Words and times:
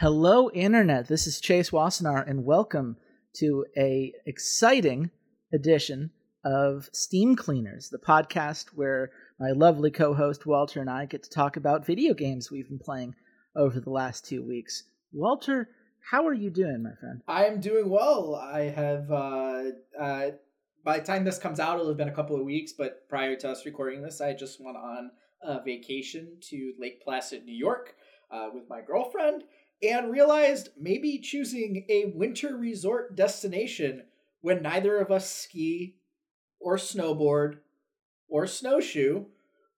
Hello, 0.00 0.48
Internet. 0.50 1.08
This 1.08 1.26
is 1.26 1.40
Chase 1.40 1.70
Wassenaar, 1.70 2.24
and 2.24 2.44
welcome 2.44 2.98
to 3.34 3.66
a 3.76 4.12
exciting 4.26 5.10
edition 5.52 6.12
of 6.44 6.88
Steam 6.92 7.34
Cleaners, 7.34 7.88
the 7.88 7.98
podcast 7.98 8.66
where 8.76 9.10
my 9.40 9.50
lovely 9.50 9.90
co-host 9.90 10.46
Walter 10.46 10.80
and 10.80 10.88
I 10.88 11.06
get 11.06 11.24
to 11.24 11.30
talk 11.30 11.56
about 11.56 11.84
video 11.84 12.14
games 12.14 12.48
we've 12.48 12.68
been 12.68 12.78
playing 12.78 13.16
over 13.56 13.80
the 13.80 13.90
last 13.90 14.24
two 14.24 14.40
weeks. 14.40 14.84
Walter, 15.12 15.68
how 16.12 16.28
are 16.28 16.32
you 16.32 16.50
doing, 16.50 16.84
my 16.84 16.94
friend? 17.00 17.20
I'm 17.26 17.60
doing 17.60 17.90
well. 17.90 18.36
I 18.36 18.68
have 18.68 19.10
uh, 19.10 19.62
uh, 20.00 20.30
by 20.84 21.00
the 21.00 21.04
time 21.04 21.24
this 21.24 21.40
comes 21.40 21.58
out, 21.58 21.74
it'll 21.74 21.88
have 21.88 21.96
been 21.96 22.06
a 22.06 22.14
couple 22.14 22.36
of 22.36 22.44
weeks. 22.44 22.72
But 22.72 23.08
prior 23.08 23.34
to 23.34 23.50
us 23.50 23.66
recording 23.66 24.02
this, 24.02 24.20
I 24.20 24.32
just 24.32 24.64
went 24.64 24.76
on 24.76 25.10
a 25.42 25.60
vacation 25.60 26.36
to 26.50 26.74
Lake 26.78 27.02
Placid, 27.02 27.44
New 27.44 27.56
York, 27.56 27.96
uh, 28.30 28.48
with 28.54 28.68
my 28.68 28.80
girlfriend, 28.80 29.44
and 29.82 30.10
realized 30.10 30.70
maybe 30.78 31.18
choosing 31.18 31.84
a 31.88 32.12
winter 32.14 32.56
resort 32.56 33.14
destination 33.14 34.02
when 34.40 34.62
neither 34.62 34.98
of 34.98 35.10
us 35.10 35.30
ski 35.30 35.96
or 36.60 36.76
snowboard 36.76 37.58
or 38.28 38.46
snowshoe 38.46 39.24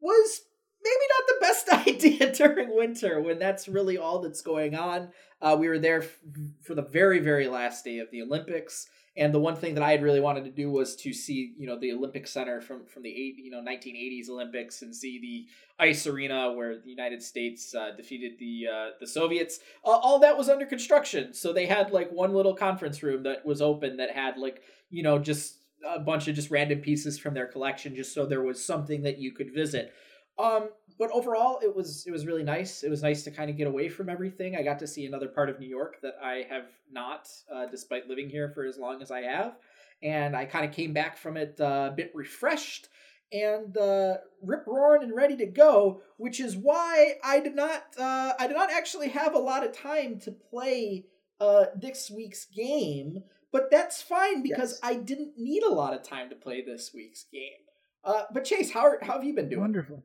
was 0.00 0.40
maybe 0.82 0.94
not 1.10 1.26
the 1.26 1.40
best 1.40 1.86
idea 1.88 2.32
during 2.34 2.74
winter 2.74 3.20
when 3.20 3.38
that's 3.38 3.68
really 3.68 3.98
all 3.98 4.20
that's 4.20 4.42
going 4.42 4.74
on. 4.74 5.08
Uh, 5.42 5.56
we 5.58 5.68
were 5.68 5.78
there 5.78 6.02
f- 6.02 6.18
for 6.62 6.74
the 6.74 6.82
very, 6.82 7.18
very 7.18 7.48
last 7.48 7.84
day 7.84 7.98
of 7.98 8.10
the 8.10 8.22
Olympics. 8.22 8.86
And 9.16 9.34
the 9.34 9.40
one 9.40 9.56
thing 9.56 9.74
that 9.74 9.82
I 9.82 9.90
had 9.90 10.02
really 10.02 10.20
wanted 10.20 10.44
to 10.44 10.50
do 10.50 10.70
was 10.70 10.94
to 10.96 11.12
see, 11.12 11.52
you 11.58 11.66
know, 11.66 11.78
the 11.78 11.92
Olympic 11.92 12.28
Center 12.28 12.60
from 12.60 12.86
from 12.86 13.02
the 13.02 13.10
eight, 13.10 13.36
you 13.38 13.50
know, 13.50 13.60
1980s 13.60 14.28
Olympics 14.28 14.82
and 14.82 14.94
see 14.94 15.20
the 15.20 15.84
ice 15.84 16.06
arena 16.06 16.52
where 16.52 16.78
the 16.78 16.90
United 16.90 17.22
States 17.22 17.74
uh, 17.74 17.90
defeated 17.96 18.38
the 18.38 18.66
uh, 18.72 18.90
the 19.00 19.06
Soviets. 19.06 19.58
Uh, 19.84 19.90
all 19.90 20.20
that 20.20 20.38
was 20.38 20.48
under 20.48 20.64
construction, 20.64 21.34
so 21.34 21.52
they 21.52 21.66
had 21.66 21.90
like 21.90 22.10
one 22.12 22.32
little 22.32 22.54
conference 22.54 23.02
room 23.02 23.24
that 23.24 23.44
was 23.44 23.60
open 23.60 23.96
that 23.96 24.10
had 24.10 24.38
like, 24.38 24.62
you 24.90 25.02
know, 25.02 25.18
just 25.18 25.56
a 25.84 25.98
bunch 25.98 26.28
of 26.28 26.36
just 26.36 26.50
random 26.50 26.78
pieces 26.78 27.18
from 27.18 27.34
their 27.34 27.46
collection, 27.46 27.96
just 27.96 28.14
so 28.14 28.26
there 28.26 28.42
was 28.42 28.64
something 28.64 29.02
that 29.02 29.18
you 29.18 29.32
could 29.32 29.52
visit. 29.52 29.92
Um, 30.40 30.70
but 30.98 31.10
overall, 31.12 31.60
it 31.62 31.74
was 31.74 32.04
it 32.06 32.10
was 32.10 32.26
really 32.26 32.42
nice. 32.42 32.82
It 32.82 32.90
was 32.90 33.02
nice 33.02 33.22
to 33.24 33.30
kind 33.30 33.50
of 33.50 33.56
get 33.56 33.66
away 33.66 33.88
from 33.88 34.08
everything. 34.08 34.56
I 34.56 34.62
got 34.62 34.78
to 34.80 34.86
see 34.86 35.06
another 35.06 35.28
part 35.28 35.48
of 35.48 35.58
New 35.58 35.68
York 35.68 35.96
that 36.02 36.14
I 36.22 36.46
have 36.48 36.66
not, 36.90 37.28
uh, 37.52 37.66
despite 37.66 38.08
living 38.08 38.28
here 38.28 38.50
for 38.50 38.64
as 38.66 38.78
long 38.78 39.00
as 39.02 39.10
I 39.10 39.22
have, 39.22 39.56
and 40.02 40.36
I 40.36 40.44
kind 40.44 40.64
of 40.64 40.72
came 40.72 40.92
back 40.92 41.16
from 41.16 41.36
it 41.36 41.58
uh, 41.60 41.90
a 41.92 41.94
bit 41.96 42.10
refreshed 42.14 42.88
and 43.32 43.76
uh, 43.78 44.16
rip 44.42 44.64
roaring 44.66 45.02
and 45.02 45.14
ready 45.14 45.36
to 45.36 45.46
go. 45.46 46.02
Which 46.16 46.40
is 46.40 46.56
why 46.56 47.14
I 47.24 47.40
did 47.40 47.54
not 47.54 47.82
uh, 47.98 48.32
I 48.38 48.46
did 48.46 48.56
not 48.56 48.70
actually 48.70 49.08
have 49.10 49.34
a 49.34 49.38
lot 49.38 49.64
of 49.64 49.72
time 49.72 50.18
to 50.20 50.32
play 50.32 51.06
uh, 51.40 51.66
this 51.74 52.10
week's 52.10 52.44
game. 52.44 53.22
But 53.52 53.70
that's 53.70 54.00
fine 54.00 54.42
because 54.44 54.72
Yes. 54.72 54.80
I 54.82 54.94
didn't 54.94 55.32
need 55.36 55.64
a 55.64 55.72
lot 55.72 55.92
of 55.92 56.02
time 56.04 56.28
to 56.30 56.36
play 56.36 56.62
this 56.62 56.92
week's 56.94 57.24
game. 57.32 57.64
Uh, 58.04 58.24
but 58.32 58.44
Chase, 58.44 58.70
how 58.70 58.80
are, 58.80 58.98
how 59.02 59.14
have 59.14 59.24
you 59.24 59.34
been 59.34 59.48
doing? 59.48 59.60
Wonderful. 59.60 60.04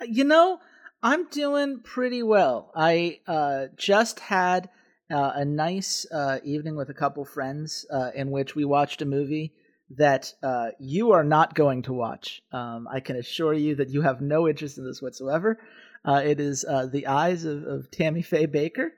Uh, 0.00 0.04
You 0.08 0.24
know, 0.24 0.60
I'm 1.02 1.28
doing 1.28 1.80
pretty 1.80 2.22
well. 2.22 2.70
I 2.74 3.20
uh, 3.26 3.66
just 3.76 4.20
had 4.20 4.70
uh, 5.12 5.32
a 5.34 5.44
nice 5.44 6.06
uh, 6.10 6.38
evening 6.44 6.76
with 6.76 6.88
a 6.88 6.94
couple 6.94 7.24
friends 7.24 7.84
uh, 7.92 8.10
in 8.14 8.30
which 8.30 8.54
we 8.54 8.64
watched 8.64 9.02
a 9.02 9.06
movie 9.06 9.52
that 9.96 10.32
uh, 10.42 10.70
you 10.78 11.12
are 11.12 11.24
not 11.24 11.54
going 11.54 11.82
to 11.82 11.92
watch. 11.92 12.40
Um, 12.52 12.88
I 12.90 13.00
can 13.00 13.16
assure 13.16 13.52
you 13.52 13.74
that 13.76 13.90
you 13.90 14.02
have 14.02 14.20
no 14.20 14.48
interest 14.48 14.78
in 14.78 14.86
this 14.86 15.02
whatsoever. 15.02 15.58
It 16.06 16.40
is 16.40 16.62
The 16.62 17.06
Eyes 17.06 17.44
of, 17.44 17.64
of 17.64 17.90
Tammy 17.90 18.22
Faye 18.22 18.46
Bakker, 18.46 18.90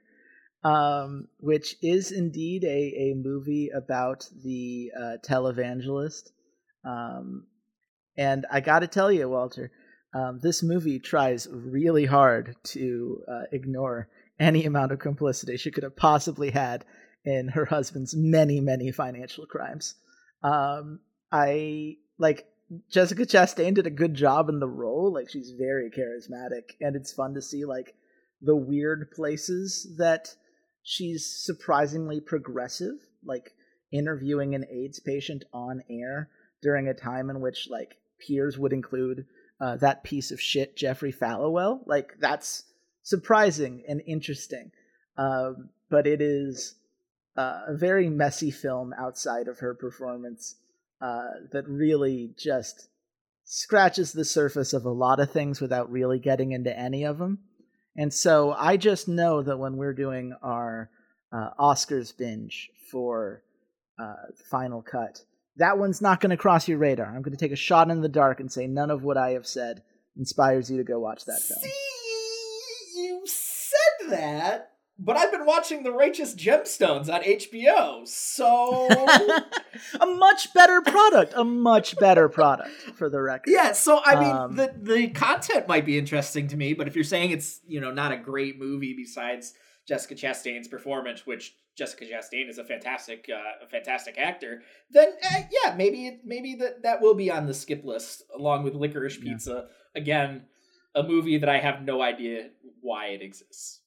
um, 0.62 1.27
which 1.39 1.77
is 1.83 2.12
indeed 2.12 2.62
a, 2.64 2.69
a 3.11 3.14
movie 3.17 3.70
about 3.75 4.29
the 4.45 4.92
televangelist. 5.27 6.31
Um, 6.84 7.47
and 8.17 8.47
I 8.51 8.61
got 8.61 8.80
to 8.80 8.86
tell 8.86 9.11
you, 9.11 9.29
Walter, 9.29 9.73
um, 10.14 10.39
this 10.42 10.63
movie 10.63 11.01
tries 11.01 11.48
really 11.51 12.07
hard 12.07 12.57
to 12.63 13.23
uh, 13.29 13.42
ignore 13.52 14.08
any 14.39 14.64
amount 14.64 14.92
of 14.92 15.01
complicity 15.01 15.57
she 15.57 15.70
could 15.70 15.83
have 15.83 15.97
possibly 15.97 16.51
had 16.51 16.85
in 17.25 17.48
her 17.48 17.64
husband's 17.64 18.14
many, 18.14 18.61
many 18.61 18.92
financial 18.92 19.47
crimes. 19.47 19.95
Um, 20.42 21.01
I 21.33 21.97
like 22.19 22.47
Jessica 22.91 23.23
Chastain 23.23 23.74
did 23.74 23.86
a 23.86 23.91
good 23.91 24.14
job 24.14 24.48
in 24.48 24.61
the 24.61 24.69
role. 24.69 25.13
Like 25.13 25.30
she's 25.30 25.53
very 25.58 25.91
charismatic, 25.91 26.77
and 26.80 26.95
it's 26.95 27.13
fun 27.13 27.35
to 27.35 27.42
see 27.42 27.64
like 27.64 27.95
the 28.41 28.57
weird 28.57 29.11
places 29.11 29.97
that 29.98 30.29
she's 30.83 31.27
surprisingly 31.27 32.20
progressive. 32.20 32.95
Like 33.24 33.53
interviewing 33.91 34.55
an 34.55 34.64
AIDS 34.70 35.01
patient 35.01 35.45
on 35.53 35.83
air 35.91 36.29
during 36.63 36.89
a 36.89 36.95
time 36.95 37.30
in 37.30 37.41
which 37.41 37.69
like 37.70 37.97
peers 38.27 38.58
would 38.58 38.73
include 38.73 39.27
uh, 39.61 39.77
that 39.77 40.05
piece 40.05 40.31
of 40.31 40.41
shit 40.41 40.77
Jeffrey 40.77 41.13
Falwell. 41.13 41.81
Like 41.87 42.15
that's 42.20 42.65
surprising 43.03 43.83
and 43.89 44.03
interesting. 44.07 44.70
Um, 45.17 45.70
but 45.91 46.07
it 46.07 46.20
is 46.20 46.75
uh, 47.37 47.63
a 47.69 47.77
very 47.77 48.09
messy 48.09 48.51
film 48.51 48.92
outside 48.98 49.48
of 49.48 49.59
her 49.61 49.75
performance 49.75 50.57
uh, 51.01 51.29
that 51.53 51.69
really 51.69 52.33
just 52.39 52.89
scratches 53.45 54.13
the 54.13 54.25
surface 54.25 54.73
of 54.73 54.85
a 54.85 54.91
lot 54.91 55.20
of 55.20 55.31
things 55.31 55.61
without 55.61 55.91
really 55.91 56.19
getting 56.19 56.53
into 56.53 56.77
any 56.77 57.05
of 57.05 57.19
them. 57.19 57.39
And 57.97 58.13
so 58.13 58.53
I 58.53 58.77
just 58.77 59.07
know 59.07 59.42
that 59.42 59.59
when 59.59 59.77
we're 59.77 59.95
doing 59.95 60.35
our 60.42 60.91
uh, 61.33 61.51
Oscars 61.59 62.17
binge 62.17 62.71
for 62.91 63.42
uh, 63.98 64.15
Final 64.51 64.83
Cut, 64.83 65.21
that 65.57 65.79
one's 65.79 66.01
not 66.03 66.20
going 66.20 66.31
to 66.31 66.37
cross 66.37 66.67
your 66.69 66.79
radar. 66.79 67.07
I'm 67.07 67.23
going 67.23 67.37
to 67.37 67.39
take 67.39 67.53
a 67.53 67.57
shot 67.57 67.91
in 67.91 68.01
the 68.01 68.09
dark 68.09 68.41
and 68.41 68.51
say 68.51 68.67
none 68.67 68.91
of 68.91 69.03
what 69.05 69.17
I 69.17 69.31
have 69.31 69.47
said 69.47 69.83
inspires 70.17 70.70
you 70.70 70.77
to 70.79 70.85
go 70.85 70.98
watch 70.98 71.25
that 71.27 71.41
film. 71.41 71.61
See, 71.63 73.01
you 73.03 73.23
said 73.27 74.11
that, 74.11 74.70
but 74.98 75.17
I've 75.17 75.33
been 75.33 75.45
watching 75.47 75.83
The 75.83 75.91
Righteous 75.92 76.35
Gemstones 76.35 77.13
on 77.13 77.23
HBO, 77.23 78.07
so 78.07 78.87
a 80.01 80.07
much 80.07 80.53
better 80.55 80.81
product, 80.83 81.33
a 81.37 81.42
much 81.45 81.97
better 81.98 82.29
product 82.29 82.71
for 82.97 83.09
the 83.11 83.21
record. 83.21 83.51
yeah. 83.53 83.73
So 83.73 84.01
I 84.05 84.21
mean, 84.21 84.31
Um, 84.31 84.57
the 84.57 84.73
the 84.81 85.09
content 85.09 85.67
might 85.67 85.85
be 85.85 85.98
interesting 85.98 86.47
to 86.48 86.57
me, 86.57 86.75
but 86.75 86.86
if 86.86 86.95
you're 86.95 87.03
saying 87.05 87.31
it's 87.33 87.61
you 87.67 87.81
know 87.81 87.91
not 87.91 88.13
a 88.13 88.17
great 88.17 88.59
movie 88.59 88.95
besides 88.97 89.55
Jessica 89.86 90.15
Chastain's 90.15 90.69
performance, 90.69 91.27
which 91.27 91.55
Jessica 91.77 92.05
Chastain 92.05 92.48
is 92.48 92.58
a 92.58 92.64
fantastic 92.64 93.29
uh, 93.29 93.64
a 93.64 93.68
fantastic 93.68 94.17
actor, 94.18 94.62
then 94.90 95.08
uh, 95.24 95.40
yeah, 95.51 95.74
maybe 95.74 96.20
maybe 96.24 96.55
that 96.57 96.83
that 96.83 97.01
will 97.01 97.14
be 97.14 97.30
on 97.30 97.46
the 97.46 97.55
skip 97.55 97.85
list 97.85 98.23
along 98.35 98.62
with 98.64 98.74
Licorice 98.74 99.18
Yeah. 99.18 99.33
Pizza. 99.33 99.68
Again, 99.96 100.42
a 100.95 101.02
movie 101.02 101.39
that 101.39 101.48
I 101.48 101.58
have 101.58 101.83
no 101.83 102.01
idea 102.02 102.51
why 102.80 103.07
it 103.07 103.23
exists. 103.23 103.80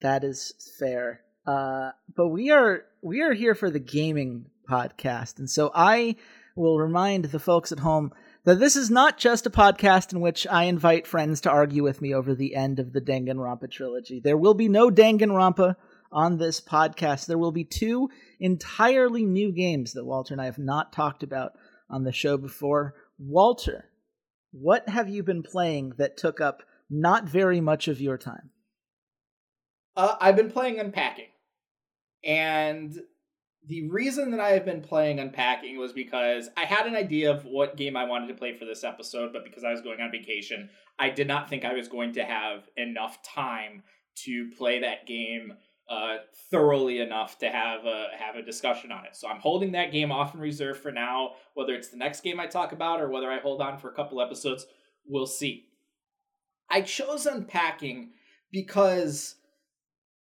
That 0.00 0.24
is 0.24 0.52
fair. 0.78 1.22
Uh, 1.46 1.92
but 2.14 2.28
we 2.28 2.50
are 2.50 2.84
we 3.02 3.22
are 3.22 3.32
here 3.32 3.54
for 3.54 3.70
the 3.70 3.78
gaming 3.80 4.46
podcast, 4.68 5.38
and 5.38 5.48
so 5.48 5.70
I 5.74 6.16
will 6.54 6.78
remind 6.78 7.26
the 7.26 7.38
folks 7.38 7.72
at 7.72 7.78
home 7.78 8.12
that 8.44 8.58
this 8.58 8.76
is 8.76 8.90
not 8.90 9.16
just 9.16 9.46
a 9.46 9.50
podcast 9.50 10.12
in 10.12 10.20
which 10.20 10.46
I 10.46 10.64
invite 10.64 11.06
friends 11.06 11.40
to 11.42 11.50
argue 11.50 11.82
with 11.82 12.02
me 12.02 12.12
over 12.14 12.34
the 12.34 12.54
end 12.54 12.78
of 12.78 12.92
the 12.92 13.00
Danganronpa 13.00 13.70
trilogy. 13.70 14.20
There 14.20 14.36
will 14.36 14.54
be 14.54 14.68
no 14.68 14.90
Danganronpa 14.90 15.76
on 16.12 16.38
this 16.38 16.60
podcast. 16.60 17.26
There 17.26 17.38
will 17.38 17.52
be 17.52 17.64
two 17.64 18.10
entirely 18.40 19.24
new 19.24 19.52
games 19.52 19.92
that 19.92 20.04
Walter 20.04 20.34
and 20.34 20.40
I 20.40 20.46
have 20.46 20.58
not 20.58 20.92
talked 20.92 21.22
about 21.22 21.52
on 21.90 22.04
the 22.04 22.12
show 22.12 22.36
before. 22.36 22.94
Walter, 23.18 23.86
what 24.52 24.88
have 24.88 25.08
you 25.08 25.22
been 25.22 25.42
playing 25.42 25.92
that 25.98 26.16
took 26.16 26.40
up 26.40 26.62
not 26.90 27.24
very 27.24 27.60
much 27.60 27.88
of 27.88 28.00
your 28.00 28.18
time? 28.18 28.50
Uh, 29.96 30.16
I've 30.20 30.36
been 30.36 30.50
playing 30.50 30.78
Unpacking, 30.78 31.30
and 32.22 32.96
the 33.66 33.88
reason 33.90 34.30
that 34.30 34.40
I 34.40 34.50
have 34.50 34.64
been 34.64 34.80
playing 34.80 35.18
Unpacking 35.18 35.76
was 35.76 35.92
because 35.92 36.48
I 36.56 36.64
had 36.64 36.86
an 36.86 36.94
idea 36.94 37.30
of 37.30 37.44
what 37.44 37.76
game 37.76 37.96
I 37.96 38.04
wanted 38.04 38.28
to 38.28 38.34
play 38.34 38.56
for 38.56 38.64
this 38.64 38.84
episode, 38.84 39.32
but 39.32 39.44
because 39.44 39.64
I 39.64 39.72
was 39.72 39.82
going 39.82 40.00
on 40.00 40.10
vacation, 40.10 40.70
I 40.98 41.10
did 41.10 41.26
not 41.26 41.50
think 41.50 41.64
I 41.64 41.74
was 41.74 41.88
going 41.88 42.12
to 42.14 42.24
have 42.24 42.68
enough 42.76 43.22
time 43.22 43.82
to 44.24 44.50
play 44.56 44.80
that 44.80 45.06
game 45.06 45.52
uh, 45.88 46.16
thoroughly 46.50 47.00
enough 47.00 47.38
to 47.38 47.48
have 47.48 47.84
a 47.84 48.08
have 48.18 48.36
a 48.36 48.42
discussion 48.42 48.92
on 48.92 49.04
it. 49.06 49.16
So 49.16 49.28
I'm 49.28 49.40
holding 49.40 49.72
that 49.72 49.92
game 49.92 50.12
off 50.12 50.34
in 50.34 50.40
reserve 50.40 50.78
for 50.78 50.92
now. 50.92 51.32
Whether 51.54 51.74
it's 51.74 51.88
the 51.88 51.96
next 51.96 52.20
game 52.20 52.38
I 52.38 52.46
talk 52.46 52.72
about 52.72 53.00
or 53.00 53.08
whether 53.08 53.30
I 53.30 53.38
hold 53.38 53.60
on 53.60 53.78
for 53.78 53.88
a 53.88 53.94
couple 53.94 54.20
episodes, 54.20 54.66
we'll 55.06 55.26
see. 55.26 55.66
I 56.70 56.82
chose 56.82 57.26
Unpacking 57.26 58.10
because 58.52 59.36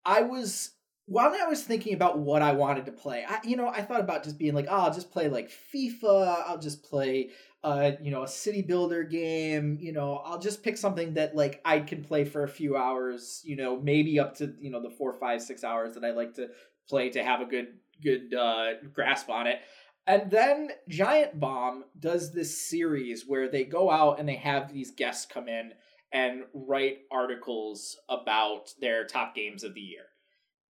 I 0.06 0.22
was 0.22 0.72
while 1.08 1.34
I 1.34 1.46
was 1.48 1.64
thinking 1.64 1.94
about 1.94 2.18
what 2.18 2.42
I 2.42 2.54
wanted 2.54 2.86
to 2.88 2.92
play, 2.92 3.26
I, 3.28 3.40
you 3.44 3.58
know, 3.58 3.68
I 3.68 3.82
thought 3.82 4.02
about 4.02 4.24
just 4.24 4.40
being 4.40 4.56
like, 4.56 4.66
oh, 4.70 4.86
I'll 4.86 4.94
just 4.94 5.12
play 5.12 5.30
like 5.30 5.52
FIFA. 5.74 6.44
I'll 6.48 6.58
just 6.58 6.84
play, 6.84 7.30
uh, 7.66 7.94
you 8.00 8.12
know, 8.12 8.22
a 8.22 8.28
city 8.28 8.62
builder 8.62 9.04
game. 9.04 9.80
You 9.82 9.92
know, 9.92 10.22
I'll 10.24 10.38
just 10.38 10.62
pick 10.62 10.78
something 10.78 11.16
that 11.16 11.36
like 11.36 11.62
I 11.66 11.80
can 11.80 12.04
play 12.04 12.24
for 12.24 12.44
a 12.44 12.48
few 12.48 12.78
hours. 12.78 13.42
You 13.44 13.56
know, 13.56 13.82
maybe 13.82 14.20
up 14.20 14.38
to 14.38 14.54
you 14.62 14.70
know 14.70 14.82
the 14.82 14.92
four, 14.92 15.12
five, 15.14 15.42
six 15.42 15.64
hours 15.64 15.96
that 15.96 16.06
I 16.06 16.12
like 16.12 16.36
to 16.36 16.50
play 16.88 17.10
to 17.10 17.24
have 17.24 17.42
a 17.42 17.46
good 17.46 17.80
good 18.04 18.36
uh, 18.36 18.74
grasp 18.94 19.32
on 19.32 19.48
it. 19.48 19.62
And 20.06 20.30
then 20.30 20.70
Giant 20.88 21.40
Bomb 21.40 21.86
does 22.00 22.32
this 22.32 22.70
series 22.70 23.26
where 23.26 23.50
they 23.50 23.64
go 23.64 23.90
out 23.90 24.20
and 24.20 24.30
they 24.30 24.36
have 24.36 24.72
these 24.72 24.92
guests 24.92 25.26
come 25.26 25.50
in 25.50 25.72
and 26.14 26.44
write 26.54 27.00
articles 27.12 27.98
about 28.08 28.76
their 28.80 29.08
top 29.08 29.34
games 29.34 29.64
of 29.64 29.74
the 29.74 29.82
year. 29.82 30.06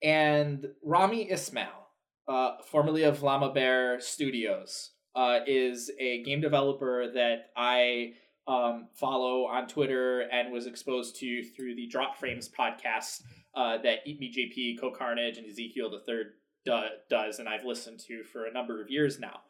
And 0.00 0.69
Rami 0.85 1.29
Ismail, 1.29 1.88
uh, 2.29 2.58
formerly 2.64 3.02
of 3.02 3.19
Vlambeer 3.19 4.00
Studios, 4.00 4.90
uh, 5.14 5.40
is 5.46 5.90
a 5.99 6.22
game 6.22 6.40
developer 6.40 7.11
that 7.12 7.50
I 7.56 8.14
um, 8.46 8.88
follow 8.94 9.46
on 9.46 9.69
Twitter 9.69 10.20
and 10.20 10.52
was 10.52 10.66
exposed 10.66 11.16
to 11.16 11.43
through 11.43 11.76
the 11.76 11.87
Dropped 11.87 12.19
Frames 12.19 12.49
podcast 12.49 13.22
uh, 13.55 13.78
that 13.78 14.06
ITMEJP, 14.06 14.81
Co 14.81 14.90
Carnage, 14.90 15.38
and 15.38 15.46
Ezekiel 15.46 15.90
the 15.90 16.00
Third 16.00 16.34
do- 16.64 16.81
does, 17.08 17.38
and 17.38 17.49
I've 17.49 17.64
listened 17.64 18.00
to 18.00 18.22
for 18.25 18.46
a 18.46 18.52
number 18.52 18.82
of 18.82 18.90
years 18.90 19.19
now. 19.19 19.40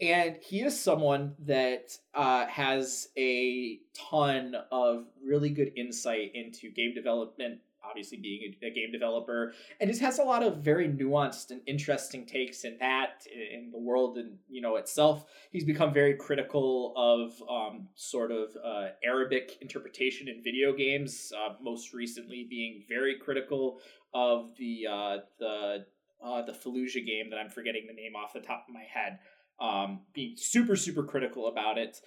And 0.00 0.36
he 0.42 0.60
is 0.60 0.78
someone 0.78 1.34
that 1.46 1.96
uh, 2.14 2.46
has 2.46 3.08
a 3.16 3.78
ton 4.10 4.54
of 4.70 5.06
really 5.24 5.48
good 5.48 5.72
insight 5.74 6.32
into 6.34 6.70
game 6.70 6.92
development, 6.94 7.60
obviously 7.88 8.18
being 8.18 8.54
a, 8.62 8.66
a, 8.66 8.70
game 8.70 8.92
developer, 8.92 9.52
and 9.80 9.88
just 9.88 10.02
has 10.02 10.18
a 10.18 10.22
lot 10.22 10.42
of 10.42 10.58
very 10.58 10.88
nuanced 10.88 11.50
and 11.50 11.60
interesting 11.66 12.26
takes 12.26 12.64
in 12.64 12.76
that, 12.78 13.26
in 13.32 13.70
the 13.70 13.78
world 13.78 14.18
and 14.18 14.38
you 14.48 14.60
know 14.60 14.76
itself. 14.76 15.24
He's 15.50 15.64
become 15.64 15.92
very 15.92 16.14
critical 16.14 16.92
of 16.96 17.42
um, 17.48 17.88
sort 17.94 18.30
of 18.30 18.50
uh, 18.64 18.88
Arabic 19.04 19.58
interpretation 19.60 20.28
in 20.28 20.42
video 20.42 20.72
games. 20.72 21.32
Uh, 21.36 21.54
most 21.62 21.92
recently, 21.92 22.46
being 22.48 22.84
very 22.88 23.18
critical 23.18 23.80
of 24.14 24.50
the 24.58 24.86
uh, 24.90 25.16
the 25.38 25.86
uh, 26.24 26.42
the 26.42 26.52
Fallujah 26.52 27.06
game 27.06 27.30
that 27.30 27.38
I'm 27.38 27.50
forgetting 27.50 27.86
the 27.86 27.94
name 27.94 28.16
off 28.16 28.32
the 28.32 28.40
top 28.40 28.66
of 28.68 28.74
my 28.74 28.84
head, 28.92 29.18
um, 29.60 30.00
being 30.14 30.34
super 30.36 30.76
super 30.76 31.04
critical 31.04 31.48
about 31.48 31.78
it, 31.78 32.00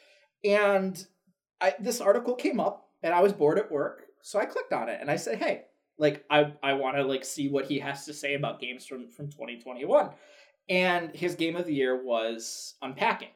and 0.44 1.06
I, 1.62 1.76
this 1.80 2.02
article 2.02 2.36
came 2.36 2.60
up 2.60 2.90
and 3.04 3.14
I 3.14 3.22
was 3.22 3.34
bored 3.34 3.60
at 3.60 3.72
work, 3.72 4.04
so 4.22 4.40
I 4.40 4.46
clicked 4.46 4.74
on 4.74 4.90
it 4.90 5.00
and 5.02 5.12
I 5.12 5.16
said, 5.16 5.38
hey, 5.38 5.64
like 6.00 6.26
I 6.30 6.54
I 6.64 6.74
want 6.74 6.98
to 6.98 7.04
like 7.04 7.24
see 7.24 7.50
what 7.50 7.66
he 7.66 7.80
has 7.80 8.06
to 8.06 8.14
say 8.14 8.34
about 8.34 8.60
games 8.60 8.86
from 8.86 9.10
from 9.10 9.28
2021, 9.28 10.10
and 10.70 11.16
his 11.16 11.36
game 11.36 11.56
of 11.56 11.66
the 11.66 11.74
year 11.74 12.04
was 12.04 12.76
Unpacking, 12.82 13.30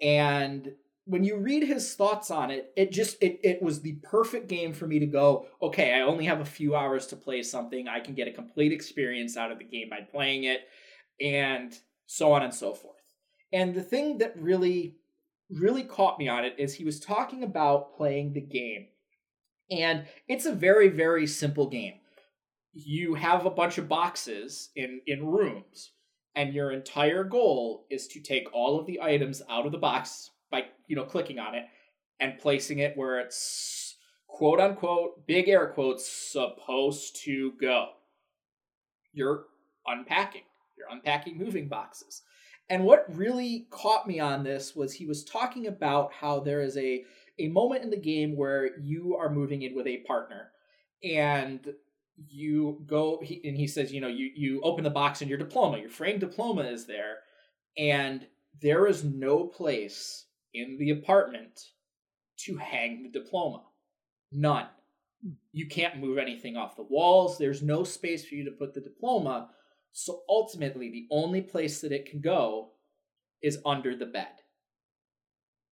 and 0.00 0.72
when 1.06 1.24
you 1.24 1.36
read 1.36 1.62
his 1.62 1.94
thoughts 1.94 2.30
on 2.30 2.50
it, 2.50 2.72
it 2.76 2.92
just 2.92 3.16
it 3.22 3.40
it 3.42 3.62
was 3.62 3.80
the 3.80 3.94
perfect 4.02 4.48
game 4.48 4.72
for 4.72 4.86
me 4.86 4.98
to 4.98 5.06
go, 5.06 5.46
okay, 5.62 5.94
I 5.94 6.02
only 6.02 6.26
have 6.26 6.40
a 6.40 6.44
few 6.44 6.76
hours 6.76 7.06
to 7.08 7.16
play 7.16 7.42
something. 7.42 7.88
I 7.88 8.00
can 8.00 8.14
get 8.14 8.28
a 8.28 8.32
complete 8.32 8.72
experience 8.72 9.36
out 9.36 9.50
of 9.50 9.58
the 9.58 9.64
game 9.64 9.88
by 9.88 10.00
playing 10.00 10.44
it 10.44 10.60
and 11.20 11.76
so 12.06 12.32
on 12.32 12.42
and 12.42 12.54
so 12.54 12.74
forth. 12.74 12.96
And 13.52 13.74
the 13.74 13.82
thing 13.82 14.18
that 14.18 14.40
really 14.40 14.96
really 15.50 15.82
caught 15.82 16.18
me 16.18 16.28
on 16.28 16.44
it 16.44 16.54
is 16.58 16.74
he 16.74 16.84
was 16.84 17.00
talking 17.00 17.42
about 17.42 17.96
playing 17.96 18.32
the 18.32 18.40
game. 18.40 18.86
And 19.70 20.06
it's 20.28 20.46
a 20.46 20.52
very 20.52 20.88
very 20.88 21.26
simple 21.26 21.68
game. 21.68 21.94
You 22.72 23.14
have 23.14 23.46
a 23.46 23.50
bunch 23.50 23.78
of 23.78 23.88
boxes 23.88 24.70
in 24.76 25.00
in 25.06 25.26
rooms 25.26 25.92
and 26.34 26.54
your 26.54 26.70
entire 26.70 27.24
goal 27.24 27.86
is 27.90 28.06
to 28.08 28.20
take 28.20 28.52
all 28.52 28.78
of 28.78 28.86
the 28.86 29.00
items 29.00 29.42
out 29.50 29.66
of 29.66 29.72
the 29.72 29.78
box 29.78 30.30
by 30.50 30.64
you 30.86 30.96
know 30.96 31.04
clicking 31.04 31.38
on 31.38 31.54
it 31.54 31.64
and 32.20 32.38
placing 32.38 32.78
it 32.78 32.96
where 32.96 33.20
it's 33.20 33.96
quote 34.26 34.60
unquote 34.60 35.26
big 35.26 35.48
air 35.48 35.66
quotes 35.68 36.08
supposed 36.08 37.22
to 37.24 37.52
go. 37.60 37.88
You're 39.12 39.44
unpacking. 39.86 40.42
You're 40.76 40.88
unpacking 40.90 41.36
moving 41.36 41.68
boxes. 41.68 42.22
And 42.68 42.84
what 42.84 43.04
really 43.08 43.66
caught 43.70 44.06
me 44.06 44.20
on 44.20 44.44
this 44.44 44.76
was 44.76 44.92
he 44.92 45.04
was 45.04 45.24
talking 45.24 45.66
about 45.66 46.12
how 46.12 46.38
there 46.38 46.60
is 46.60 46.76
a 46.76 47.04
a 47.40 47.48
moment 47.48 47.84
in 47.84 47.90
the 47.90 47.96
game 47.96 48.36
where 48.36 48.78
you 48.78 49.16
are 49.16 49.30
moving 49.30 49.62
in 49.62 49.74
with 49.74 49.86
a 49.86 49.98
partner 49.98 50.50
and 51.02 51.74
you 52.28 52.82
go 52.86 53.18
he, 53.22 53.40
and 53.44 53.56
he 53.56 53.66
says 53.66 53.92
you 53.92 54.00
know 54.00 54.08
you 54.08 54.30
you 54.34 54.60
open 54.62 54.84
the 54.84 54.90
box 54.90 55.22
and 55.22 55.30
your 55.30 55.38
diploma 55.38 55.78
your 55.78 55.88
framed 55.88 56.20
diploma 56.20 56.62
is 56.62 56.86
there 56.86 57.18
and 57.78 58.26
there 58.60 58.86
is 58.86 59.04
no 59.04 59.44
place 59.44 60.26
in 60.52 60.76
the 60.78 60.90
apartment 60.90 61.60
to 62.44 62.56
hang 62.56 63.02
the 63.02 63.08
diploma. 63.08 63.62
None. 64.32 64.66
Hmm. 65.22 65.32
You 65.52 65.66
can't 65.66 65.98
move 65.98 66.18
anything 66.18 66.56
off 66.56 66.76
the 66.76 66.82
walls. 66.82 67.38
There's 67.38 67.62
no 67.62 67.84
space 67.84 68.26
for 68.26 68.34
you 68.34 68.44
to 68.44 68.50
put 68.50 68.74
the 68.74 68.80
diploma. 68.80 69.50
So 69.92 70.22
ultimately, 70.28 70.90
the 70.90 71.08
only 71.10 71.40
place 71.40 71.80
that 71.80 71.92
it 71.92 72.06
can 72.10 72.20
go 72.20 72.70
is 73.42 73.58
under 73.64 73.96
the 73.96 74.06
bed. 74.06 74.28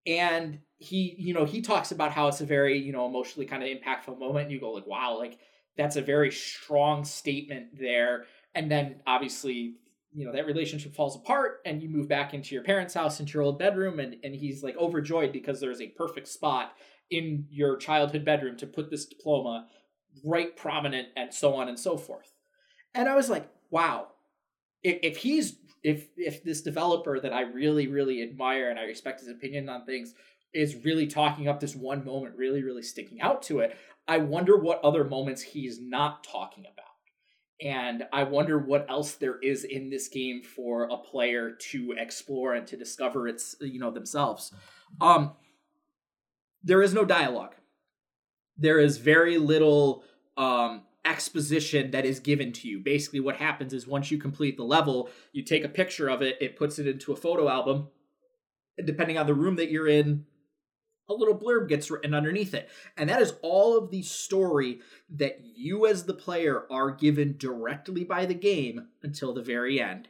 And 0.08 0.58
he, 0.78 1.14
you 1.18 1.34
know, 1.34 1.44
he 1.44 1.60
talks 1.60 1.92
about 1.92 2.12
how 2.12 2.26
it's 2.28 2.40
a 2.40 2.46
very, 2.46 2.78
you 2.78 2.92
know, 2.92 3.06
emotionally 3.06 3.46
kind 3.46 3.62
of 3.62 3.68
impactful 3.68 4.18
moment. 4.18 4.44
And 4.44 4.52
you 4.52 4.58
go 4.58 4.72
like, 4.72 4.86
wow, 4.86 5.16
like 5.16 5.38
that's 5.76 5.96
a 5.96 6.02
very 6.02 6.32
strong 6.32 7.04
statement 7.04 7.78
there. 7.78 8.24
And 8.54 8.70
then 8.70 9.02
obviously 9.06 9.76
you 10.12 10.24
know 10.24 10.32
that 10.32 10.46
relationship 10.46 10.94
falls 10.94 11.16
apart 11.16 11.60
and 11.64 11.82
you 11.82 11.88
move 11.88 12.08
back 12.08 12.34
into 12.34 12.54
your 12.54 12.64
parents 12.64 12.94
house 12.94 13.20
into 13.20 13.34
your 13.34 13.42
old 13.42 13.58
bedroom 13.58 14.00
and 14.00 14.16
and 14.24 14.34
he's 14.34 14.62
like 14.62 14.76
overjoyed 14.76 15.32
because 15.32 15.60
there's 15.60 15.80
a 15.80 15.88
perfect 15.88 16.28
spot 16.28 16.72
in 17.10 17.46
your 17.50 17.76
childhood 17.76 18.24
bedroom 18.24 18.56
to 18.56 18.66
put 18.66 18.90
this 18.90 19.06
diploma 19.06 19.66
right 20.24 20.56
prominent 20.56 21.08
and 21.16 21.32
so 21.32 21.54
on 21.54 21.68
and 21.68 21.78
so 21.78 21.96
forth 21.96 22.32
and 22.94 23.08
i 23.08 23.14
was 23.14 23.28
like 23.28 23.48
wow 23.70 24.08
if, 24.82 24.98
if 25.02 25.16
he's 25.18 25.56
if 25.82 26.08
if 26.16 26.42
this 26.44 26.62
developer 26.62 27.20
that 27.20 27.32
i 27.32 27.42
really 27.42 27.86
really 27.86 28.22
admire 28.22 28.70
and 28.70 28.78
i 28.78 28.84
respect 28.84 29.20
his 29.20 29.28
opinion 29.28 29.68
on 29.68 29.84
things 29.84 30.14
is 30.52 30.84
really 30.84 31.06
talking 31.06 31.48
up 31.48 31.60
this 31.60 31.76
one 31.76 32.04
moment 32.04 32.36
really 32.36 32.62
really 32.62 32.82
sticking 32.82 33.20
out 33.20 33.42
to 33.42 33.60
it 33.60 33.76
i 34.06 34.18
wonder 34.18 34.56
what 34.56 34.82
other 34.84 35.04
moments 35.04 35.42
he's 35.42 35.80
not 35.80 36.24
talking 36.24 36.64
about 36.64 36.88
and 37.60 38.04
I 38.12 38.22
wonder 38.22 38.58
what 38.58 38.86
else 38.88 39.14
there 39.14 39.38
is 39.40 39.64
in 39.64 39.90
this 39.90 40.08
game 40.08 40.42
for 40.42 40.84
a 40.84 40.96
player 40.96 41.52
to 41.70 41.94
explore 41.98 42.54
and 42.54 42.66
to 42.68 42.76
discover 42.76 43.26
its 43.26 43.56
you 43.60 43.80
know 43.80 43.90
themselves. 43.90 44.52
Um, 45.00 45.32
there 46.62 46.82
is 46.82 46.94
no 46.94 47.04
dialogue. 47.04 47.54
There 48.56 48.78
is 48.78 48.98
very 48.98 49.38
little 49.38 50.04
um, 50.36 50.82
exposition 51.04 51.90
that 51.92 52.04
is 52.04 52.20
given 52.20 52.52
to 52.52 52.68
you. 52.68 52.80
Basically, 52.80 53.20
what 53.20 53.36
happens 53.36 53.72
is 53.72 53.86
once 53.86 54.10
you 54.10 54.18
complete 54.18 54.56
the 54.56 54.64
level, 54.64 55.10
you 55.32 55.42
take 55.42 55.64
a 55.64 55.68
picture 55.68 56.08
of 56.08 56.22
it, 56.22 56.36
it 56.40 56.56
puts 56.56 56.78
it 56.78 56.86
into 56.86 57.12
a 57.12 57.16
photo 57.16 57.48
album. 57.48 57.88
And 58.76 58.86
depending 58.86 59.18
on 59.18 59.26
the 59.26 59.34
room 59.34 59.56
that 59.56 59.70
you're 59.70 59.88
in, 59.88 60.26
a 61.08 61.14
little 61.14 61.38
blurb 61.38 61.68
gets 61.68 61.90
written 61.90 62.14
underneath 62.14 62.54
it. 62.54 62.68
And 62.96 63.08
that 63.08 63.22
is 63.22 63.34
all 63.42 63.78
of 63.78 63.90
the 63.90 64.02
story 64.02 64.80
that 65.08 65.40
you, 65.42 65.86
as 65.86 66.04
the 66.04 66.14
player, 66.14 66.66
are 66.70 66.90
given 66.90 67.36
directly 67.38 68.04
by 68.04 68.26
the 68.26 68.34
game 68.34 68.88
until 69.02 69.32
the 69.32 69.42
very 69.42 69.80
end. 69.80 70.08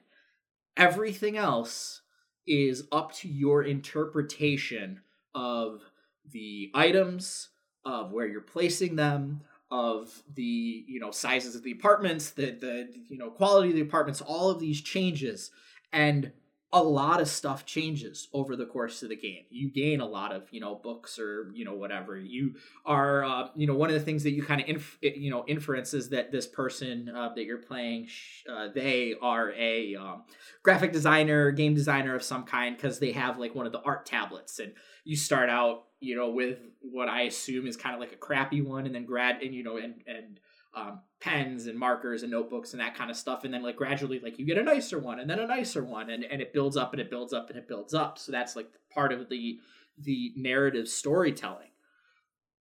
Everything 0.77 1.37
else 1.37 2.03
is 2.47 2.85
up 2.91 3.13
to 3.13 3.29
your 3.29 3.63
interpretation 3.63 5.01
of 5.35 5.83
the 6.31 6.71
items, 6.75 7.51
of 7.85 8.11
where 8.11 8.27
you're 8.27 8.41
placing 8.41 8.97
them, 8.97 9.43
of 9.71 10.23
the 10.35 10.85
you 10.87 10.99
know 11.01 11.11
sizes 11.11 11.55
of 11.55 11.63
the 11.63 11.73
apartments, 11.73 12.31
the 12.31 12.53
the 12.53 12.89
you 13.09 13.19
know 13.19 13.31
quality 13.31 13.71
of 13.71 13.75
the 13.75 13.83
apartments, 13.83 14.21
all 14.21 14.51
of 14.51 14.61
these 14.61 14.81
changes. 14.81 15.51
And 15.93 16.33
a 16.71 16.83
lot 16.83 17.21
of 17.21 17.29
stuff 17.29 17.65
changes 17.65 18.29
over 18.35 18.55
the 18.55 18.67
course 18.67 19.03
of 19.03 19.09
the 19.09 19.17
game. 19.17 19.45
You 19.49 19.71
gain 19.71 20.01
a 20.01 20.07
lot 20.07 20.33
of, 20.33 20.47
you 20.51 20.61
know, 20.61 20.75
books 20.75 21.19
or, 21.19 21.51
you 21.55 21.65
know, 21.65 21.73
whatever. 21.73 22.19
You 22.19 22.57
are, 22.85 23.25
uh, 23.25 23.49
you 23.57 23.67
know, 23.67 23.75
one 23.75 23.89
of 23.89 23.95
the 23.95 24.03
things 24.05 24.23
that 24.25 24.33
you 24.33 24.43
kind 24.43 24.61
of, 24.61 24.69
inf- 24.69 24.99
you 25.01 25.31
know, 25.31 25.45
inferences 25.47 26.11
that 26.11 26.31
this 26.31 26.47
person 26.47 27.09
uh, 27.09 27.31
that 27.35 27.45
you're 27.45 27.57
playing, 27.57 28.09
uh, 28.51 28.69
they 28.75 29.15
are 29.23 29.53
a 29.53 29.97
um, 29.97 30.25
graphic 30.63 30.93
designer, 30.93 31.51
game 31.53 31.75
designer 31.75 32.15
of 32.15 32.23
some 32.23 32.45
kind, 32.45 32.77
because 32.77 32.99
they 32.99 33.13
have 33.13 33.39
like 33.39 33.55
one 33.55 33.65
of 33.65 33.73
the 33.73 33.81
art 33.81 34.05
tablets. 34.05 34.59
And 34.59 34.75
you 35.05 35.17
start 35.17 35.49
out, 35.49 35.85
you 36.01 36.17
know, 36.17 36.31
with 36.31 36.59
what 36.81 37.09
I 37.09 37.23
assume 37.23 37.67
is 37.67 37.77
kind 37.77 37.95
of 37.95 38.01
like 38.01 38.13
a 38.13 38.17
crappy 38.17 38.61
one, 38.61 38.87
and 38.87 38.95
then 38.95 39.05
grad, 39.05 39.43
and, 39.43 39.55
you 39.55 39.63
know, 39.63 39.77
and, 39.77 40.03
and, 40.07 40.41
um, 40.75 41.01
pens 41.21 41.67
and 41.67 41.79
markers 41.79 42.23
and 42.23 42.31
notebooks 42.31 42.73
and 42.73 42.81
that 42.81 42.95
kind 42.95 43.11
of 43.11 43.17
stuff 43.17 43.43
and 43.43 43.53
then 43.53 43.63
like 43.63 43.75
gradually 43.75 44.21
like 44.21 44.39
you 44.39 44.45
get 44.45 44.59
a 44.59 44.63
nicer 44.63 44.99
one 44.99 45.19
and 45.19 45.29
then 45.29 45.41
a 45.41 45.47
nicer 45.47 45.83
one 45.83 46.11
and, 46.11 46.23
and 46.25 46.43
it 46.43 46.53
builds 46.53 46.77
up 46.77 46.93
and 46.93 47.01
it 47.01 47.11
builds 47.11 47.33
up 47.33 47.49
and 47.49 47.59
it 47.59 47.67
builds 47.67 47.95
up 47.95 48.19
so 48.19 48.31
that's 48.31 48.55
like 48.55 48.69
part 48.93 49.13
of 49.13 49.29
the 49.31 49.59
the 49.97 50.31
narrative 50.37 50.87
storytelling 50.87 51.71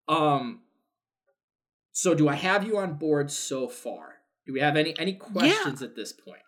um 0.07 0.61
so 1.91 2.15
do 2.15 2.27
i 2.29 2.33
have 2.33 2.65
you 2.65 2.77
on 2.77 2.93
board 2.93 3.29
so 3.29 3.67
far 3.67 4.17
Do 4.47 4.53
we 4.53 4.61
have 4.61 4.77
any 4.77 4.97
any 4.97 5.13
questions 5.13 5.81
yeah. 5.81 5.87
at 5.87 5.95
this 5.95 6.13
point? 6.13 6.41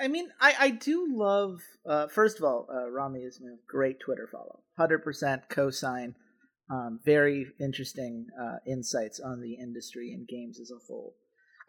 I 0.00 0.08
mean, 0.08 0.28
I, 0.40 0.54
I 0.58 0.70
do 0.70 1.08
love. 1.10 1.60
Uh, 1.88 2.06
first 2.08 2.38
of 2.38 2.44
all, 2.44 2.68
uh, 2.72 2.88
Rami 2.90 3.20
is 3.20 3.40
a 3.40 3.56
great 3.66 3.98
Twitter 4.00 4.28
follow. 4.30 4.60
Hundred 4.76 5.00
percent 5.00 5.48
cosign. 5.48 6.14
Um, 6.70 7.00
very 7.04 7.46
interesting 7.58 8.26
uh, 8.40 8.56
insights 8.66 9.20
on 9.20 9.40
the 9.40 9.54
industry 9.54 10.12
and 10.12 10.28
games 10.28 10.60
as 10.60 10.70
a 10.70 10.78
whole. 10.86 11.14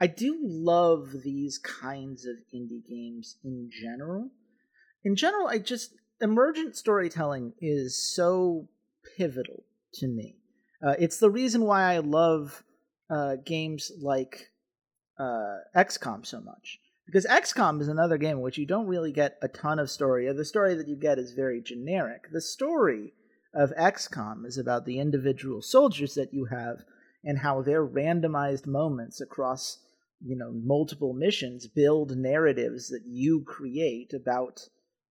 I 0.02 0.08
do 0.08 0.38
love 0.42 1.10
these 1.24 1.58
kinds 1.58 2.26
of 2.26 2.36
indie 2.54 2.86
games 2.88 3.38
in 3.44 3.70
general. 3.82 4.30
In 5.04 5.16
general, 5.16 5.48
I 5.48 5.60
just 5.60 5.94
emergent 6.22 6.76
storytelling 6.76 7.54
is 7.62 8.14
so 8.14 8.68
pivotal 9.18 9.64
to 9.96 10.08
me. 10.08 10.36
Uh, 10.86 10.96
it's 11.00 11.18
the 11.18 11.30
reason 11.32 11.64
why 11.64 11.94
I 11.94 12.00
love 12.00 12.64
uh, 13.10 13.38
games 13.46 13.92
like 14.02 14.52
uh, 15.18 15.58
XCOM 15.76 16.26
so 16.26 16.42
much. 16.42 16.80
Because 17.10 17.26
XCOM 17.26 17.82
is 17.82 17.88
another 17.88 18.20
game 18.20 18.38
in 18.38 18.42
which 18.42 18.60
you 18.60 18.68
don't 18.68 18.86
really 18.86 19.12
get 19.12 19.40
a 19.42 19.48
ton 19.48 19.80
of 19.80 19.90
story. 19.90 20.32
The 20.32 20.46
story 20.46 20.76
that 20.76 20.88
you 20.88 20.96
get 20.96 21.18
is 21.18 21.32
very 21.32 21.60
generic. 21.60 22.26
The 22.32 22.40
story 22.40 23.14
of 23.52 23.72
XCOM 23.72 24.46
is 24.46 24.60
about 24.60 24.86
the 24.86 25.00
individual 25.00 25.64
soldiers 25.64 26.14
that 26.14 26.36
you 26.36 26.46
have 26.46 26.84
and 27.24 27.40
how 27.40 27.64
their 27.64 27.84
randomized 27.84 28.68
moments 28.68 29.22
across 29.22 29.80
you 30.22 30.36
know 30.36 30.52
multiple 30.54 31.14
missions 31.14 31.66
build 31.66 32.16
narratives 32.16 32.90
that 32.90 33.04
you 33.08 33.44
create 33.44 34.14
about 34.14 34.60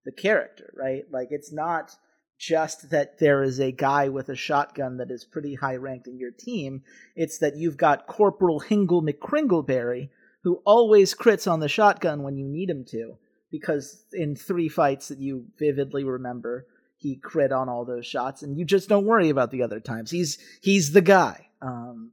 the 0.05 0.11
character 0.11 0.71
right 0.77 1.03
like 1.11 1.27
it's 1.31 1.51
not 1.51 1.91
just 2.39 2.91
that 2.91 3.19
there 3.19 3.43
is 3.43 3.59
a 3.59 3.71
guy 3.71 4.07
with 4.07 4.29
a 4.29 4.35
shotgun 4.35 4.97
that 4.97 5.11
is 5.11 5.25
pretty 5.25 5.55
high 5.55 5.75
ranked 5.75 6.07
in 6.07 6.17
your 6.17 6.31
team 6.31 6.81
it's 7.15 7.39
that 7.39 7.57
you've 7.57 7.77
got 7.77 8.07
corporal 8.07 8.61
hingle 8.61 9.03
mccringleberry 9.03 10.09
who 10.43 10.61
always 10.65 11.13
crits 11.13 11.51
on 11.51 11.59
the 11.59 11.67
shotgun 11.67 12.23
when 12.23 12.37
you 12.37 12.47
need 12.47 12.69
him 12.69 12.85
to 12.85 13.17
because 13.51 14.05
in 14.13 14.35
three 14.35 14.69
fights 14.69 15.07
that 15.07 15.19
you 15.19 15.45
vividly 15.57 16.03
remember 16.03 16.65
he 16.97 17.15
crit 17.15 17.51
on 17.51 17.69
all 17.69 17.85
those 17.85 18.05
shots 18.05 18.43
and 18.43 18.57
you 18.57 18.65
just 18.65 18.89
don't 18.89 19.05
worry 19.05 19.29
about 19.29 19.51
the 19.51 19.63
other 19.63 19.79
times. 19.79 20.11
He's 20.11 20.37
he's 20.61 20.91
the 20.91 21.01
guy. 21.01 21.47
Um 21.61 22.11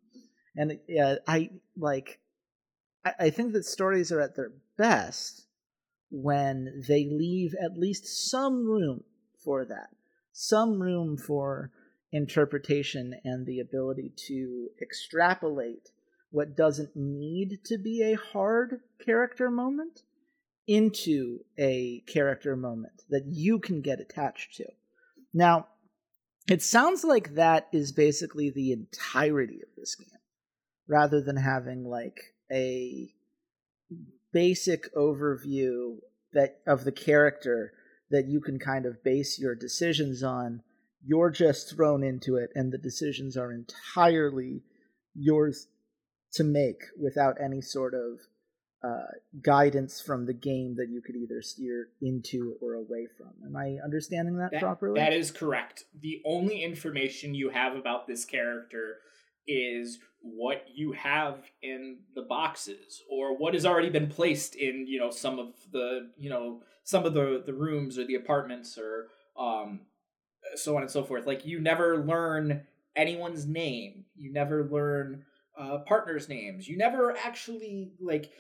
and 0.57 0.79
yeah 0.89 1.17
i 1.29 1.51
like 1.77 2.19
I, 3.05 3.13
I 3.21 3.31
think 3.31 3.53
that 3.53 3.65
stories 3.65 4.11
are 4.11 4.21
at 4.21 4.37
their 4.37 4.53
best 4.77 5.47
when 6.11 6.83
they 6.89 7.09
leave 7.11 7.55
at 7.63 7.79
least 7.79 8.31
some 8.31 8.67
room 8.67 9.03
for 9.45 9.65
that, 9.65 9.91
some 10.33 10.81
room 10.81 11.17
for 11.17 11.71
interpretation 12.13 13.15
and 13.25 13.47
the 13.47 13.61
ability 13.61 14.13
to 14.29 14.69
extrapolate 14.81 15.91
what 16.37 16.55
doesn't 16.55 16.95
need 16.95 17.65
to 17.65 17.79
be 17.79 18.03
a 18.03 18.13
hard 18.13 18.81
character 19.03 19.51
moment 19.51 20.03
into 20.67 21.39
a 21.59 22.03
character 22.07 22.55
moment 22.55 23.05
that 23.09 23.25
you 23.25 23.59
can 23.59 23.81
get 23.81 24.01
attached 24.01 24.55
to. 24.55 24.67
Now, 25.33 25.69
it 26.47 26.61
sounds 26.61 27.05
like 27.05 27.37
that 27.37 27.69
is 27.73 27.91
basically 27.91 28.51
the 28.51 28.73
entirety 28.73 29.61
of 29.63 29.71
this 29.79 29.95
game, 29.95 30.11
rather 30.87 31.23
than 31.23 31.39
having 31.39 31.85
like 31.85 32.35
a 32.53 33.09
basic 34.31 34.95
overview 34.95 35.97
that 36.35 36.59
of 36.67 36.85
the 36.85 36.93
character 36.93 37.73
that 38.11 38.27
you 38.29 38.43
can 38.43 38.59
kind 38.59 38.85
of 38.85 39.03
base 39.03 39.39
your 39.39 39.55
decisions 39.55 40.23
on 40.23 40.63
you're 41.03 41.31
just 41.31 41.75
thrown 41.75 42.03
into 42.03 42.37
it 42.37 42.51
and 42.55 42.73
the 42.73 42.79
decisions 42.79 43.37
are 43.37 43.53
entirely 43.53 44.63
yours 45.15 45.69
to 46.33 46.45
make 46.45 46.83
without 46.99 47.37
any 47.43 47.61
sort 47.61 47.95
of 47.95 48.21
uh, 48.85 49.07
guidance 49.43 50.01
from 50.01 50.27
the 50.27 50.35
game 50.35 50.77
that 50.77 50.89
you 50.89 51.01
could 51.01 51.17
either 51.17 51.43
steer 51.43 51.89
into 52.03 52.57
or 52.61 52.75
away 52.75 53.07
from. 53.17 53.31
Am 53.45 53.57
I 53.57 53.79
understanding 53.83 54.37
that, 54.37 54.53
that 54.53 54.61
properly? 54.61 55.01
That 55.01 55.13
is 55.13 55.31
correct. 55.31 55.85
The 56.01 56.23
only 56.25 56.63
information 56.63 57.35
you 57.35 57.51
have 57.51 57.75
about 57.75 58.07
this 58.07 58.25
character 58.25 58.99
is 59.47 59.99
what 60.21 60.65
you 60.73 60.93
have 60.93 61.39
in 61.63 61.99
the 62.15 62.23
boxes 62.23 63.03
or 63.09 63.37
what 63.37 63.55
has 63.55 63.65
already 63.65 63.91
been 63.91 64.09
placed 64.09 64.57
in 64.57 64.87
you 64.89 64.99
know 64.99 65.11
some 65.11 65.39
of 65.39 65.55
the 65.73 66.11
you 66.19 66.29
know 66.29 66.61
some 66.83 67.05
of 67.05 67.15
the 67.15 67.43
the 67.47 67.55
rooms 67.55 67.97
or 67.97 68.05
the 68.05 68.17
apartments 68.17 68.77
or 68.77 69.07
um 69.39 69.81
so 70.57 70.75
on 70.77 70.83
and 70.83 70.91
so 70.91 71.05
forth 71.05 71.27
like 71.27 71.47
you 71.47 71.61
never 71.61 72.05
learn 72.05 72.63
anyone's 72.97 73.47
name 73.47 74.05
you 74.17 74.33
never 74.33 74.65
learn 74.65 75.25
uh, 75.59 75.79
partners 75.79 76.29
names 76.29 76.69
you 76.69 76.77
never 76.77 77.17
actually 77.17 77.93
like 78.01 78.31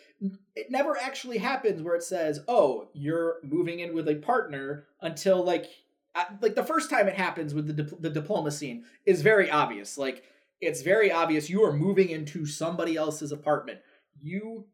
it 0.54 0.70
never 0.70 0.96
actually 0.98 1.38
happens 1.38 1.82
where 1.82 1.94
it 1.94 2.02
says 2.02 2.40
oh 2.48 2.88
you're 2.92 3.36
moving 3.42 3.80
in 3.80 3.94
with 3.94 4.08
a 4.08 4.16
partner 4.16 4.84
until 5.00 5.42
like 5.42 5.66
like 6.40 6.54
the 6.54 6.64
first 6.64 6.90
time 6.90 7.08
it 7.08 7.14
happens 7.14 7.54
with 7.54 7.66
the 7.66 7.82
di- 7.82 7.96
the 8.00 8.10
diploma 8.10 8.50
scene 8.50 8.84
is 9.06 9.22
very 9.22 9.50
obvious 9.50 9.96
like 9.96 10.24
it's 10.60 10.82
very 10.82 11.12
obvious 11.12 11.50
you 11.50 11.62
are 11.64 11.72
moving 11.72 12.08
into 12.08 12.46
somebody 12.46 12.96
else's 12.96 13.32
apartment. 13.32 13.80
You 14.20 14.66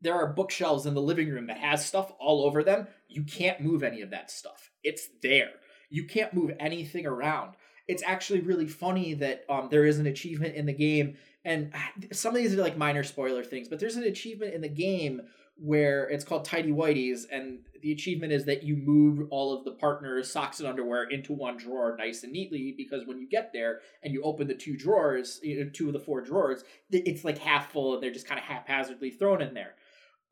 there 0.00 0.14
are 0.14 0.32
bookshelves 0.32 0.86
in 0.86 0.94
the 0.94 1.00
living 1.00 1.28
room 1.28 1.48
that 1.48 1.58
has 1.58 1.84
stuff 1.84 2.12
all 2.20 2.44
over 2.44 2.62
them. 2.62 2.86
You 3.08 3.24
can't 3.24 3.60
move 3.60 3.82
any 3.82 4.00
of 4.00 4.10
that 4.10 4.30
stuff. 4.30 4.70
It's 4.84 5.08
there. 5.22 5.50
You 5.90 6.04
can't 6.04 6.32
move 6.32 6.52
anything 6.60 7.04
around. 7.04 7.54
It's 7.88 8.04
actually 8.06 8.40
really 8.40 8.68
funny 8.68 9.14
that 9.14 9.44
um, 9.48 9.68
there 9.70 9.84
is 9.84 9.98
an 9.98 10.06
achievement 10.06 10.54
in 10.54 10.66
the 10.66 10.72
game, 10.72 11.16
and 11.44 11.72
some 12.12 12.34
of 12.34 12.42
these 12.42 12.54
are 12.54 12.62
like 12.62 12.76
minor 12.76 13.04
spoiler 13.04 13.44
things, 13.44 13.68
but 13.68 13.78
there's 13.78 13.96
an 13.96 14.04
achievement 14.04 14.54
in 14.54 14.60
the 14.60 14.68
game 14.68 15.22
where 15.60 16.08
it's 16.08 16.24
called 16.24 16.44
Tidy 16.44 16.70
Whitey's, 16.70 17.26
and 17.30 17.60
the 17.82 17.90
achievement 17.90 18.32
is 18.32 18.44
that 18.44 18.62
you 18.62 18.76
move 18.76 19.26
all 19.30 19.56
of 19.56 19.64
the 19.64 19.72
partners' 19.72 20.30
socks 20.30 20.60
and 20.60 20.68
underwear 20.68 21.04
into 21.04 21.32
one 21.32 21.56
drawer 21.56 21.96
nice 21.98 22.22
and 22.22 22.32
neatly. 22.32 22.74
Because 22.76 23.06
when 23.06 23.18
you 23.18 23.28
get 23.28 23.52
there 23.52 23.80
and 24.02 24.12
you 24.12 24.22
open 24.22 24.46
the 24.46 24.54
two 24.54 24.76
drawers, 24.76 25.40
you 25.42 25.58
know, 25.64 25.70
two 25.70 25.88
of 25.88 25.94
the 25.94 26.00
four 26.00 26.20
drawers, 26.20 26.62
it's 26.90 27.24
like 27.24 27.38
half 27.38 27.72
full 27.72 27.94
and 27.94 28.02
they're 28.02 28.12
just 28.12 28.28
kind 28.28 28.38
of 28.38 28.44
haphazardly 28.44 29.10
thrown 29.10 29.42
in 29.42 29.54
there. 29.54 29.74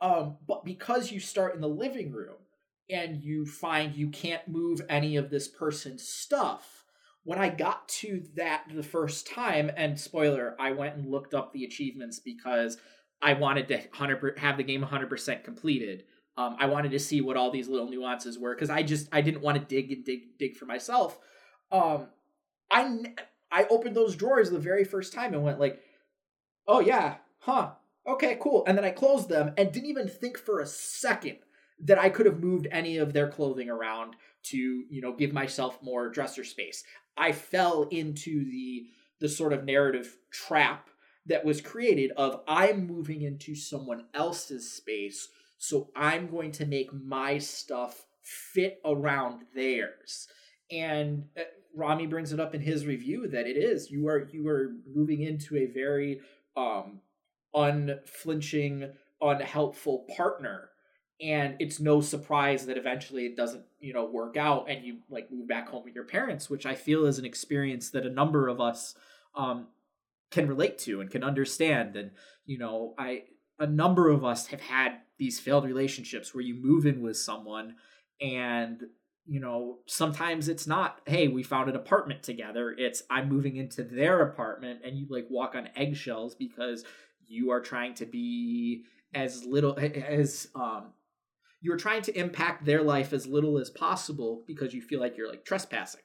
Um, 0.00 0.36
but 0.46 0.64
because 0.64 1.10
you 1.10 1.20
start 1.20 1.54
in 1.54 1.60
the 1.60 1.68
living 1.68 2.12
room 2.12 2.36
and 2.90 3.22
you 3.22 3.46
find 3.46 3.94
you 3.96 4.10
can't 4.10 4.46
move 4.46 4.80
any 4.88 5.16
of 5.16 5.30
this 5.30 5.48
person's 5.48 6.06
stuff, 6.06 6.75
when 7.26 7.40
I 7.40 7.48
got 7.48 7.88
to 7.88 8.22
that 8.36 8.62
the 8.72 8.84
first 8.84 9.26
time, 9.26 9.68
and 9.76 9.98
spoiler, 9.98 10.54
I 10.60 10.70
went 10.70 10.94
and 10.94 11.10
looked 11.10 11.34
up 11.34 11.52
the 11.52 11.64
achievements 11.64 12.20
because 12.20 12.78
I 13.20 13.32
wanted 13.32 13.66
to 13.68 13.78
100 13.78 14.38
have 14.38 14.56
the 14.56 14.62
game 14.62 14.80
100% 14.80 15.42
completed. 15.42 16.04
Um, 16.36 16.56
I 16.60 16.66
wanted 16.66 16.92
to 16.92 17.00
see 17.00 17.20
what 17.20 17.36
all 17.36 17.50
these 17.50 17.66
little 17.66 17.90
nuances 17.90 18.38
were 18.38 18.54
because 18.54 18.70
I 18.70 18.84
just 18.84 19.08
I 19.10 19.22
didn't 19.22 19.42
want 19.42 19.58
to 19.58 19.64
dig 19.64 19.90
and 19.90 20.04
dig 20.04 20.38
dig 20.38 20.56
for 20.56 20.66
myself. 20.66 21.18
Um, 21.72 22.06
I 22.70 23.14
I 23.50 23.66
opened 23.70 23.96
those 23.96 24.14
drawers 24.14 24.50
the 24.50 24.60
very 24.60 24.84
first 24.84 25.12
time 25.12 25.34
and 25.34 25.42
went 25.42 25.58
like, 25.58 25.80
oh 26.68 26.78
yeah, 26.78 27.16
huh, 27.40 27.72
okay, 28.06 28.38
cool, 28.40 28.64
and 28.68 28.78
then 28.78 28.84
I 28.84 28.90
closed 28.90 29.28
them 29.28 29.52
and 29.56 29.72
didn't 29.72 29.88
even 29.88 30.06
think 30.06 30.38
for 30.38 30.60
a 30.60 30.66
second 30.66 31.38
that 31.80 31.98
I 31.98 32.08
could 32.08 32.26
have 32.26 32.40
moved 32.40 32.68
any 32.70 32.96
of 32.96 33.12
their 33.12 33.28
clothing 33.28 33.68
around 33.68 34.16
to 34.44 34.56
you 34.56 35.00
know 35.00 35.12
give 35.12 35.32
myself 35.32 35.78
more 35.82 36.08
dresser 36.08 36.44
space. 36.44 36.84
I 37.16 37.32
fell 37.32 37.84
into 37.90 38.44
the 38.44 38.86
the 39.20 39.28
sort 39.28 39.52
of 39.52 39.64
narrative 39.64 40.16
trap 40.30 40.88
that 41.26 41.44
was 41.44 41.60
created 41.60 42.12
of 42.16 42.42
I'm 42.46 42.86
moving 42.86 43.22
into 43.22 43.54
someone 43.54 44.04
else's 44.14 44.70
space, 44.70 45.28
so 45.58 45.90
I'm 45.96 46.28
going 46.28 46.52
to 46.52 46.66
make 46.66 46.92
my 46.92 47.38
stuff 47.38 48.06
fit 48.22 48.80
around 48.84 49.42
theirs. 49.54 50.28
And 50.70 51.26
uh, 51.38 51.42
Rami 51.74 52.06
brings 52.06 52.32
it 52.32 52.40
up 52.40 52.54
in 52.54 52.60
his 52.60 52.86
review 52.86 53.28
that 53.28 53.46
it 53.46 53.56
is 53.56 53.90
you 53.90 54.08
are 54.08 54.28
you 54.32 54.48
are 54.48 54.72
moving 54.94 55.22
into 55.22 55.56
a 55.56 55.66
very 55.66 56.20
um 56.56 57.00
unflinching, 57.54 58.92
unhelpful 59.20 60.06
partner 60.16 60.70
and 61.20 61.56
it's 61.58 61.80
no 61.80 62.00
surprise 62.00 62.66
that 62.66 62.76
eventually 62.76 63.24
it 63.24 63.36
doesn't 63.36 63.64
you 63.80 63.92
know 63.92 64.04
work 64.04 64.36
out 64.36 64.66
and 64.68 64.84
you 64.84 64.98
like 65.08 65.30
move 65.30 65.48
back 65.48 65.68
home 65.68 65.82
with 65.82 65.94
your 65.94 66.04
parents 66.04 66.50
which 66.50 66.66
i 66.66 66.74
feel 66.74 67.06
is 67.06 67.18
an 67.18 67.24
experience 67.24 67.90
that 67.90 68.04
a 68.04 68.10
number 68.10 68.48
of 68.48 68.60
us 68.60 68.94
um, 69.34 69.68
can 70.30 70.48
relate 70.48 70.78
to 70.78 71.00
and 71.00 71.10
can 71.10 71.22
understand. 71.22 71.96
And 71.96 72.10
you 72.44 72.58
know 72.58 72.94
i 72.98 73.22
a 73.58 73.66
number 73.66 74.10
of 74.10 74.24
us 74.24 74.48
have 74.48 74.60
had 74.60 74.98
these 75.18 75.40
failed 75.40 75.64
relationships 75.64 76.34
where 76.34 76.44
you 76.44 76.54
move 76.54 76.84
in 76.84 77.00
with 77.00 77.16
someone 77.16 77.76
and 78.20 78.82
you 79.24 79.40
know 79.40 79.78
sometimes 79.86 80.48
it's 80.48 80.66
not 80.66 81.00
hey 81.06 81.28
we 81.28 81.42
found 81.42 81.68
an 81.68 81.76
apartment 81.76 82.22
together. 82.22 82.74
It's 82.76 83.02
i'm 83.10 83.28
moving 83.28 83.56
into 83.56 83.82
their 83.82 84.22
apartment 84.22 84.80
and 84.84 84.96
you 84.96 85.06
like 85.08 85.26
walk 85.30 85.54
on 85.54 85.68
eggshells 85.74 86.34
because 86.34 86.84
you 87.26 87.50
are 87.50 87.60
trying 87.60 87.94
to 87.94 88.06
be 88.06 88.84
as 89.14 89.44
little 89.44 89.78
as 89.78 90.48
um 90.54 90.92
you're 91.60 91.76
trying 91.76 92.02
to 92.02 92.18
impact 92.18 92.64
their 92.64 92.82
life 92.82 93.12
as 93.12 93.26
little 93.26 93.58
as 93.58 93.70
possible 93.70 94.42
because 94.46 94.74
you 94.74 94.82
feel 94.82 95.00
like 95.00 95.16
you're 95.16 95.28
like 95.28 95.44
trespassing 95.44 96.02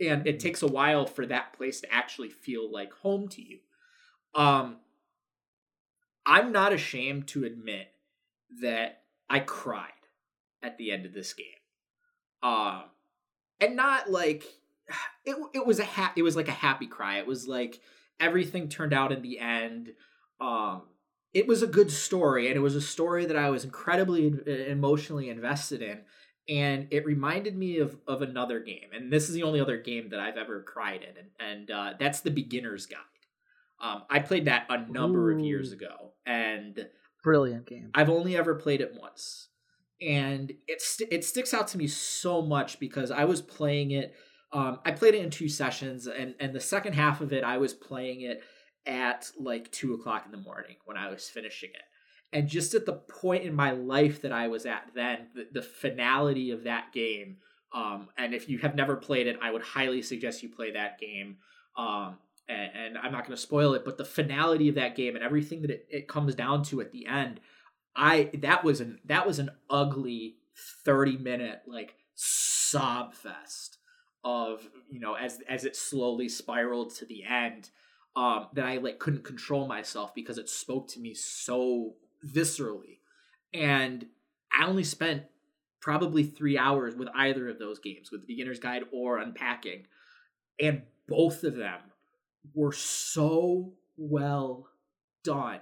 and 0.00 0.26
it 0.26 0.40
takes 0.40 0.62
a 0.62 0.66
while 0.66 1.06
for 1.06 1.26
that 1.26 1.52
place 1.52 1.80
to 1.80 1.92
actually 1.92 2.30
feel 2.30 2.70
like 2.72 2.92
home 2.92 3.28
to 3.28 3.42
you 3.42 3.58
um 4.34 4.76
I'm 6.26 6.52
not 6.52 6.72
ashamed 6.72 7.28
to 7.28 7.44
admit 7.44 7.88
that 8.60 9.02
I 9.28 9.40
cried 9.40 9.90
at 10.62 10.76
the 10.76 10.92
end 10.92 11.06
of 11.06 11.14
this 11.14 11.32
game. 11.32 11.46
Um 12.42 12.84
and 13.60 13.76
not 13.76 14.10
like 14.10 14.44
it 15.24 15.36
it 15.54 15.66
was 15.66 15.78
a 15.78 15.84
ha- 15.84 16.12
it 16.16 16.22
was 16.22 16.36
like 16.36 16.48
a 16.48 16.52
happy 16.52 16.86
cry. 16.86 17.18
It 17.18 17.26
was 17.26 17.46
like 17.46 17.80
everything 18.18 18.68
turned 18.68 18.92
out 18.92 19.12
in 19.12 19.22
the 19.22 19.38
end. 19.38 19.92
Um 20.40 20.82
it 21.32 21.46
was 21.46 21.62
a 21.62 21.66
good 21.66 21.90
story 21.90 22.48
and 22.48 22.56
it 22.56 22.60
was 22.60 22.76
a 22.76 22.80
story 22.80 23.26
that 23.26 23.36
I 23.36 23.50
was 23.50 23.64
incredibly 23.64 24.34
emotionally 24.68 25.28
invested 25.28 25.82
in 25.82 26.00
and 26.48 26.88
it 26.90 27.04
reminded 27.04 27.56
me 27.56 27.78
of 27.78 27.96
of 28.06 28.22
another 28.22 28.60
game 28.60 28.90
and 28.92 29.12
this 29.12 29.28
is 29.28 29.34
the 29.34 29.42
only 29.42 29.60
other 29.60 29.78
game 29.78 30.08
that 30.10 30.20
I've 30.20 30.36
ever 30.36 30.62
cried 30.62 31.02
in 31.02 31.16
and, 31.16 31.28
and 31.38 31.70
uh, 31.70 31.92
that's 31.98 32.20
the 32.20 32.30
beginner's 32.30 32.86
guide. 32.86 32.98
Um, 33.82 34.02
I 34.10 34.18
played 34.18 34.44
that 34.44 34.66
a 34.68 34.86
number 34.90 35.30
Ooh. 35.30 35.38
of 35.38 35.44
years 35.44 35.72
ago 35.72 36.12
and 36.26 36.88
brilliant 37.22 37.66
game. 37.66 37.90
I've 37.94 38.10
only 38.10 38.36
ever 38.36 38.54
played 38.54 38.80
it 38.80 38.94
once 39.00 39.48
and 40.00 40.52
it 40.66 40.80
st- 40.80 41.12
it 41.12 41.24
sticks 41.24 41.52
out 41.52 41.68
to 41.68 41.78
me 41.78 41.86
so 41.86 42.42
much 42.42 42.80
because 42.80 43.10
I 43.10 43.24
was 43.24 43.42
playing 43.42 43.92
it. 43.92 44.14
Um, 44.52 44.80
I 44.84 44.92
played 44.92 45.14
it 45.14 45.22
in 45.22 45.30
two 45.30 45.48
sessions, 45.48 46.06
and 46.06 46.34
and 46.40 46.54
the 46.54 46.60
second 46.60 46.94
half 46.94 47.20
of 47.20 47.32
it, 47.32 47.44
I 47.44 47.58
was 47.58 47.74
playing 47.74 48.22
it 48.22 48.42
at 48.86 49.30
like 49.38 49.70
two 49.70 49.94
o'clock 49.94 50.24
in 50.26 50.32
the 50.32 50.38
morning 50.38 50.76
when 50.84 50.96
I 50.96 51.10
was 51.10 51.28
finishing 51.28 51.70
it. 51.70 51.82
And 52.32 52.48
just 52.48 52.74
at 52.74 52.86
the 52.86 52.92
point 52.92 53.44
in 53.44 53.54
my 53.54 53.72
life 53.72 54.22
that 54.22 54.32
I 54.32 54.48
was 54.48 54.64
at 54.64 54.90
then, 54.94 55.28
the, 55.34 55.48
the 55.52 55.62
finality 55.62 56.52
of 56.52 56.64
that 56.64 56.92
game. 56.92 57.38
Um, 57.72 58.08
and 58.16 58.34
if 58.34 58.48
you 58.48 58.58
have 58.58 58.74
never 58.74 58.96
played 58.96 59.26
it, 59.26 59.38
I 59.42 59.50
would 59.50 59.62
highly 59.62 60.02
suggest 60.02 60.42
you 60.42 60.48
play 60.48 60.72
that 60.72 60.98
game. 60.98 61.38
Um, 61.76 62.18
and, 62.48 62.70
and 62.74 62.98
I'm 62.98 63.12
not 63.12 63.26
going 63.26 63.36
to 63.36 63.42
spoil 63.42 63.74
it, 63.74 63.84
but 63.84 63.98
the 63.98 64.04
finality 64.04 64.68
of 64.68 64.76
that 64.76 64.96
game 64.96 65.14
and 65.14 65.24
everything 65.24 65.62
that 65.62 65.70
it, 65.70 65.86
it 65.88 66.08
comes 66.08 66.34
down 66.34 66.64
to 66.64 66.80
at 66.80 66.92
the 66.92 67.06
end 67.06 67.40
I 67.96 68.30
that 68.34 68.64
was 68.64 68.80
an 68.80 68.98
that 69.06 69.26
was 69.26 69.38
an 69.38 69.50
ugly 69.68 70.36
30 70.84 71.18
minute 71.18 71.62
like 71.66 71.94
sob 72.14 73.14
fest 73.14 73.78
of 74.24 74.68
you 74.90 75.00
know 75.00 75.14
as 75.14 75.40
as 75.48 75.64
it 75.64 75.76
slowly 75.76 76.28
spiraled 76.28 76.94
to 76.96 77.06
the 77.06 77.24
end 77.24 77.70
um 78.16 78.48
that 78.54 78.66
I 78.66 78.78
like 78.78 78.98
couldn't 78.98 79.24
control 79.24 79.66
myself 79.66 80.14
because 80.14 80.38
it 80.38 80.48
spoke 80.48 80.88
to 80.88 81.00
me 81.00 81.14
so 81.14 81.94
viscerally. 82.26 82.98
And 83.52 84.06
I 84.52 84.66
only 84.66 84.84
spent 84.84 85.24
probably 85.80 86.24
3 86.24 86.58
hours 86.58 86.94
with 86.94 87.08
either 87.14 87.48
of 87.48 87.58
those 87.58 87.78
games 87.78 88.10
with 88.10 88.20
the 88.20 88.26
beginner's 88.26 88.60
guide 88.60 88.82
or 88.92 89.18
unpacking. 89.18 89.86
And 90.60 90.82
both 91.08 91.44
of 91.44 91.56
them 91.56 91.80
were 92.54 92.72
so 92.72 93.72
well 93.96 94.68
done 95.22 95.60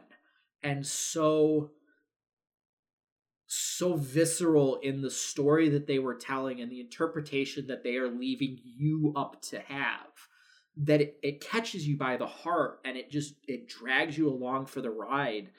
and 0.62 0.86
so 0.86 1.70
so 3.46 3.96
visceral 3.96 4.76
in 4.76 5.00
the 5.00 5.10
story 5.10 5.70
that 5.70 5.86
they 5.86 5.98
were 5.98 6.14
telling 6.14 6.60
and 6.60 6.70
the 6.70 6.80
interpretation 6.80 7.66
that 7.66 7.82
they 7.82 7.96
are 7.96 8.10
leaving 8.10 8.58
you 8.62 9.12
up 9.16 9.40
to 9.40 9.58
have 9.60 10.27
that 10.78 11.00
it, 11.00 11.18
it 11.22 11.40
catches 11.40 11.86
you 11.86 11.96
by 11.96 12.16
the 12.16 12.26
heart 12.26 12.80
and 12.84 12.96
it 12.96 13.10
just 13.10 13.34
it 13.46 13.68
drags 13.68 14.16
you 14.16 14.28
along 14.28 14.66
for 14.66 14.80
the 14.80 14.90
ride. 14.90 15.50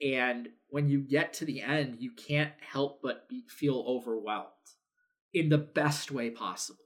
And 0.00 0.48
when 0.68 0.88
you 0.88 1.00
get 1.00 1.34
to 1.34 1.44
the 1.44 1.60
end 1.60 1.96
you 1.98 2.12
can't 2.12 2.52
help 2.60 3.00
but 3.02 3.28
be, 3.28 3.44
feel 3.48 3.84
overwhelmed 3.86 4.46
in 5.34 5.48
the 5.48 5.58
best 5.58 6.10
way 6.10 6.30
possible. 6.30 6.84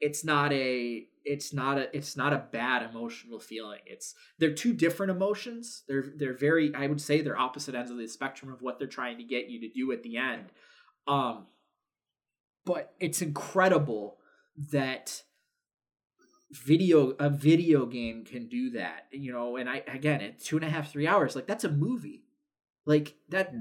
It's 0.00 0.24
not 0.24 0.52
a 0.52 1.06
it's 1.24 1.54
not 1.54 1.78
a 1.78 1.96
it's 1.96 2.16
not 2.16 2.34
a 2.34 2.44
bad 2.52 2.82
emotional 2.90 3.40
feeling. 3.40 3.80
It's 3.86 4.14
they're 4.38 4.52
two 4.52 4.74
different 4.74 5.10
emotions. 5.10 5.82
They're 5.88 6.12
they're 6.16 6.36
very 6.36 6.74
i 6.74 6.86
would 6.86 7.00
say 7.00 7.22
they're 7.22 7.38
opposite 7.38 7.74
ends 7.74 7.90
of 7.90 7.96
the 7.96 8.06
spectrum 8.06 8.52
of 8.52 8.60
what 8.60 8.78
they're 8.78 8.86
trying 8.86 9.16
to 9.18 9.24
get 9.24 9.48
you 9.48 9.60
to 9.60 9.72
do 9.72 9.92
at 9.92 10.02
the 10.02 10.18
end. 10.18 10.52
Um 11.06 11.46
but 12.66 12.94
it's 13.00 13.22
incredible 13.22 14.18
that 14.72 15.22
video 16.54 17.10
a 17.18 17.28
video 17.28 17.84
game 17.86 18.24
can 18.24 18.46
do 18.48 18.70
that 18.70 19.06
you 19.10 19.32
know 19.32 19.56
and 19.56 19.68
i 19.68 19.82
again 19.88 20.20
at 20.20 20.38
two 20.38 20.56
and 20.56 20.64
a 20.64 20.68
half 20.68 20.90
three 20.90 21.06
hours 21.06 21.34
like 21.34 21.46
that's 21.46 21.64
a 21.64 21.70
movie 21.70 22.22
like 22.86 23.16
that 23.28 23.50
yeah 23.52 23.60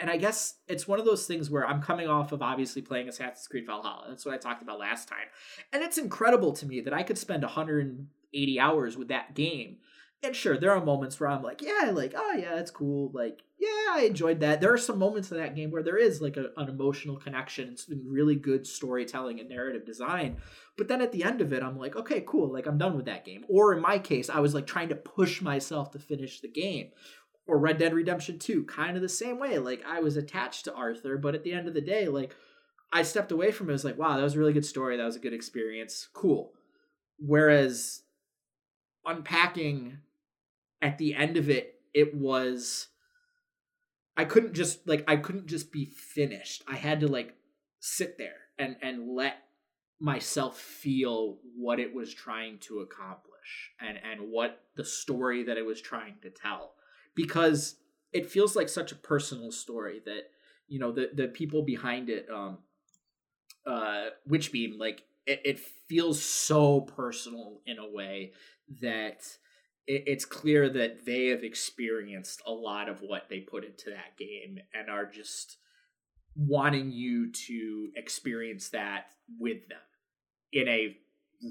and 0.00 0.10
I 0.10 0.16
guess 0.16 0.54
it's 0.68 0.86
one 0.86 0.98
of 0.98 1.04
those 1.04 1.26
things 1.26 1.50
where 1.50 1.66
I'm 1.66 1.82
coming 1.82 2.08
off 2.08 2.32
of 2.32 2.42
obviously 2.42 2.82
playing 2.82 3.08
Assassin's 3.08 3.46
Creed 3.46 3.66
Valhalla. 3.66 4.06
That's 4.08 4.24
what 4.24 4.34
I 4.34 4.38
talked 4.38 4.62
about 4.62 4.78
last 4.78 5.08
time. 5.08 5.28
And 5.72 5.82
it's 5.82 5.98
incredible 5.98 6.52
to 6.54 6.66
me 6.66 6.80
that 6.80 6.94
I 6.94 7.02
could 7.02 7.18
spend 7.18 7.42
180 7.42 8.60
hours 8.60 8.96
with 8.96 9.08
that 9.08 9.34
game. 9.34 9.78
And 10.22 10.36
sure, 10.36 10.58
there 10.58 10.72
are 10.72 10.84
moments 10.84 11.18
where 11.18 11.30
I'm 11.30 11.42
like, 11.42 11.62
yeah, 11.62 11.90
like, 11.94 12.12
oh 12.14 12.32
yeah, 12.32 12.54
that's 12.54 12.70
cool. 12.70 13.10
Like, 13.14 13.40
yeah, 13.58 13.86
I 13.92 14.04
enjoyed 14.06 14.40
that. 14.40 14.60
There 14.60 14.72
are 14.72 14.78
some 14.78 14.98
moments 14.98 15.30
in 15.30 15.38
that 15.38 15.56
game 15.56 15.70
where 15.70 15.82
there 15.82 15.96
is 15.96 16.20
like 16.20 16.36
a, 16.36 16.50
an 16.58 16.68
emotional 16.68 17.16
connection. 17.16 17.70
It's 17.70 17.86
been 17.86 18.04
really 18.06 18.36
good 18.36 18.66
storytelling 18.66 19.40
and 19.40 19.48
narrative 19.48 19.86
design. 19.86 20.36
But 20.76 20.88
then 20.88 21.00
at 21.00 21.12
the 21.12 21.24
end 21.24 21.40
of 21.40 21.54
it, 21.54 21.62
I'm 21.62 21.78
like, 21.78 21.96
okay, 21.96 22.22
cool. 22.26 22.52
Like, 22.52 22.66
I'm 22.66 22.76
done 22.76 22.96
with 22.96 23.06
that 23.06 23.24
game. 23.24 23.46
Or 23.48 23.74
in 23.74 23.80
my 23.80 23.98
case, 23.98 24.28
I 24.28 24.40
was 24.40 24.54
like 24.54 24.66
trying 24.66 24.90
to 24.90 24.94
push 24.94 25.40
myself 25.40 25.90
to 25.92 25.98
finish 25.98 26.40
the 26.40 26.48
game 26.48 26.90
or 27.50 27.58
Red 27.58 27.78
Dead 27.78 27.92
Redemption 27.92 28.38
2, 28.38 28.64
kind 28.64 28.96
of 28.96 29.02
the 29.02 29.08
same 29.08 29.38
way. 29.38 29.58
Like 29.58 29.82
I 29.86 30.00
was 30.00 30.16
attached 30.16 30.64
to 30.64 30.74
Arthur, 30.74 31.18
but 31.18 31.34
at 31.34 31.42
the 31.42 31.52
end 31.52 31.66
of 31.66 31.74
the 31.74 31.80
day, 31.80 32.08
like 32.08 32.34
I 32.92 33.02
stepped 33.02 33.32
away 33.32 33.50
from 33.50 33.68
it. 33.68 33.72
I 33.72 33.74
was 33.74 33.84
like, 33.84 33.98
wow, 33.98 34.16
that 34.16 34.22
was 34.22 34.36
a 34.36 34.38
really 34.38 34.52
good 34.52 34.64
story. 34.64 34.96
That 34.96 35.04
was 35.04 35.16
a 35.16 35.20
good 35.20 35.34
experience. 35.34 36.08
Cool. 36.12 36.52
Whereas 37.18 38.02
unpacking 39.04 39.98
at 40.82 40.98
the 40.98 41.14
end 41.14 41.36
of 41.36 41.48
it, 41.50 41.80
it 41.94 42.14
was 42.14 42.88
I 44.16 44.24
couldn't 44.24 44.54
just 44.54 44.86
like 44.86 45.04
I 45.08 45.16
couldn't 45.16 45.46
just 45.46 45.72
be 45.72 45.86
finished. 45.86 46.62
I 46.68 46.76
had 46.76 47.00
to 47.00 47.08
like 47.08 47.34
sit 47.80 48.18
there 48.18 48.36
and 48.58 48.76
and 48.82 49.14
let 49.14 49.36
myself 49.98 50.58
feel 50.58 51.38
what 51.56 51.78
it 51.78 51.94
was 51.94 52.12
trying 52.12 52.58
to 52.58 52.80
accomplish 52.80 53.72
and 53.80 53.98
and 53.98 54.30
what 54.30 54.64
the 54.76 54.84
story 54.84 55.44
that 55.44 55.58
it 55.58 55.64
was 55.64 55.80
trying 55.80 56.14
to 56.22 56.30
tell 56.30 56.72
because 57.14 57.76
it 58.12 58.30
feels 58.30 58.56
like 58.56 58.68
such 58.68 58.92
a 58.92 58.96
personal 58.96 59.52
story 59.52 60.00
that 60.04 60.30
you 60.68 60.78
know 60.78 60.90
the 60.90 61.10
the 61.14 61.28
people 61.28 61.62
behind 61.62 62.08
it 62.08 62.26
um 62.34 62.58
uh 63.66 64.06
Witch 64.26 64.52
Beam 64.52 64.78
like 64.78 65.02
it, 65.26 65.42
it 65.44 65.58
feels 65.58 66.22
so 66.22 66.80
personal 66.80 67.60
in 67.66 67.78
a 67.78 67.90
way 67.90 68.32
that 68.80 69.22
it, 69.90 70.04
it's 70.06 70.24
clear 70.24 70.68
that 70.68 71.04
they 71.04 71.26
have 71.26 71.42
experienced 71.42 72.42
a 72.46 72.52
lot 72.52 72.88
of 72.88 73.00
what 73.02 73.28
they 73.28 73.40
put 73.40 73.64
into 73.64 73.90
that 73.90 74.16
game 74.18 74.58
and 74.74 74.88
are 74.88 75.06
just 75.06 75.58
wanting 76.36 76.90
you 76.90 77.32
to 77.32 77.88
experience 77.96 78.68
that 78.70 79.06
with 79.38 79.68
them 79.68 79.78
in 80.52 80.68
a 80.68 80.96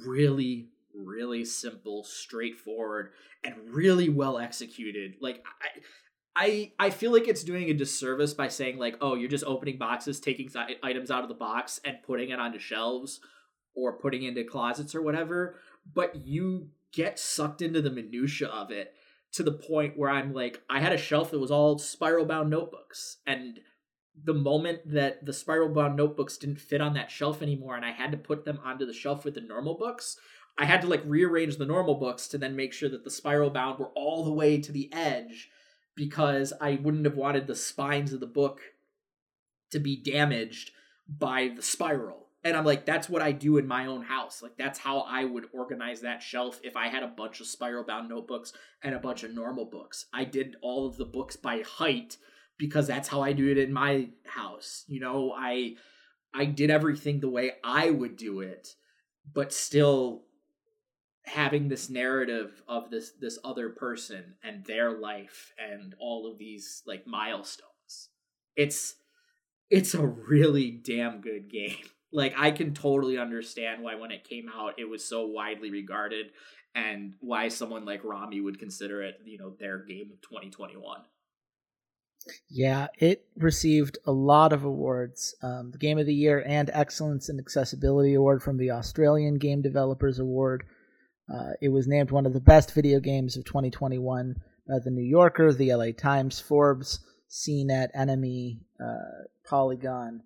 really 0.06 0.70
really 0.94 1.46
simple, 1.46 2.04
straightforward, 2.04 3.12
and 3.44 3.56
really 3.70 4.10
well 4.10 4.38
executed. 4.38 5.16
Like 5.22 5.44
I 5.62 6.72
I 6.80 6.88
I 6.88 6.90
feel 6.90 7.12
like 7.12 7.28
it's 7.28 7.44
doing 7.44 7.70
a 7.70 7.74
disservice 7.74 8.34
by 8.34 8.48
saying 8.48 8.78
like, 8.78 8.98
"Oh, 9.02 9.16
you're 9.16 9.30
just 9.30 9.46
opening 9.46 9.78
boxes, 9.78 10.20
taking 10.20 10.50
items 10.84 11.12
out 11.12 11.24
of 11.24 11.30
the 11.30 11.36
box 11.36 11.80
and 11.84 11.98
putting 12.06 12.30
it 12.30 12.40
onto 12.40 12.60
shelves 12.60 13.20
or 13.76 14.00
putting 14.00 14.24
into 14.24 14.44
closets 14.44 14.96
or 14.96 15.02
whatever." 15.02 15.60
But 15.94 16.16
you 16.26 16.70
get 16.92 17.20
sucked 17.20 17.62
into 17.62 17.82
the 17.82 17.90
minutia 17.90 18.48
of 18.48 18.72
it 18.72 18.94
to 19.32 19.44
the 19.44 19.52
point 19.52 19.98
where 19.98 20.10
I'm 20.10 20.34
like, 20.34 20.62
I 20.70 20.80
had 20.80 20.94
a 20.94 20.98
shelf 20.98 21.32
that 21.32 21.40
was 21.40 21.52
all 21.52 21.78
spiral 21.78 22.26
bound 22.26 22.50
notebooks, 22.50 23.18
and 23.28 23.60
the 24.22 24.34
moment 24.34 24.82
that 24.86 25.26
the 25.26 25.34
spiral 25.34 25.70
bound 25.70 25.96
notebooks 25.96 26.38
didn't 26.38 26.60
fit 26.60 26.82
on 26.82 26.94
that 26.96 27.12
shelf 27.12 27.42
anymore, 27.42 27.76
and 27.76 27.86
I 27.86 27.92
had 27.92 28.12
to 28.12 28.18
put 28.18 28.46
them 28.46 28.60
onto 28.64 28.86
the 28.86 28.94
shelf 28.94 29.24
with 29.24 29.36
the 29.36 29.42
normal 29.42 29.78
books, 29.78 30.18
I 30.58 30.66
had 30.66 30.82
to 30.82 30.88
like 30.88 31.04
rearrange 31.06 31.58
the 31.58 31.66
normal 31.66 31.96
books 31.96 32.28
to 32.30 32.38
then 32.38 32.56
make 32.56 32.74
sure 32.74 32.90
that 32.90 33.06
the 33.06 33.12
spiral 33.12 33.50
bound 33.50 33.80
were 33.80 33.92
all 33.96 34.26
the 34.26 34.34
way 34.34 34.60
to 34.60 34.72
the 34.72 34.92
edge 34.92 35.50
because 35.96 36.52
I 36.60 36.80
wouldn't 36.82 37.06
have 37.06 37.16
wanted 37.16 37.48
the 37.48 37.56
spines 37.56 38.12
of 38.12 38.20
the 38.20 38.28
book 38.28 38.60
to 39.72 39.80
be 39.80 39.96
damaged 39.96 40.72
by 41.08 41.52
the 41.56 41.62
spiral. 41.62 42.19
And 42.44 42.56
I'm 42.56 42.66
like, 42.66 42.86
that's 42.86 43.10
what 43.10 43.22
I 43.22 43.34
do 43.34 43.58
in 43.58 43.68
my 43.68 43.88
own 43.88 44.02
house. 44.02 44.42
Like, 44.42 44.58
that's 44.58 44.80
how 44.80 45.00
I 45.02 45.26
would 45.26 45.48
organize 45.54 46.02
that 46.02 46.24
shelf 46.24 46.60
if 46.64 46.78
I 46.78 46.88
had 46.88 47.04
a 47.04 47.08
bunch 47.08 47.42
of 47.42 47.48
spiral 47.48 47.84
bound 47.84 48.08
notebooks 48.08 48.54
and 48.82 48.96
a 48.96 49.00
bunch 49.00 49.24
of 49.24 49.34
normal 49.34 49.66
books. 49.66 50.06
I 50.14 50.24
did 50.24 50.56
all 50.62 50.88
of 50.88 50.96
the 50.96 51.06
books 51.06 51.36
by 51.36 51.62
height 51.62 52.18
because 52.58 52.88
that's 52.88 53.10
how 53.10 53.22
I 53.22 53.34
do 53.34 53.50
it 53.50 53.58
in 53.58 53.74
my 53.74 54.10
house. 54.26 54.86
You 54.88 55.02
know, 55.02 55.34
I 55.36 55.76
I 56.34 56.46
did 56.46 56.70
everything 56.70 57.20
the 57.20 57.30
way 57.30 57.54
I 57.64 57.90
would 57.90 58.16
do 58.16 58.40
it, 58.42 58.76
but 59.34 59.52
still 59.52 60.24
having 61.26 61.68
this 61.68 61.90
narrative 61.90 62.62
of 62.68 62.90
this 62.90 63.12
this 63.20 63.38
other 63.44 63.70
person 63.70 64.36
and 64.44 64.66
their 64.66 64.98
life 64.98 65.54
and 65.60 65.96
all 66.00 66.30
of 66.30 66.38
these 66.38 66.82
like 66.88 67.06
milestones 67.06 68.10
it's 68.56 68.96
it's 69.70 69.94
a 69.94 70.06
really 70.06 70.72
damn 70.72 71.22
good 71.22 71.50
game 71.52 71.78
like 72.12 72.34
i 72.38 72.52
can 72.52 72.74
totally 72.74 73.18
understand 73.18 73.82
why 73.84 73.96
when 73.96 74.12
it 74.12 74.24
came 74.24 74.50
out 74.50 74.74
it 74.78 74.90
was 74.90 75.04
so 75.04 75.26
widely 75.26 75.72
regarded 75.72 76.28
and 76.76 77.14
why 77.20 77.48
someone 77.48 77.86
like 77.86 78.04
rami 78.04 78.42
would 78.42 78.60
consider 78.60 79.02
it 79.02 79.20
you 79.26 79.38
know 79.38 79.56
their 79.60 79.80
game 79.80 80.10
of 80.12 80.22
2021 80.22 81.02
Yeah, 82.50 82.88
it 82.98 83.26
received 83.38 83.98
a 84.06 84.12
lot 84.12 84.54
of 84.54 84.64
awards. 84.64 85.36
Um, 85.42 85.72
the 85.72 85.78
Game 85.78 85.98
of 85.98 86.06
the 86.06 86.14
Year 86.14 86.44
and 86.46 86.70
Excellence 86.74 87.30
in 87.30 87.40
Accessibility 87.40 88.14
Award 88.14 88.44
from 88.44 88.58
the 88.58 88.72
Australian 88.72 89.38
Game 89.38 89.62
Developers 89.62 90.20
Award. 90.20 90.66
Uh, 91.32 91.52
it 91.62 91.70
was 91.70 91.88
named 91.88 92.12
one 92.12 92.26
of 92.26 92.34
the 92.34 92.42
best 92.42 92.74
video 92.74 93.00
games 93.00 93.38
of 93.38 93.46
2021 93.46 94.36
by 94.68 94.80
the 94.84 94.92
New 94.92 95.04
Yorker, 95.04 95.54
the 95.54 95.74
LA 95.74 95.92
Times, 95.92 96.40
Forbes, 96.40 97.00
CNET, 97.30 97.90
NME, 97.96 98.60
uh, 98.84 99.26
Polygon. 99.48 100.24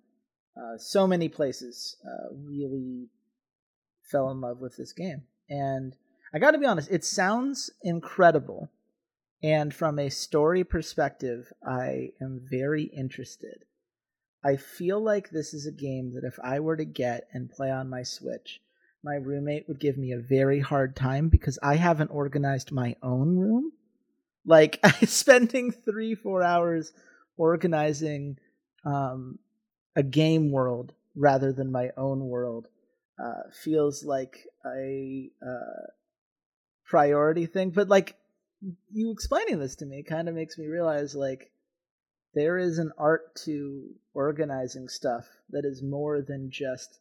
Uh, 0.56 0.78
so 0.78 1.06
many 1.06 1.28
places 1.28 1.96
uh, 2.06 2.32
really 2.32 3.08
fell 4.02 4.30
in 4.30 4.40
love 4.40 4.60
with 4.60 4.76
this 4.76 4.92
game. 4.92 5.22
And 5.48 5.96
I 6.32 6.38
got 6.38 6.52
to 6.52 6.58
be 6.58 6.66
honest, 6.66 6.90
it 6.90 7.04
sounds 7.04 7.70
incredible. 7.82 8.70
And 9.42 9.74
from 9.74 9.98
a 9.98 10.10
story 10.10 10.64
perspective, 10.64 11.52
I 11.66 12.10
am 12.20 12.40
very 12.50 12.84
interested. 12.84 13.64
I 14.44 14.56
feel 14.56 15.00
like 15.00 15.30
this 15.30 15.54
is 15.54 15.66
a 15.66 15.72
game 15.72 16.12
that 16.14 16.24
if 16.24 16.38
I 16.42 16.60
were 16.60 16.76
to 16.76 16.84
get 16.84 17.28
and 17.32 17.50
play 17.50 17.70
on 17.70 17.90
my 17.90 18.02
Switch, 18.02 18.60
my 19.02 19.16
roommate 19.16 19.68
would 19.68 19.80
give 19.80 19.98
me 19.98 20.12
a 20.12 20.18
very 20.18 20.60
hard 20.60 20.96
time 20.96 21.28
because 21.28 21.58
I 21.62 21.76
haven't 21.76 22.10
organized 22.10 22.72
my 22.72 22.96
own 23.02 23.36
room. 23.36 23.72
Like 24.46 24.80
spending 25.04 25.72
three, 25.72 26.14
four 26.14 26.42
hours 26.42 26.92
organizing 27.36 28.38
um, 28.84 29.38
a 29.96 30.02
game 30.02 30.50
world 30.50 30.92
rather 31.14 31.52
than 31.52 31.70
my 31.70 31.90
own 31.96 32.28
world 32.28 32.66
uh, 33.22 33.42
feels 33.52 34.04
like 34.04 34.46
a 34.66 35.30
uh, 35.42 35.86
priority 36.84 37.46
thing. 37.46 37.70
But 37.70 37.88
like 37.88 38.16
you 38.92 39.10
explaining 39.10 39.58
this 39.58 39.76
to 39.76 39.86
me 39.86 40.02
kind 40.02 40.28
of 40.28 40.34
makes 40.34 40.58
me 40.58 40.66
realize 40.66 41.14
like 41.14 41.50
there 42.34 42.58
is 42.58 42.78
an 42.78 42.92
art 42.98 43.34
to 43.44 43.90
organizing 44.12 44.88
stuff 44.88 45.26
that 45.50 45.64
is 45.64 45.82
more 45.82 46.20
than 46.20 46.50
just 46.50 46.98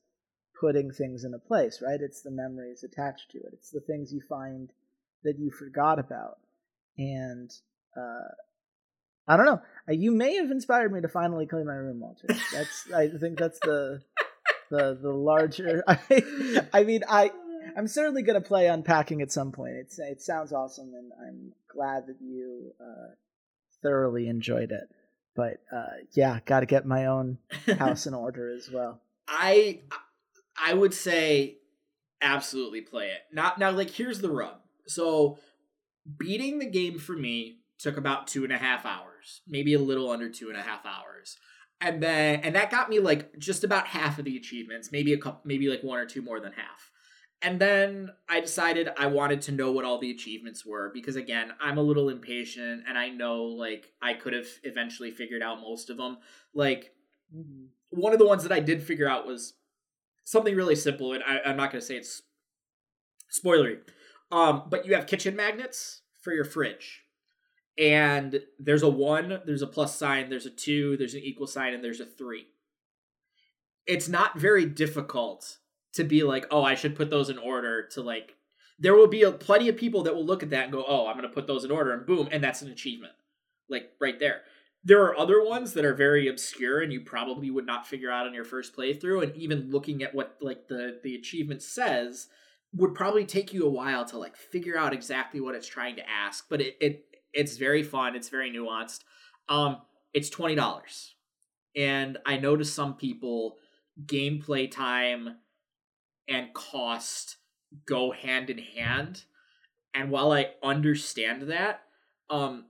putting 0.60 0.92
things 0.92 1.24
in 1.24 1.34
a 1.34 1.40
place, 1.40 1.82
right? 1.82 2.00
It's 2.00 2.22
the 2.22 2.32
memories 2.32 2.84
attached 2.84 3.32
to 3.32 3.40
it. 3.40 3.50
It's 3.54 3.72
the 3.72 3.82
things 3.82 4.14
you 4.14 4.22
find 4.22 4.72
that 5.24 5.40
you 5.40 5.52
forgot 5.52 6.00
about. 6.00 6.38
And 6.98 7.52
uh, 7.98 8.30
I 9.28 9.38
don't 9.38 9.46
know. 9.46 9.62
You 9.88 10.12
may 10.12 10.36
have 10.36 10.52
inspired 10.52 10.92
me 10.92 11.02
to 11.02 11.08
finally 11.08 11.46
clean 11.46 11.66
my 11.66 11.74
room, 11.74 12.00
Walter. 12.00 12.28
That's 12.54 12.92
I 12.94 13.10
think 13.10 13.38
that's 13.38 13.60
the 13.60 14.02
the 14.70 14.98
the 15.02 15.12
larger. 15.12 15.84
I, 15.88 16.66
I 16.74 16.84
mean, 16.84 17.02
I 17.10 17.32
I'm 17.78 17.88
certainly 17.88 18.24
gonna 18.24 18.42
play 18.42 18.68
unpacking 18.68 19.22
at 19.22 19.32
some 19.32 19.52
point. 19.52 19.76
It's 19.76 20.00
it 20.00 20.22
sounds 20.22 20.54
awesome, 20.54 20.94
and 20.94 21.12
I'm 21.26 21.54
glad 21.74 22.08
that 22.08 22.18
you 22.22 22.74
uh, 22.80 23.14
thoroughly 23.82 24.28
enjoyed 24.28 24.72
it. 24.72 24.90
But 25.36 25.62
uh, 25.72 26.04
yeah, 26.12 26.40
got 26.46 26.60
to 26.62 26.66
get 26.66 26.86
my 26.86 27.08
own 27.08 27.40
house 27.78 28.06
in 28.06 28.14
order 28.14 28.54
as 28.56 28.70
well. 28.72 29.02
I 29.28 29.82
I 30.62 30.74
would 30.74 30.94
say 30.94 31.58
absolutely 32.22 32.82
play 32.82 33.08
it. 33.08 33.22
Not 33.32 33.58
now. 33.58 33.72
Like 33.72 33.90
here's 33.90 34.22
the 34.22 34.30
rub. 34.30 34.58
So 34.88 35.40
beating 36.18 36.60
the 36.60 36.66
game 36.70 37.00
for 37.00 37.14
me 37.14 37.60
took 37.80 37.98
about 37.98 38.28
two 38.28 38.44
and 38.44 38.54
a 38.54 38.58
half 38.58 38.86
hours, 38.86 39.13
maybe 39.48 39.74
a 39.74 39.80
little 39.80 40.10
under 40.10 40.30
two 40.30 40.50
and 40.50 40.58
a 40.58 40.62
half 40.62 40.86
hours. 40.86 41.38
And 41.82 42.02
then 42.02 42.40
and 42.42 42.56
that 42.56 42.72
got 42.72 42.90
me 42.90 43.00
like 43.00 43.38
just 43.38 43.64
about 43.64 43.88
half 43.88 44.20
of 44.20 44.26
the 44.26 44.38
achievements, 44.38 44.92
maybe 44.92 45.14
a 45.14 45.18
couple 45.18 45.42
maybe 45.46 45.68
like 45.68 45.84
one 45.84 46.00
or 46.00 46.06
two 46.06 46.22
more 46.22 46.40
than 46.40 46.54
half. 46.54 46.92
And 47.42 47.60
then 47.60 48.10
I 48.30 48.40
decided 48.40 48.90
I 48.98 49.08
wanted 49.08 49.42
to 49.44 49.52
know 49.52 49.72
what 49.72 49.84
all 49.84 50.00
the 50.00 50.12
achievements 50.12 50.66
were 50.66 50.92
because 50.94 51.18
again, 51.18 51.52
I'm 51.62 51.78
a 51.78 51.82
little 51.82 52.08
impatient 52.08 52.84
and 52.88 52.98
I 52.98 53.10
know 53.10 53.44
like 53.44 53.88
I 54.02 54.14
could 54.14 54.32
have 54.32 54.48
eventually 54.64 55.12
figured 55.12 55.44
out 55.44 55.60
most 55.60 55.90
of 55.90 55.98
them. 55.98 56.20
Like 56.54 56.94
one 57.90 58.14
of 58.14 58.20
the 58.20 58.26
ones 58.26 58.44
that 58.44 58.54
I 58.54 58.62
did 58.62 58.82
figure 58.82 59.10
out 59.10 59.28
was 59.28 59.56
something 60.24 60.56
really 60.56 60.76
simple 60.76 61.12
and 61.12 61.24
I, 61.24 61.50
am 61.50 61.58
not 61.58 61.72
going 61.72 61.82
to 61.82 61.86
say 61.86 61.98
it's 61.98 62.22
spoilery. 63.30 63.80
Um, 64.32 64.64
but 64.70 64.86
you 64.86 64.96
have 64.96 65.06
kitchen 65.06 65.36
magnets 65.36 66.02
for 66.22 66.34
your 66.34 66.46
fridge. 66.46 67.03
And 67.78 68.42
there's 68.60 68.84
a 68.84 68.90
one, 68.90 69.42
there's 69.46 69.64
a 69.64 69.68
plus 69.68 69.98
sign, 69.98 70.30
there's 70.30 70.46
a 70.46 70.52
two, 70.52 70.96
there's 70.98 71.16
an 71.16 71.22
equal 71.24 71.48
sign, 71.48 71.74
and 71.74 71.84
there's 71.84 72.00
a 72.00 72.06
three. 72.06 72.48
It's 73.88 74.08
not 74.08 74.38
very 74.38 74.66
difficult 74.66 75.58
to 75.94 76.04
be 76.04 76.24
like, 76.24 76.46
oh, 76.52 76.64
I 76.64 76.76
should 76.76 76.96
put 76.96 77.10
those 77.10 77.30
in 77.30 77.38
order 77.38 77.88
to 77.90 78.02
like. 78.02 78.36
There 78.80 78.96
will 78.96 79.08
be 79.08 79.24
a, 79.24 79.32
plenty 79.32 79.70
of 79.70 79.78
people 79.78 80.04
that 80.04 80.16
will 80.16 80.26
look 80.26 80.44
at 80.44 80.50
that 80.52 80.66
and 80.66 80.72
go, 80.72 80.84
oh, 80.88 81.08
I'm 81.08 81.18
going 81.18 81.28
to 81.28 81.34
put 81.34 81.48
those 81.48 81.64
in 81.64 81.72
order, 81.72 81.94
and 81.94 82.06
boom, 82.06 82.28
and 82.32 82.44
that's 82.44 82.62
an 82.62 82.72
achievement, 82.72 83.14
like 83.70 83.92
right 84.00 84.20
there. 84.20 84.42
There 84.84 85.04
are 85.04 85.18
other 85.18 85.44
ones 85.44 85.74
that 85.74 85.86
are 85.86 85.94
very 85.94 86.28
obscure 86.28 86.82
and 86.82 86.92
you 86.92 87.00
probably 87.02 87.50
would 87.50 87.66
not 87.66 87.88
figure 87.88 88.12
out 88.12 88.28
on 88.28 88.34
your 88.34 88.44
first 88.44 88.76
playthrough, 88.76 89.24
and 89.24 89.36
even 89.36 89.72
looking 89.72 90.04
at 90.04 90.14
what 90.14 90.38
like 90.42 90.68
the 90.68 91.00
the 91.04 91.16
achievement 91.16 91.62
says 91.62 92.28
would 92.74 92.94
probably 92.96 93.26
take 93.26 93.54
you 93.54 93.66
a 93.66 93.70
while 93.70 94.04
to 94.06 94.18
like 94.18 94.36
figure 94.36 94.78
out 94.78 94.94
exactly 94.94 95.40
what 95.40 95.56
it's 95.56 95.68
trying 95.68 95.96
to 95.96 96.10
ask. 96.10 96.48
But 96.50 96.60
it, 96.62 96.78
it 96.82 97.06
it's 97.34 97.58
very 97.58 97.84
fun. 97.84 98.16
It's 98.16 98.30
very 98.30 98.52
nuanced. 98.52 99.02
Um, 99.50 99.78
it's 100.14 100.30
twenty 100.30 100.56
dollars, 100.56 101.16
and 101.76 102.18
I 102.26 102.38
noticed 102.38 102.76
some 102.76 102.96
people 102.96 103.58
gameplay 104.06 104.70
time 104.70 105.38
and 106.28 106.54
cost 106.54 107.38
go 107.86 108.12
hand 108.12 108.50
in 108.50 108.60
hand. 108.60 109.24
And 109.94 110.10
while 110.10 110.32
I 110.32 110.52
understand 110.64 111.44
that, 111.44 111.82
um, 112.30 112.66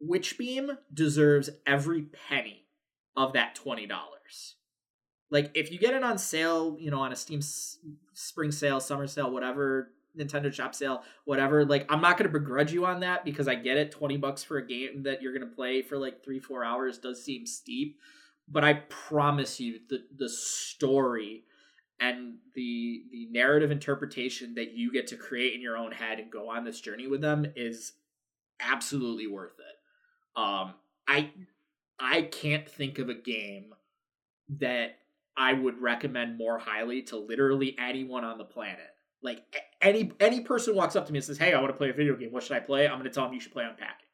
Witch 0.00 0.36
Beam 0.36 0.78
deserves 0.92 1.50
every 1.66 2.02
penny 2.02 2.66
of 3.16 3.32
that 3.34 3.54
twenty 3.54 3.86
dollars. 3.86 4.56
Like 5.30 5.50
if 5.54 5.72
you 5.72 5.78
get 5.78 5.94
it 5.94 6.04
on 6.04 6.18
sale, 6.18 6.76
you 6.78 6.90
know, 6.90 7.00
on 7.00 7.12
a 7.12 7.16
Steam 7.16 7.40
s- 7.40 7.78
spring 8.12 8.52
sale, 8.52 8.80
summer 8.80 9.06
sale, 9.06 9.30
whatever, 9.30 9.90
Nintendo 10.18 10.52
shop 10.52 10.74
sale, 10.74 11.02
whatever, 11.24 11.64
like 11.64 11.86
I'm 11.90 12.00
not 12.00 12.16
going 12.18 12.30
to 12.30 12.38
begrudge 12.38 12.72
you 12.72 12.86
on 12.86 13.00
that 13.00 13.24
because 13.24 13.48
I 13.48 13.54
get 13.54 13.76
it. 13.76 13.90
20 13.92 14.16
bucks 14.16 14.42
for 14.42 14.58
a 14.58 14.66
game 14.66 15.02
that 15.04 15.22
you're 15.22 15.36
going 15.36 15.48
to 15.48 15.54
play 15.54 15.82
for 15.82 15.98
like 15.98 16.24
3-4 16.24 16.66
hours 16.66 16.98
does 16.98 17.24
seem 17.24 17.46
steep, 17.46 17.98
but 18.48 18.64
I 18.64 18.74
promise 18.88 19.60
you 19.60 19.80
the 19.88 20.04
the 20.16 20.28
story 20.28 21.44
and 22.00 22.34
the 22.54 23.02
the 23.10 23.28
narrative 23.30 23.70
interpretation 23.70 24.54
that 24.54 24.72
you 24.72 24.92
get 24.92 25.06
to 25.08 25.16
create 25.16 25.54
in 25.54 25.60
your 25.60 25.76
own 25.76 25.92
head 25.92 26.18
and 26.18 26.30
go 26.30 26.50
on 26.50 26.64
this 26.64 26.80
journey 26.80 27.06
with 27.06 27.20
them 27.20 27.46
is 27.56 27.92
absolutely 28.60 29.26
worth 29.26 29.58
it. 29.58 30.40
Um 30.40 30.74
I 31.06 31.30
I 31.98 32.22
can't 32.22 32.68
think 32.68 32.98
of 32.98 33.08
a 33.08 33.14
game 33.14 33.74
that 34.48 34.98
I 35.36 35.52
would 35.52 35.80
recommend 35.80 36.38
more 36.38 36.58
highly 36.58 37.02
to 37.02 37.16
literally 37.16 37.76
anyone 37.78 38.24
on 38.24 38.38
the 38.38 38.44
planet. 38.44 38.93
Like 39.24 39.42
any 39.80 40.12
any 40.20 40.42
person 40.42 40.76
walks 40.76 40.94
up 40.94 41.06
to 41.06 41.12
me 41.12 41.18
and 41.18 41.24
says, 41.24 41.38
"Hey, 41.38 41.54
I 41.54 41.60
want 41.60 41.72
to 41.72 41.76
play 41.76 41.88
a 41.88 41.94
video 41.94 42.14
game. 42.14 42.30
What 42.30 42.42
should 42.42 42.56
I 42.56 42.60
play?" 42.60 42.86
I'm 42.86 42.98
going 42.98 43.04
to 43.04 43.10
tell 43.10 43.24
them 43.24 43.32
you 43.32 43.40
should 43.40 43.52
play 43.52 43.64
Unpacking. 43.64 44.06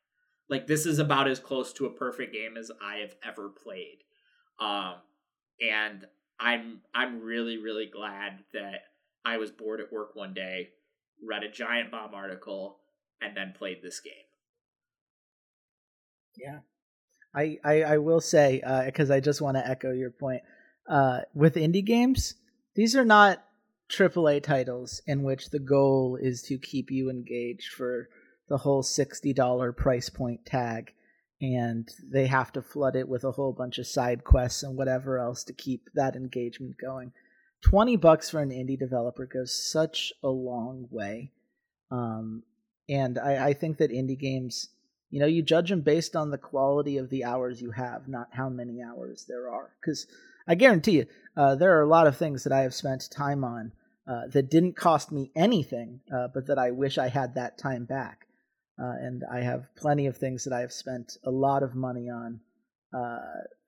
Like 0.48 0.68
this 0.68 0.86
is 0.86 1.00
about 1.00 1.28
as 1.28 1.40
close 1.40 1.72
to 1.74 1.86
a 1.86 1.90
perfect 1.90 2.32
game 2.32 2.56
as 2.56 2.70
I 2.80 2.98
have 2.98 3.14
ever 3.24 3.48
played. 3.48 3.98
Um, 4.60 4.94
and 5.60 6.06
I'm 6.38 6.80
I'm 6.94 7.20
really 7.20 7.58
really 7.58 7.86
glad 7.86 8.44
that 8.54 8.82
I 9.24 9.38
was 9.38 9.50
bored 9.50 9.80
at 9.80 9.92
work 9.92 10.14
one 10.14 10.32
day, 10.32 10.70
read 11.26 11.42
a 11.42 11.50
giant 11.50 11.90
bomb 11.90 12.14
article, 12.14 12.78
and 13.20 13.36
then 13.36 13.52
played 13.56 13.82
this 13.82 14.00
game. 14.00 14.12
Yeah, 16.36 16.58
I 17.34 17.58
I, 17.64 17.82
I 17.82 17.98
will 17.98 18.20
say 18.20 18.62
because 18.86 19.10
uh, 19.10 19.14
I 19.14 19.20
just 19.20 19.40
want 19.40 19.56
to 19.56 19.66
echo 19.66 19.90
your 19.90 20.10
point 20.10 20.42
uh, 20.88 21.22
with 21.34 21.56
indie 21.56 21.84
games. 21.84 22.34
These 22.76 22.94
are 22.94 23.04
not 23.04 23.44
AAA 23.90 24.42
titles 24.42 25.02
in 25.06 25.22
which 25.22 25.50
the 25.50 25.58
goal 25.58 26.18
is 26.20 26.42
to 26.42 26.58
keep 26.58 26.90
you 26.90 27.10
engaged 27.10 27.72
for 27.72 28.08
the 28.48 28.58
whole 28.58 28.82
sixty 28.82 29.32
dollar 29.32 29.72
price 29.72 30.08
point 30.08 30.46
tag 30.46 30.92
and 31.40 31.88
they 32.12 32.26
have 32.26 32.52
to 32.52 32.62
flood 32.62 32.96
it 32.96 33.08
with 33.08 33.24
a 33.24 33.32
whole 33.32 33.52
bunch 33.52 33.78
of 33.78 33.86
side 33.86 34.24
quests 34.24 34.62
and 34.62 34.76
whatever 34.76 35.18
else 35.18 35.42
to 35.44 35.52
keep 35.52 35.88
that 35.94 36.14
engagement 36.14 36.76
going. 36.80 37.12
20 37.62 37.96
bucks 37.96 38.30
for 38.30 38.40
an 38.40 38.50
indie 38.50 38.78
developer 38.78 39.26
goes 39.26 39.70
such 39.70 40.12
a 40.22 40.28
long 40.28 40.86
way. 40.90 41.32
Um, 41.90 42.42
and 42.88 43.18
I, 43.18 43.48
I, 43.48 43.52
think 43.54 43.78
that 43.78 43.90
indie 43.90 44.18
games, 44.18 44.68
you 45.10 45.20
know, 45.20 45.26
you 45.26 45.42
judge 45.42 45.70
them 45.70 45.80
based 45.80 46.14
on 46.14 46.30
the 46.30 46.38
quality 46.38 46.98
of 46.98 47.10
the 47.10 47.24
hours 47.24 47.60
you 47.60 47.70
have, 47.72 48.06
not 48.06 48.28
how 48.32 48.48
many 48.48 48.80
hours 48.82 49.24
there 49.28 49.50
are. 49.50 49.70
Because 49.80 50.06
I 50.46 50.54
guarantee 50.54 50.92
you, 50.92 51.06
uh, 51.36 51.54
there 51.54 51.76
are 51.78 51.82
a 51.82 51.88
lot 51.88 52.06
of 52.06 52.16
things 52.16 52.44
that 52.44 52.52
I 52.52 52.60
have 52.60 52.74
spent 52.74 53.10
time 53.10 53.44
on 53.44 53.72
uh, 54.08 54.26
that 54.32 54.50
didn't 54.50 54.76
cost 54.76 55.12
me 55.12 55.30
anything, 55.36 56.00
uh, 56.12 56.28
but 56.32 56.46
that 56.46 56.58
I 56.58 56.70
wish 56.70 56.98
I 56.98 57.08
had 57.08 57.34
that 57.34 57.58
time 57.58 57.84
back. 57.84 58.26
Uh, 58.80 58.94
and 58.98 59.22
I 59.30 59.40
have 59.40 59.68
plenty 59.76 60.06
of 60.06 60.16
things 60.16 60.44
that 60.44 60.54
I 60.54 60.60
have 60.60 60.72
spent 60.72 61.18
a 61.24 61.30
lot 61.30 61.62
of 61.62 61.74
money 61.74 62.08
on 62.08 62.40
uh, 62.94 63.18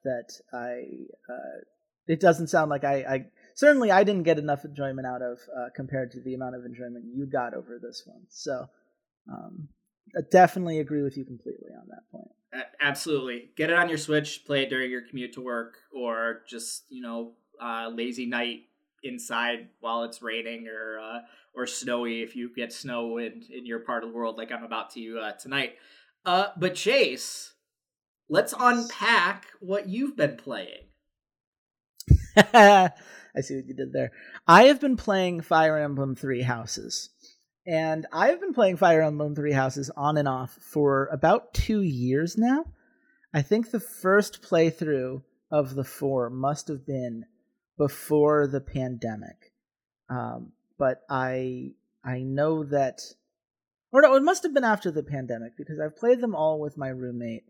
that 0.05 0.33
I. 0.53 0.85
Uh, 1.31 1.61
it 2.09 2.19
doesn't 2.19 2.49
sound 2.49 2.71
like 2.71 2.83
I, 2.83 2.95
I, 2.95 3.27
certainly 3.55 3.91
I 3.91 4.03
didn't 4.03 4.25
get 4.25 4.39
enough 4.39 4.65
enjoyment 4.65 5.07
out 5.07 5.23
of 5.23 5.39
compared 5.77 6.11
to 6.13 6.21
the 6.21 6.35
amount 6.35 6.57
of 6.57 6.65
enjoyment 6.65 7.05
you 7.15 7.27
got 7.27 7.55
over 7.55 7.79
this 7.81 8.03
one. 8.07 8.23
So, 8.29 8.67
um, 9.31 9.69
I 10.17 10.23
definitely 10.29 10.81
agree 10.81 11.03
with 11.03 11.17
you 11.17 11.25
completely 11.25 11.71
on 11.81 11.87
that 11.89 12.11
point. 12.11 12.29
Absolutely. 12.81 13.51
Get 13.57 13.71
it 13.71 13.77
on 13.77 13.89
your 13.89 13.99
Switch, 13.99 14.45
play 14.45 14.65
it 14.65 14.71
during 14.71 14.91
your 14.91 15.03
commute 15.09 15.35
to 15.35 15.41
work, 15.41 15.77
or 15.95 16.41
just, 16.49 16.87
you 16.89 17.03
know, 17.03 17.35
lazy 17.95 18.27
night 18.27 18.63
inside 19.03 19.69
while 19.81 20.05
it's 20.05 20.23
raining 20.23 20.69
or 20.69 20.99
uh, 20.99 21.21
or 21.55 21.67
snowy 21.67 22.23
if 22.23 22.35
you 22.37 22.51
get 22.55 22.73
snow 22.73 23.19
in, 23.19 23.43
in 23.51 23.67
your 23.67 23.81
part 23.81 24.05
of 24.05 24.11
the 24.11 24.17
world 24.17 24.39
like 24.39 24.53
I'm 24.53 24.65
about 24.65 24.91
to 24.91 25.19
uh, 25.19 25.33
tonight. 25.33 25.75
Uh, 26.25 26.47
but 26.57 26.75
Chase, 26.75 27.55
let's 28.29 28.55
unpack 28.59 29.47
what 29.61 29.89
you've 29.89 30.17
been 30.17 30.37
playing. 30.37 30.89
I 32.37 33.41
see 33.41 33.57
what 33.57 33.67
you 33.67 33.75
did 33.75 33.93
there. 33.93 34.13
I 34.47 34.65
have 34.65 34.81
been 34.81 34.97
playing 34.97 35.41
Fire 35.41 35.79
Emblem 35.79 36.15
Three 36.15 36.43
Houses. 36.43 37.11
And 37.67 38.07
I've 38.13 38.41
been 38.41 38.55
playing 38.55 38.77
Fire 38.77 39.03
Emblem 39.03 39.35
Three 39.35 39.53
Houses 39.53 39.91
on 39.97 40.17
and 40.17 40.27
off 40.27 40.59
for 40.61 41.09
about 41.13 41.55
two 41.55 41.81
years 41.81 42.37
now. 42.37 42.65
I 43.33 43.43
think 43.43 43.71
the 43.71 43.81
first 43.81 44.43
playthrough 44.43 45.23
of 45.51 45.75
the 45.75 45.85
four 45.85 46.29
must 46.29 46.69
have 46.69 46.85
been 46.85 47.25
before 47.83 48.47
the 48.47 48.61
pandemic. 48.61 49.53
Um, 50.09 50.53
but 50.79 51.03
I 51.11 51.73
I 52.05 52.21
know 52.21 52.63
that, 52.63 53.01
or 53.91 54.03
no, 54.03 54.15
it 54.15 54.23
must 54.23 54.45
have 54.45 54.55
been 54.55 54.63
after 54.63 54.93
the 54.93 55.03
pandemic 55.03 55.57
because 55.57 55.81
I've 55.81 55.97
played 55.97 56.21
them 56.21 56.37
all 56.37 56.61
with 56.61 56.79
my 56.79 56.91
roommate. 56.91 57.43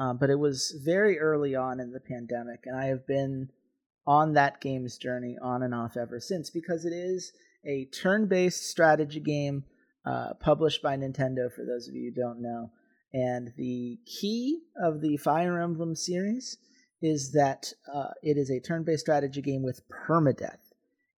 Um, 0.00 0.18
but 0.18 0.28
it 0.28 0.40
was 0.40 0.76
very 0.84 1.20
early 1.20 1.54
on 1.54 1.78
in 1.78 1.92
the 1.92 2.00
pandemic, 2.00 2.64
and 2.66 2.76
I 2.76 2.86
have 2.86 3.06
been 3.06 3.50
on 4.08 4.32
that 4.32 4.60
game's 4.60 4.98
journey 4.98 5.36
on 5.40 5.62
and 5.62 5.72
off 5.72 5.96
ever 5.96 6.18
since 6.18 6.50
because 6.50 6.84
it 6.84 6.92
is 6.92 7.32
a 7.64 7.84
turn-based 7.86 8.68
strategy 8.68 9.20
game 9.20 9.64
uh, 10.04 10.34
published 10.34 10.82
by 10.82 10.96
Nintendo. 10.96 11.50
For 11.50 11.64
those 11.64 11.86
of 11.86 11.94
you 11.94 12.10
who 12.10 12.20
don't 12.20 12.42
know, 12.42 12.70
and 13.12 13.52
the 13.56 13.98
key 14.04 14.62
of 14.82 15.00
the 15.00 15.16
Fire 15.16 15.60
Emblem 15.60 15.94
series 15.94 16.58
is 17.02 17.32
that 17.32 17.72
uh, 17.92 18.10
it 18.22 18.36
is 18.36 18.50
a 18.50 18.60
turn 18.60 18.84
based 18.84 19.00
strategy 19.00 19.42
game 19.42 19.62
with 19.62 19.82
permadeath. 19.88 20.58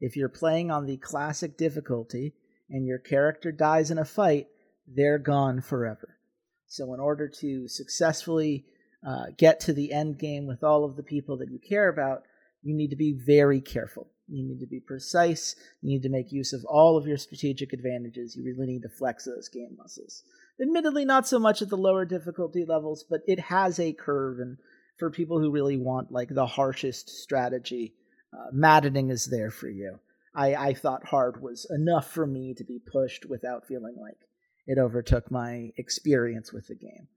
If 0.00 0.16
you're 0.16 0.28
playing 0.28 0.70
on 0.70 0.86
the 0.86 0.96
classic 0.96 1.56
difficulty 1.56 2.34
and 2.70 2.86
your 2.86 2.98
character 2.98 3.50
dies 3.52 3.90
in 3.90 3.98
a 3.98 4.04
fight, 4.04 4.48
they're 4.86 5.18
gone 5.18 5.60
forever. 5.60 6.18
So, 6.66 6.92
in 6.94 7.00
order 7.00 7.28
to 7.40 7.68
successfully 7.68 8.64
uh, 9.06 9.26
get 9.36 9.60
to 9.60 9.72
the 9.72 9.92
end 9.92 10.18
game 10.18 10.46
with 10.46 10.62
all 10.62 10.84
of 10.84 10.96
the 10.96 11.02
people 11.02 11.36
that 11.38 11.50
you 11.50 11.58
care 11.58 11.88
about, 11.88 12.22
you 12.62 12.74
need 12.74 12.90
to 12.90 12.96
be 12.96 13.12
very 13.12 13.60
careful. 13.60 14.08
You 14.26 14.46
need 14.46 14.60
to 14.60 14.66
be 14.66 14.80
precise. 14.80 15.56
You 15.80 15.88
need 15.88 16.02
to 16.02 16.10
make 16.10 16.32
use 16.32 16.52
of 16.52 16.64
all 16.66 16.98
of 16.98 17.06
your 17.06 17.16
strategic 17.16 17.72
advantages. 17.72 18.36
You 18.36 18.44
really 18.44 18.66
need 18.66 18.82
to 18.82 18.88
flex 18.88 19.24
those 19.24 19.48
game 19.48 19.76
muscles. 19.78 20.22
Admittedly, 20.60 21.04
not 21.04 21.26
so 21.26 21.38
much 21.38 21.62
at 21.62 21.70
the 21.70 21.76
lower 21.76 22.04
difficulty 22.04 22.64
levels, 22.66 23.04
but 23.08 23.20
it 23.26 23.40
has 23.40 23.78
a 23.78 23.92
curve, 23.92 24.38
and 24.38 24.58
for 24.98 25.10
people 25.10 25.38
who 25.38 25.50
really 25.50 25.76
want 25.76 26.12
like 26.12 26.28
the 26.28 26.46
harshest 26.46 27.08
strategy, 27.08 27.94
uh, 28.32 28.46
maddening 28.52 29.10
is 29.10 29.26
there 29.26 29.50
for 29.50 29.68
you. 29.68 29.98
I, 30.34 30.54
I 30.54 30.74
thought 30.74 31.06
hard 31.06 31.42
was 31.42 31.66
enough 31.70 32.10
for 32.10 32.26
me 32.26 32.54
to 32.54 32.64
be 32.64 32.78
pushed 32.78 33.26
without 33.26 33.66
feeling 33.66 33.96
like 34.00 34.18
it 34.66 34.78
overtook 34.78 35.30
my 35.30 35.72
experience 35.76 36.52
with 36.52 36.68
the 36.68 36.74
game. 36.74 37.08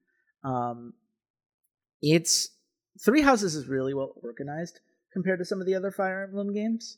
Um, 0.44 0.94
it's 2.02 2.50
Three 3.04 3.22
Houses 3.22 3.56
is 3.56 3.68
really 3.68 3.94
well 3.94 4.14
organized 4.24 4.80
compared 5.14 5.40
to 5.40 5.46
some 5.46 5.60
of 5.60 5.68
the 5.68 5.76
other 5.76 5.92
Fire 5.92 6.24
Emblem 6.24 6.54
games. 6.54 6.98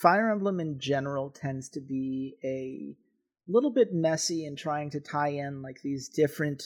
Fire 0.00 0.30
Emblem 0.30 0.60
in 0.60 0.78
general 0.78 1.30
tends 1.30 1.68
to 1.70 1.80
be 1.80 2.36
a 2.44 2.96
little 3.50 3.70
bit 3.70 3.94
messy 3.94 4.46
in 4.46 4.56
trying 4.56 4.90
to 4.90 5.00
tie 5.00 5.28
in 5.28 5.62
like 5.62 5.80
these 5.82 6.08
different 6.08 6.62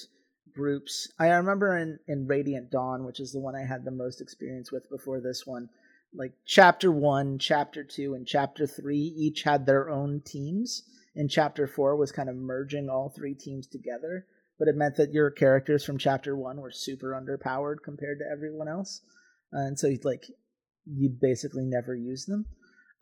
groups. 0.53 1.09
I 1.19 1.29
remember 1.29 1.77
in, 1.77 1.99
in 2.09 2.27
Radiant 2.27 2.71
Dawn, 2.71 3.05
which 3.05 3.21
is 3.21 3.33
the 3.33 3.41
one 3.41 3.55
I 3.55 3.65
had 3.65 3.85
the 3.85 3.91
most 3.91 4.21
experience 4.21 4.71
with 4.73 4.89
before 4.91 5.21
this 5.21 5.47
one, 5.47 5.69
like 6.15 6.33
chapter 6.45 6.91
one, 6.91 7.39
chapter 7.39 7.85
two, 7.85 8.15
and 8.15 8.27
chapter 8.27 8.67
three 8.67 9.15
each 9.17 9.43
had 9.43 9.67
their 9.67 9.91
own 9.91 10.23
teams. 10.25 10.83
And 11.17 11.31
chapter 11.31 11.67
four 11.67 11.97
was 11.97 12.13
kind 12.13 12.29
of 12.29 12.37
merging 12.37 12.89
all 12.89 13.09
three 13.09 13.35
teams 13.35 13.67
together. 13.67 14.27
But 14.59 14.69
it 14.69 14.77
meant 14.77 14.97
that 14.97 15.13
your 15.13 15.31
characters 15.31 15.85
from 15.85 15.99
chapter 15.99 16.37
one 16.37 16.61
were 16.61 16.71
super 16.71 17.13
underpowered 17.13 17.77
compared 17.83 18.19
to 18.19 18.31
everyone 18.31 18.69
else. 18.69 19.01
And 19.53 19.79
so 19.79 19.91
like 20.05 20.27
you'd 20.87 21.21
basically 21.21 21.65
never 21.65 21.95
use 21.95 22.27
them. 22.27 22.47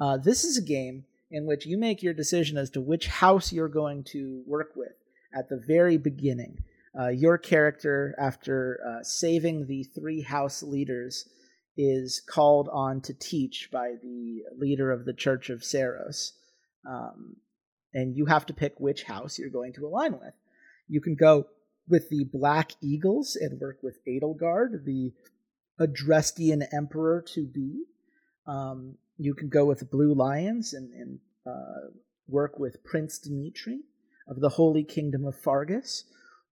Uh, 0.01 0.17
this 0.17 0.45
is 0.45 0.57
a 0.57 0.63
game 0.63 1.05
in 1.31 1.47
which 1.47 1.67
you 1.67 1.77
make 1.77 2.03
your 2.03 2.15
decision 2.15 2.57
as 2.57 2.71
to 2.71 2.81
which 2.81 3.09
house 3.09 3.53
you're 3.53 3.69
going 3.69 4.05
to 4.05 4.43
work 4.47 4.73
with 4.77 4.93
at 5.35 5.49
the 5.49 5.63
very 5.67 5.97
beginning. 5.97 6.59
Uh, 6.99 7.09
your 7.09 7.39
character, 7.39 8.15
after 8.19 8.81
uh, 8.85 9.03
saving 9.03 9.67
the 9.67 9.85
three 9.85 10.21
house 10.21 10.63
leaders, 10.63 11.29
is 11.77 12.21
called 12.29 12.69
on 12.73 13.01
to 13.01 13.15
teach 13.15 13.69
by 13.71 13.95
the 14.03 14.43
leader 14.57 14.91
of 14.91 15.05
the 15.05 15.13
Church 15.13 15.49
of 15.49 15.61
Seiros. 15.61 16.33
Um, 16.89 17.37
and 17.95 18.17
you 18.17 18.27
have 18.27 18.47
to 18.47 18.53
pick 18.53 18.75
which 18.79 19.05
house 19.05 19.39
you're 19.39 19.49
going 19.49 19.73
to 19.75 19.87
align 19.87 20.13
with. 20.13 20.35
You 20.89 21.01
can 21.01 21.15
go 21.15 21.47
with 21.89 22.09
the 22.11 22.25
Black 22.25 22.73
Eagles 22.83 23.37
and 23.37 23.61
work 23.61 23.79
with 23.83 23.99
Edelgard, 24.07 24.85
the 24.85 25.13
Adrestian 25.81 26.67
Emperor 26.73 27.23
to 27.35 27.47
be. 27.47 27.85
Um, 28.47 28.97
you 29.17 29.35
can 29.35 29.49
go 29.49 29.65
with 29.65 29.79
the 29.79 29.85
Blue 29.85 30.15
Lions 30.15 30.75
and, 30.75 30.93
and 30.93 31.19
uh, 31.47 31.93
work 32.27 32.59
with 32.59 32.83
Prince 32.83 33.19
Dimitri 33.19 33.81
of 34.27 34.41
the 34.41 34.49
Holy 34.49 34.83
Kingdom 34.83 35.25
of 35.25 35.41
Faerghus 35.41 36.03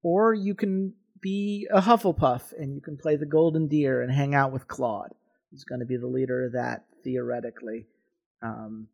or 0.07 0.33
you 0.33 0.55
can 0.55 0.95
be 1.21 1.67
a 1.73 1.81
Hufflepuff 1.81 2.53
and 2.57 2.73
you 2.73 2.81
can 2.81 2.97
play 2.97 3.17
the 3.17 3.27
Golden 3.27 3.67
Deer 3.67 4.03
and 4.03 4.13
hang 4.13 4.37
out 4.37 4.53
with 4.53 4.69
Claude, 4.69 5.11
who's 5.51 5.65
going 5.65 5.81
to 5.81 5.85
be 5.85 5.97
the 5.97 6.07
leader 6.07 6.47
of 6.47 6.53
that 6.53 6.85
theoretically 7.03 7.87
um, 8.41 8.87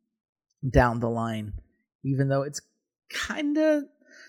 down 0.67 1.01
the 1.01 1.11
line. 1.11 1.53
Even 2.03 2.29
though 2.29 2.45
it's 2.45 2.63
kind 3.11 3.59
of 3.59 3.83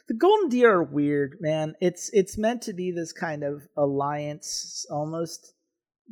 the 0.10 0.14
Golden 0.14 0.50
Deer 0.50 0.74
are 0.74 0.84
weird, 0.84 1.38
man. 1.40 1.76
It's 1.80 2.10
it's 2.12 2.38
meant 2.38 2.64
to 2.64 2.74
be 2.74 2.92
this 2.92 3.14
kind 3.14 3.46
of 3.46 3.66
alliance, 3.78 4.86
almost 4.92 5.54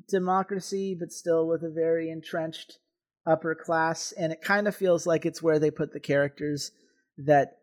democracy, 0.08 0.96
but 0.98 1.12
still 1.12 1.50
with 1.50 1.64
a 1.64 1.70
very 1.70 2.10
entrenched 2.10 2.80
upper 3.26 3.56
class, 3.56 4.14
and 4.14 4.32
it 4.32 4.42
kind 4.42 4.70
of 4.70 4.76
feels 4.76 5.06
like 5.06 5.26
it's 5.26 5.44
where 5.44 5.60
they 5.60 5.70
put 5.70 5.92
the 5.92 6.00
characters 6.00 6.72
that 7.18 7.58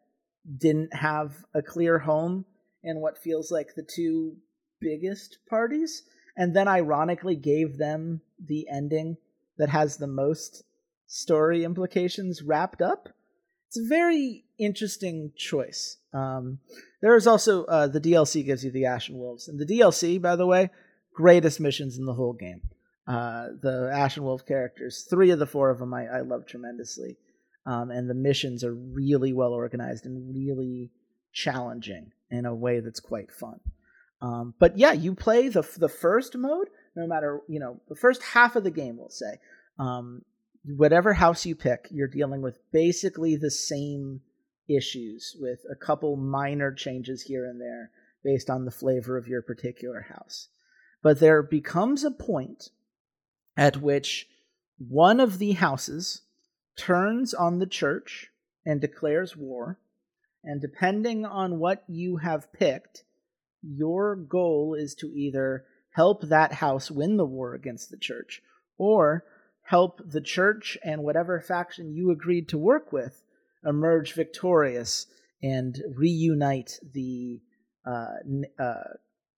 didn't 0.59 0.95
have 0.95 1.47
a 1.55 1.63
clear 1.63 2.01
home 2.01 2.45
in 2.83 3.01
what 3.01 3.19
feels 3.19 3.51
like 3.51 3.75
the 3.75 3.83
two 3.83 4.37
biggest 4.81 5.39
parties, 5.49 6.03
and 6.37 6.55
then 6.55 6.69
ironically 6.69 7.37
gave 7.37 7.79
them 7.79 8.21
the 8.43 8.67
ending 8.73 9.17
that 9.57 9.69
has 9.69 9.97
the 9.97 10.07
most 10.07 10.63
story 11.07 11.65
implications 11.65 12.43
wrapped 12.43 12.81
up. 12.81 13.09
It's 13.69 13.79
a 13.79 13.89
very 13.89 14.45
interesting 14.59 15.33
choice. 15.37 15.99
Um, 16.13 16.61
there 17.03 17.17
is 17.17 17.27
also 17.27 17.65
uh, 17.65 17.87
the 17.87 18.01
DLC 18.01 18.45
gives 18.45 18.65
you 18.65 18.71
the 18.71 18.87
Ashen 18.87 19.19
Wolves, 19.19 19.49
and 19.49 19.59
the 19.59 19.67
DLC, 19.67 20.21
by 20.21 20.37
the 20.37 20.47
way, 20.47 20.71
greatest 21.15 21.61
missions 21.61 21.99
in 21.99 22.05
the 22.05 22.15
whole 22.15 22.33
game. 22.33 22.63
Uh, 23.07 23.49
the 23.61 23.91
Ashen 23.93 24.23
Wolf 24.23 24.47
characters, 24.47 25.07
three 25.09 25.31
of 25.31 25.39
the 25.39 25.47
four 25.47 25.71
of 25.71 25.79
them, 25.79 25.95
I, 25.95 26.07
I 26.07 26.21
love 26.21 26.47
tremendously, 26.47 27.17
um, 27.67 27.91
and 27.91 28.09
the 28.09 28.15
missions 28.15 28.63
are 28.63 28.75
really 28.75 29.33
well 29.33 29.53
organized 29.53 30.07
and 30.07 30.35
really 30.35 30.91
challenging 31.33 32.13
in 32.31 32.47
a 32.47 32.55
way 32.55 32.81
that's 32.81 33.01
quite 33.01 33.33
fun. 33.33 33.61
Um, 34.21 34.55
but 34.59 34.77
yeah, 34.77 34.93
you 34.93 35.15
play 35.15 35.49
the 35.49 35.63
the 35.79 35.89
first 35.89 36.37
mode, 36.37 36.69
no 36.97 37.07
matter 37.07 37.41
you 37.49 37.61
know 37.61 37.81
the 37.89 37.95
first 37.95 38.23
half 38.23 38.57
of 38.57 38.65
the 38.65 38.71
game. 38.71 38.97
We'll 38.97 39.11
say, 39.11 39.39
um, 39.79 40.23
whatever 40.65 41.15
house 41.15 41.47
you 41.47 41.55
pick, 41.55 41.89
you're 41.91 42.09
dealing 42.09 42.43
with 42.43 42.59
basically 42.73 43.37
the 43.37 43.51
same 43.51 44.21
issues 44.69 45.37
with 45.41 45.61
a 45.71 45.77
couple 45.77 46.17
minor 46.17 46.73
changes 46.73 47.23
here 47.23 47.47
and 47.47 47.61
there 47.61 47.91
based 48.25 48.51
on 48.51 48.65
the 48.65 48.71
flavor 48.71 49.17
of 49.17 49.29
your 49.29 49.41
particular 49.41 50.03
house. 50.03 50.49
But 51.03 51.21
there 51.21 51.43
becomes 51.43 52.05
a 52.05 52.11
point 52.11 52.71
at 53.57 53.77
which 53.77 54.29
one 54.79 55.21
of 55.21 55.39
the 55.39 55.53
houses 55.53 56.23
turns 56.77 57.33
on 57.33 57.59
the 57.59 57.67
church 57.67 58.31
and 58.67 58.81
declares 58.81 59.37
war 59.37 59.79
and 60.45 60.61
depending 60.61 61.25
on 61.25 61.59
what 61.59 61.85
you 61.89 62.17
have 62.19 62.53
picked, 62.53 63.05
your 63.63 64.17
goal 64.17 64.75
is 64.79 64.95
to 64.97 65.07
either 65.09 65.65
help 65.91 66.23
that 66.23 66.53
house 66.55 66.91
win 66.91 67.17
the 67.17 67.25
war 67.25 67.55
against 67.55 67.91
the 67.91 67.97
church 67.97 68.41
or 68.79 69.25
help 69.63 70.01
the 70.05 70.21
church 70.21 70.79
and 70.85 71.03
whatever 71.03 71.41
faction 71.41 71.93
you 71.93 72.11
agreed 72.11 72.49
to 72.49 72.57
work 72.57 72.93
with 72.93 73.23
emerge 73.65 74.13
victorious 74.15 75.07
and 75.43 75.83
reunite 75.95 76.79
the 76.95 77.41
uh, 77.87 78.15
uh, 78.59 78.75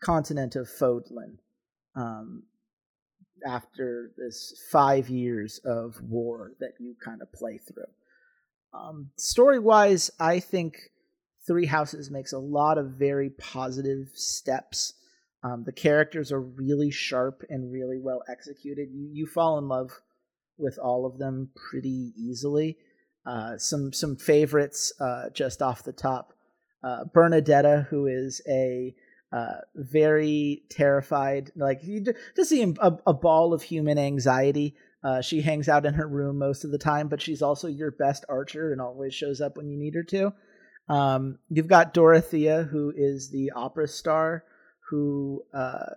continent 0.03 0.57
of 0.57 0.69
Fodlan 0.69 1.39
um, 1.97 2.43
after 3.47 4.13
this 4.17 4.55
five 4.71 5.09
years 5.09 5.61
of 5.65 6.01
war 6.03 6.53
that 6.61 6.73
you 6.79 6.95
kind 7.03 7.23
of 7.23 7.33
play 7.33 7.59
through. 7.59 7.85
Um, 8.73 9.11
story 9.17 9.59
wise, 9.59 10.11
I 10.21 10.41
think 10.41 10.77
Three 11.47 11.67
Houses 11.67 12.11
makes 12.11 12.33
a 12.33 12.39
lot 12.39 12.79
of 12.79 12.93
very 12.99 13.31
positive 13.31 14.11
steps 14.15 14.95
Um, 15.43 15.65
the 15.65 15.73
characters 15.73 16.33
are 16.33 16.41
really 16.41 16.91
sharp 16.91 17.43
and 17.49 17.73
really 17.73 17.99
well 17.99 18.23
executed. 18.29 18.91
You 18.93 19.09
you 19.13 19.27
fall 19.27 19.59
in 19.59 19.69
love 19.69 19.91
with 20.59 20.79
all 20.79 21.07
of 21.07 21.19
them 21.19 21.51
pretty 21.55 22.13
easily. 22.17 22.77
Uh, 23.25 23.57
some 23.57 23.93
some 23.93 24.17
favorites 24.17 24.93
uh, 25.01 25.31
just 25.33 25.63
off 25.63 25.83
the 25.83 25.93
top. 25.93 26.35
Uh, 26.83 27.05
Bernadetta, 27.05 27.87
who 27.89 28.07
is 28.07 28.43
a 28.49 28.95
uh, 29.33 29.61
very 29.75 30.63
terrified, 30.71 31.53
like 31.57 31.81
just 32.37 32.51
see 32.51 32.63
a, 32.63 32.99
a 33.07 33.15
ball 33.15 33.55
of 33.55 33.63
human 33.63 33.99
anxiety. 33.99 34.77
Uh, 35.03 35.21
she 35.23 35.41
hangs 35.41 35.69
out 35.69 35.87
in 35.87 35.95
her 35.95 36.07
room 36.07 36.39
most 36.39 36.65
of 36.65 36.71
the 36.71 36.79
time, 36.79 37.09
but 37.09 37.23
she's 37.23 37.43
also 37.43 37.69
your 37.69 37.91
best 37.91 38.25
archer 38.29 38.73
and 38.73 38.81
always 38.81 39.15
shows 39.15 39.41
up 39.41 39.57
when 39.57 39.69
you 39.69 39.79
need 39.79 39.95
her 39.95 40.03
to. 40.03 40.33
Um, 40.89 41.39
you've 41.49 41.69
got 41.69 41.95
Dorothea, 41.95 42.65
who 42.65 42.93
is 42.95 43.31
the 43.31 43.53
opera 43.55 43.89
star, 43.89 44.45
who 44.91 45.43
uh, 45.55 45.95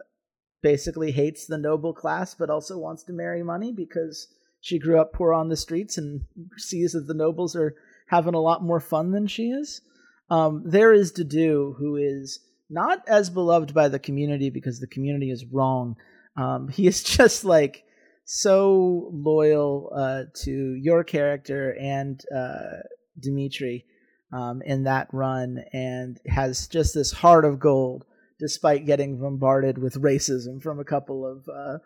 basically 0.62 1.12
hates 1.12 1.46
the 1.46 1.58
noble 1.58 1.94
class, 1.94 2.34
but 2.34 2.50
also 2.50 2.78
wants 2.78 3.04
to 3.04 3.14
marry 3.14 3.44
money 3.44 3.74
because 3.74 4.28
she 4.62 4.80
grew 4.80 5.00
up 5.02 5.12
poor 5.12 5.34
on 5.34 5.50
the 5.50 5.58
streets 5.58 5.98
and 5.98 6.22
sees 6.58 6.94
that 6.94 7.08
the 7.08 7.14
nobles 7.14 7.56
are 7.56 7.76
having 8.08 8.34
a 8.34 8.40
lot 8.40 8.64
more 8.64 8.80
fun 8.80 9.12
than 9.12 9.28
she 9.28 9.50
is. 9.50 9.82
Um, 10.30 10.64
there 10.66 10.94
is 10.94 11.12
Dedue, 11.12 11.76
who 11.78 11.98
is 11.98 12.40
not 12.70 13.04
as 13.08 13.30
beloved 13.30 13.74
by 13.74 13.90
the 13.90 14.00
community 14.00 14.50
because 14.50 14.80
the 14.80 14.88
community 14.88 15.30
is 15.30 15.46
wrong. 15.46 15.98
Um, 16.38 16.70
he 16.70 16.88
is 16.88 17.04
just 17.18 17.44
like 17.44 17.84
so 18.26 19.10
loyal 19.14 19.92
uh, 19.96 20.24
to 20.44 20.76
your 20.82 21.04
character 21.04 21.76
and 21.80 22.24
uh, 22.36 22.82
Dimitri 23.20 23.86
um, 24.34 24.62
in 24.66 24.84
that 24.84 25.08
run, 25.12 25.64
and 25.74 26.20
has 26.26 26.68
just 26.68 26.96
this 26.96 27.12
heart 27.12 27.46
of 27.46 27.60
gold, 27.60 28.06
despite 28.40 28.86
getting 28.86 29.20
bombarded 29.20 29.78
with 29.78 30.02
racism 30.02 30.62
from 30.62 30.80
a 30.80 30.86
couple 30.86 31.26
of 31.26 31.48
uh, 31.48 31.78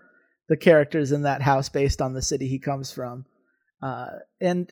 the 0.47 0.56
characters 0.56 1.12
in 1.12 1.23
that 1.23 1.41
house 1.41 1.67
based 1.67 2.02
on 2.02 2.13
the 2.13 2.21
city 2.21 2.47
he 2.47 2.60
comes 2.60 2.91
from. 2.91 3.26
Uh, 3.82 4.08
and 4.39 4.71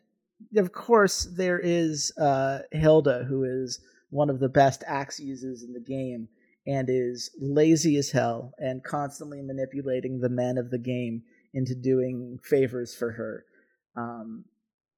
of 0.56 0.72
course, 0.72 1.28
there 1.36 1.60
is 1.60 2.14
uh, 2.18 2.60
Hilda, 2.72 3.26
who 3.28 3.44
is 3.44 3.80
one 4.10 4.30
of 4.30 4.40
the 4.40 4.50
best 4.50 4.84
axe 4.88 5.20
users 5.20 5.64
in 5.64 5.74
the 5.74 5.80
game 5.82 6.30
and 6.68 6.90
is 6.90 7.30
lazy 7.40 7.98
as 7.98 8.12
hell 8.12 8.54
and 8.58 8.84
constantly 8.84 9.42
manipulating 9.42 10.20
the 10.20 10.30
men 10.30 10.58
of 10.58 10.72
the 10.72 10.80
game 10.80 11.24
into 11.56 11.74
doing 11.74 12.38
favors 12.44 12.96
for 12.96 13.14
her 13.14 13.46
um, 13.96 14.46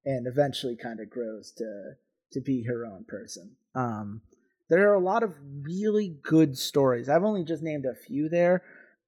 and 0.04 0.28
eventually 0.28 0.76
kind 0.76 1.00
of 1.00 1.10
grows 1.10 1.54
to 1.58 1.91
to 2.34 2.41
be 2.41 2.63
her 2.63 2.86
own 2.86 3.06
person. 3.08 3.56
Um, 3.74 4.22
there 4.70 4.89
are 4.89 4.96
a 4.96 5.00
lot 5.00 5.24
of 5.24 5.34
really 5.62 6.17
good 6.24 6.58
stories. 6.58 7.08
I've 7.08 7.24
only 7.24 7.46
just 7.46 7.63
named 7.63 7.86
a 7.86 7.96
few 7.96 8.28
there. 8.28 8.63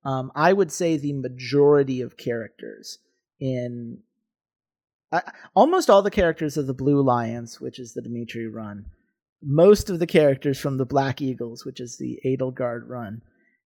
Um, 0.06 0.32
i 0.34 0.54
would 0.54 0.72
say 0.72 0.96
the 0.96 1.12
majority 1.12 2.00
of 2.00 2.16
characters 2.16 3.00
in 3.38 4.00
uh, 5.12 5.20
almost 5.54 5.90
all 5.90 6.02
the 6.02 6.10
characters 6.10 6.56
of 6.56 6.68
the 6.68 6.74
blue 6.74 7.02
lions 7.02 7.60
which 7.60 7.80
is 7.80 7.94
the 7.94 8.02
dimitri 8.02 8.48
run 8.48 8.86
most 9.42 9.90
of 9.90 10.00
the 10.00 10.08
characters 10.08 10.60
from 10.60 10.78
the 10.78 10.86
Black 10.86 11.22
Eagles, 11.22 11.66
which 11.66 11.80
is 11.80 11.98
the 11.98 12.20
Edelgard 12.26 12.88
run, 12.88 13.22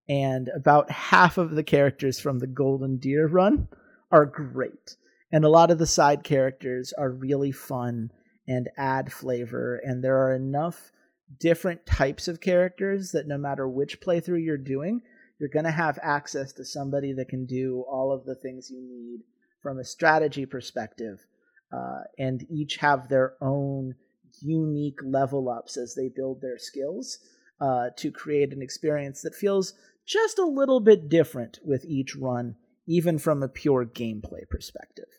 and 0.08 0.50
about 0.56 0.92
half 0.92 1.38
of 1.38 1.52
the 1.52 1.64
characters 1.64 2.20
from 2.20 2.40
the 2.40 2.48
Golden 2.48 2.98
Deer 2.98 3.28
run 3.28 3.68
are 4.12 4.26
great. 4.26 4.98
And 5.32 5.44
a 5.44 5.50
lot 5.50 5.72
of 5.72 5.80
the 5.80 5.88
side 5.88 6.24
characters 6.24 6.94
are 6.94 7.10
really 7.10 7.52
fun 7.52 8.12
and 8.48 8.70
add 8.78 9.12
flavor, 9.12 9.82
and 9.84 10.04
there 10.04 10.18
are 10.18 10.36
enough 10.36 10.92
different 11.40 11.86
types 11.86 12.28
of 12.28 12.42
characters 12.42 13.12
that 13.12 13.28
no 13.28 13.38
matter 13.38 13.68
which 13.68 14.02
playthrough 14.02 14.44
you're 14.44 14.58
doing, 14.58 15.02
you're 15.40 15.50
going 15.50 15.66
to 15.66 15.72
have 15.72 15.98
access 16.04 16.52
to 16.54 16.66
somebody 16.66 17.14
that 17.14 17.30
can 17.30 17.46
do 17.46 17.84
all 17.90 18.12
of 18.12 18.26
the 18.26 18.36
things 18.36 18.70
you 18.70 18.82
need 18.82 19.22
from 19.62 19.80
a 19.80 19.84
strategy 19.84 20.46
perspective, 20.46 21.26
uh, 21.72 22.02
and 22.20 22.46
each 22.52 22.78
have 22.78 23.08
their 23.08 23.34
own 23.42 23.96
unique 24.42 25.00
level 25.04 25.50
ups 25.50 25.78
as 25.78 25.96
they 25.96 26.10
build 26.10 26.42
their 26.42 26.58
skills 26.58 27.20
uh, 27.62 27.90
to 27.98 28.12
create 28.12 28.52
an 28.52 28.62
experience 28.62 29.22
that 29.22 29.34
feels 29.34 29.74
just 30.06 30.40
a 30.40 30.46
little 30.46 30.80
bit 30.80 31.10
different 31.10 31.60
with 31.64 31.86
each 31.86 32.16
run, 32.16 32.56
even 32.88 33.18
from 33.18 33.44
a 33.44 33.48
pure 33.48 33.86
gameplay 33.86 34.48
perspective. 34.50 35.10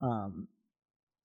Um, 0.00 0.48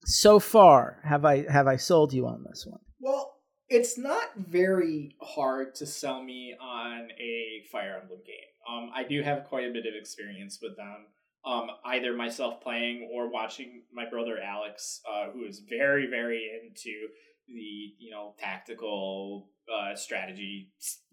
so 0.04 0.38
far, 0.38 1.00
have 1.04 1.24
I 1.24 1.50
have 1.50 1.66
I 1.66 1.76
sold 1.76 2.12
you 2.12 2.26
on 2.26 2.44
this 2.48 2.66
one? 2.66 2.80
Well, 3.00 3.36
it's 3.68 3.98
not 3.98 4.30
very 4.36 5.16
hard 5.20 5.74
to 5.76 5.86
sell 5.86 6.22
me 6.22 6.54
on 6.60 7.08
a 7.20 7.64
Fire 7.70 7.98
Emblem 8.02 8.20
game. 8.26 8.36
Um, 8.68 8.90
I 8.94 9.04
do 9.04 9.22
have 9.22 9.44
quite 9.44 9.68
a 9.68 9.72
bit 9.72 9.86
of 9.86 9.94
experience 9.98 10.58
with 10.62 10.76
them. 10.76 11.06
Um, 11.44 11.70
either 11.84 12.14
myself 12.14 12.60
playing 12.62 13.10
or 13.12 13.28
watching 13.30 13.82
my 13.92 14.08
brother 14.08 14.38
Alex, 14.38 15.00
uh, 15.10 15.30
who 15.32 15.44
is 15.44 15.62
very, 15.68 16.06
very 16.06 16.48
into 16.62 17.08
the 17.48 17.94
you 17.98 18.10
know 18.10 18.34
tactical 18.38 19.48
uh, 19.72 19.94
strategy 19.96 20.70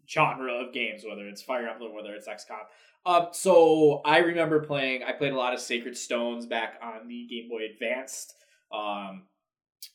genre 0.09 0.53
of 0.53 0.73
games, 0.73 1.03
whether 1.07 1.27
it's 1.27 1.41
Fire 1.41 1.67
Emblem, 1.67 1.93
whether 1.93 2.13
it's 2.13 2.27
XCOM. 2.27 2.65
Um, 3.05 3.27
so 3.31 4.01
I 4.05 4.19
remember 4.19 4.59
playing. 4.59 5.03
I 5.03 5.13
played 5.13 5.33
a 5.33 5.37
lot 5.37 5.53
of 5.53 5.59
Sacred 5.59 5.97
Stones 5.97 6.45
back 6.45 6.79
on 6.81 7.07
the 7.07 7.27
Game 7.27 7.49
Boy 7.49 7.65
Advanced 7.73 8.33
um, 8.71 9.23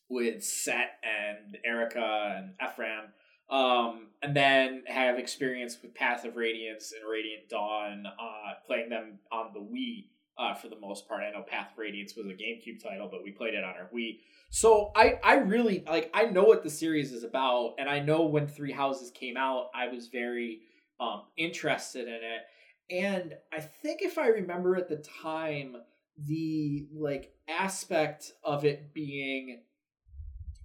with 0.09 0.43
Seth 0.43 0.91
and 1.03 1.59
Eirika 1.69 2.39
and 2.39 2.51
Ephraim. 2.63 3.13
Um, 3.51 4.07
and 4.23 4.35
then 4.35 4.85
have 4.87 5.19
experience 5.19 5.77
with 5.83 5.95
Path 5.95 6.25
of 6.25 6.37
Radiance 6.37 6.93
and 6.93 7.09
Radiant 7.09 7.51
Dawn, 7.51 8.07
uh, 8.07 8.55
playing 8.67 8.89
them 8.89 9.19
on 9.31 9.51
the 9.53 9.61
Wii 9.61 10.07
uh, 10.39 10.55
for 10.55 10.69
the 10.69 10.79
most 10.79 11.09
part. 11.09 11.23
I 11.23 11.31
know 11.31 11.43
Path 11.43 11.73
of 11.73 11.79
Radiance 11.79 12.15
was 12.17 12.27
a 12.27 12.31
GameCube 12.31 12.83
title, 12.83 13.09
but 13.11 13.23
we 13.23 13.31
played 13.31 13.55
it 13.55 13.65
on 13.65 13.75
our 13.75 13.89
Wii. 13.95 14.19
So 14.51 14.93
I 14.95 15.19
I 15.23 15.37
really 15.37 15.85
like 15.87 16.11
I 16.15 16.27
know 16.27 16.45
what 16.45 16.63
the 16.63 16.71
series 16.71 17.13
is 17.13 17.25
about, 17.25 17.75
and 17.79 17.89
I 17.89 18.01
know 18.01 18.27
when 18.27 18.47
Three 18.47 18.73
Houses 18.73 19.11
came 19.11 19.37
out, 19.37 19.71
I 19.75 19.89
was 19.89 20.09
very 20.09 20.61
um, 21.01 21.23
interested 21.37 22.07
in 22.07 22.15
it. 22.15 22.43
And 22.91 23.35
I 23.53 23.61
think 23.61 24.03
if 24.03 24.19
I 24.19 24.29
remember 24.29 24.77
at 24.77 24.89
the 24.89 25.03
time, 25.23 25.77
the 26.19 26.87
like 26.95 27.33
aspect 27.49 28.33
of 28.43 28.65
it 28.65 28.93
being 28.95 29.63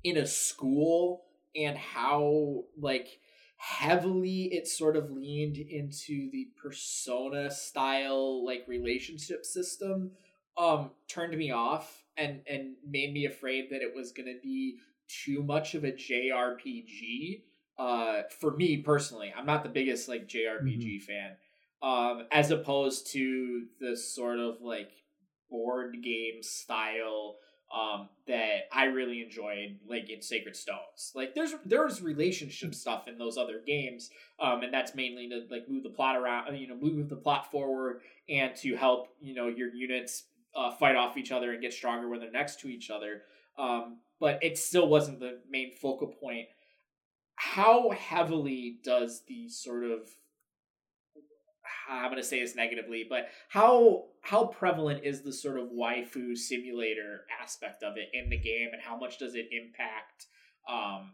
in 0.03 0.17
a 0.17 0.27
school 0.27 1.25
and 1.55 1.77
how 1.77 2.63
like 2.77 3.19
heavily 3.61 4.45
it 4.53 4.67
sort 4.67 4.95
of 4.95 5.11
leaned 5.11 5.57
into 5.57 6.31
the 6.31 6.47
persona 6.61 7.51
style 7.51 8.45
like 8.45 8.63
relationship 8.67 9.45
system 9.45 10.11
um 10.57 10.89
turned 11.09 11.37
me 11.37 11.51
off 11.51 12.03
and 12.19 12.41
and 12.47 12.75
made 12.87 13.13
me 13.13 13.25
afraid 13.25 13.69
that 13.71 13.81
it 13.81 13.95
was 13.95 14.11
going 14.11 14.27
to 14.27 14.39
be 14.41 14.77
too 15.07 15.41
much 15.41 15.73
of 15.73 15.83
a 15.83 15.91
JRPG. 15.91 17.41
Uh, 17.77 18.23
for 18.39 18.55
me 18.55 18.77
personally, 18.77 19.33
I'm 19.35 19.45
not 19.45 19.63
the 19.63 19.69
biggest 19.69 20.07
like 20.07 20.27
JRPG 20.27 20.83
mm-hmm. 20.83 21.05
fan. 21.05 21.35
Um, 21.81 22.27
as 22.31 22.51
opposed 22.51 23.11
to 23.13 23.65
the 23.79 23.95
sort 23.95 24.39
of 24.39 24.61
like 24.61 24.91
board 25.49 25.97
game 26.03 26.43
style 26.43 27.37
um 27.75 28.09
that 28.27 28.67
I 28.71 28.85
really 28.85 29.21
enjoyed 29.21 29.77
like 29.87 30.09
in 30.09 30.21
Sacred 30.21 30.55
Stones. 30.55 31.11
Like 31.13 31.35
there's 31.35 31.53
there's 31.65 32.01
relationship 32.01 32.73
stuff 32.73 33.07
in 33.07 33.17
those 33.17 33.37
other 33.37 33.61
games 33.65 34.09
um 34.39 34.63
and 34.63 34.73
that's 34.73 34.95
mainly 34.95 35.29
to 35.29 35.45
like 35.49 35.69
move 35.69 35.83
the 35.83 35.89
plot 35.89 36.15
around 36.15 36.55
you 36.55 36.67
know 36.67 36.75
move 36.75 37.09
the 37.09 37.15
plot 37.15 37.51
forward 37.51 38.01
and 38.27 38.55
to 38.57 38.75
help 38.75 39.09
you 39.21 39.33
know 39.35 39.47
your 39.47 39.73
units 39.73 40.23
uh, 40.55 40.71
fight 40.71 40.95
off 40.95 41.17
each 41.17 41.31
other 41.31 41.51
and 41.51 41.61
get 41.61 41.73
stronger 41.73 42.09
when 42.09 42.19
they're 42.19 42.31
next 42.31 42.59
to 42.61 42.67
each 42.67 42.89
other. 42.89 43.23
Um, 43.57 43.97
but 44.19 44.39
it 44.43 44.57
still 44.57 44.87
wasn't 44.87 45.19
the 45.19 45.39
main 45.49 45.71
focal 45.75 46.07
point. 46.07 46.47
How 47.35 47.91
heavily 47.91 48.79
does 48.83 49.23
the 49.27 49.49
sort 49.49 49.83
of 49.85 50.09
I'm 51.89 52.11
going 52.11 52.21
to 52.21 52.27
say 52.27 52.39
this 52.39 52.55
negatively, 52.55 53.05
but 53.09 53.29
how 53.49 54.05
how 54.21 54.45
prevalent 54.45 55.03
is 55.03 55.23
the 55.23 55.33
sort 55.33 55.59
of 55.59 55.69
waifu 55.69 56.37
simulator 56.37 57.25
aspect 57.41 57.83
of 57.83 57.97
it 57.97 58.09
in 58.13 58.29
the 58.29 58.37
game, 58.37 58.69
and 58.73 58.81
how 58.81 58.97
much 58.97 59.17
does 59.17 59.35
it 59.35 59.47
impact 59.51 60.27
um, 60.69 61.13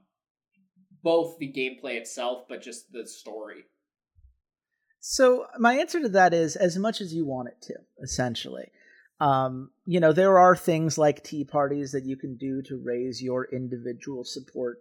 both 1.04 1.38
the 1.40 1.52
gameplay 1.52 1.96
itself, 1.96 2.46
but 2.50 2.62
just 2.62 2.92
the 2.92 3.08
story? 3.08 3.64
So 5.00 5.46
my 5.60 5.76
answer 5.76 6.02
to 6.02 6.10
that 6.10 6.34
is 6.34 6.56
as 6.56 6.78
much 6.78 7.00
as 7.00 7.14
you 7.14 7.26
want 7.26 7.50
it 7.50 7.62
to, 7.68 7.76
essentially. 8.02 8.72
Um, 9.20 9.70
you 9.86 10.00
know, 10.00 10.12
there 10.12 10.40
are 10.40 10.56
things 10.56 10.98
like 10.98 11.24
tea 11.24 11.46
parties 11.46 11.92
that 11.92 12.06
you 12.06 12.18
can 12.18 12.36
do 12.36 12.62
to 12.64 12.82
raise 12.84 13.22
your 13.22 13.46
individual 13.54 14.24
support 14.26 14.80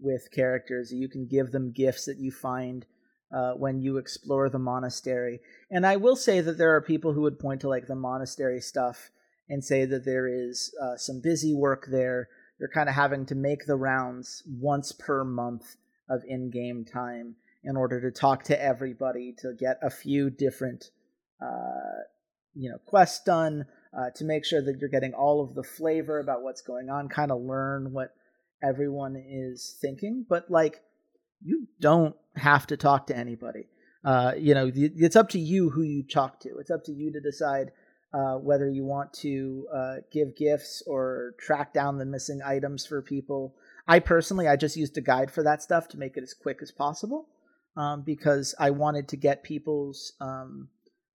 with 0.00 0.30
characters. 0.30 0.92
You 0.92 1.08
can 1.08 1.26
give 1.26 1.50
them 1.50 1.72
gifts 1.72 2.04
that 2.04 2.18
you 2.18 2.30
find 2.30 2.86
uh, 3.32 3.52
when 3.52 3.80
you 3.80 3.96
explore 3.96 4.48
the 4.48 4.58
monastery. 4.58 5.40
And 5.70 5.86
I 5.86 5.96
will 5.96 6.16
say 6.16 6.40
that 6.40 6.58
there 6.58 6.74
are 6.76 6.82
people 6.82 7.12
who 7.12 7.22
would 7.22 7.38
point 7.38 7.60
to 7.62 7.68
like 7.68 7.86
the 7.86 7.94
monastery 7.94 8.60
stuff 8.60 9.10
and 9.48 9.64
say 9.64 9.84
that 9.84 10.04
there 10.04 10.28
is 10.28 10.74
uh, 10.82 10.96
some 10.96 11.20
busy 11.20 11.54
work 11.54 11.86
there. 11.90 12.28
You're 12.58 12.68
kind 12.68 12.88
of 12.88 12.94
having 12.94 13.26
to 13.26 13.34
make 13.34 13.66
the 13.66 13.76
rounds 13.76 14.42
once 14.46 14.92
per 14.92 15.24
month 15.24 15.76
of 16.08 16.22
in 16.26 16.50
game 16.50 16.84
time. 16.84 17.36
in 17.64 17.76
order 17.76 18.00
to 18.00 18.10
talk 18.10 18.42
to 18.44 18.60
everybody 18.60 19.32
to 19.38 19.54
get 19.54 19.78
a 19.82 19.90
few 19.90 20.30
different 20.30 20.90
uh, 21.40 22.02
you 22.54 22.70
know 22.70 22.78
quests 22.86 23.24
done 23.24 23.64
uh, 23.96 24.10
to 24.14 24.24
make 24.24 24.44
sure 24.44 24.62
that 24.62 24.78
you're 24.78 24.88
getting 24.88 25.14
all 25.14 25.42
of 25.42 25.54
the 25.54 25.62
flavor 25.62 26.18
about 26.18 26.42
what's 26.42 26.62
going 26.62 26.88
on 26.88 27.08
kind 27.08 27.30
of 27.30 27.40
learn 27.40 27.92
what 27.92 28.14
everyone 28.62 29.16
is 29.16 29.76
thinking 29.80 30.24
but 30.28 30.50
like 30.50 30.82
you 31.42 31.66
don't 31.80 32.16
have 32.36 32.66
to 32.68 32.76
talk 32.76 33.06
to 33.08 33.16
anybody. 33.16 33.66
Uh, 34.04 34.32
you 34.36 34.54
know 34.54 34.70
it's 34.74 35.16
up 35.16 35.28
to 35.30 35.38
you 35.38 35.70
who 35.70 35.82
you 35.82 36.02
talk 36.02 36.40
to. 36.40 36.58
It's 36.58 36.70
up 36.70 36.84
to 36.84 36.92
you 36.92 37.12
to 37.12 37.20
decide 37.20 37.70
uh, 38.12 38.34
whether 38.34 38.68
you 38.68 38.84
want 38.84 39.12
to 39.14 39.66
uh, 39.72 39.94
give 40.10 40.36
gifts 40.36 40.82
or 40.86 41.34
track 41.38 41.72
down 41.72 41.98
the 41.98 42.04
missing 42.04 42.40
items 42.44 42.84
for 42.84 43.00
people. 43.02 43.54
I 43.86 43.98
personally 43.98 44.46
i 44.46 44.54
just 44.54 44.76
used 44.76 44.96
a 44.96 45.00
guide 45.00 45.30
for 45.30 45.42
that 45.42 45.62
stuff 45.62 45.88
to 45.88 45.98
make 45.98 46.16
it 46.16 46.22
as 46.22 46.34
quick 46.34 46.58
as 46.62 46.70
possible 46.70 47.26
um, 47.76 48.02
because 48.02 48.54
i 48.60 48.70
wanted 48.70 49.08
to 49.08 49.16
get 49.16 49.42
people's 49.42 50.12
um, 50.20 50.68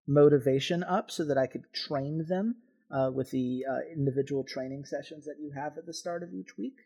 motivation 0.08 0.84
up 0.84 1.12
so 1.12 1.26
that 1.26 1.38
I 1.38 1.48
could 1.48 1.72
train 1.74 2.26
them 2.28 2.56
uh, 2.90 3.12
with 3.14 3.32
the 3.32 3.66
uh, 3.70 3.80
individual 3.94 4.44
training 4.44 4.86
sessions 4.86 5.26
that 5.26 5.40
you 5.40 5.52
have 5.52 5.78
at 5.78 5.86
the 5.86 5.94
start 5.94 6.24
of 6.24 6.34
each 6.34 6.58
week, 6.58 6.78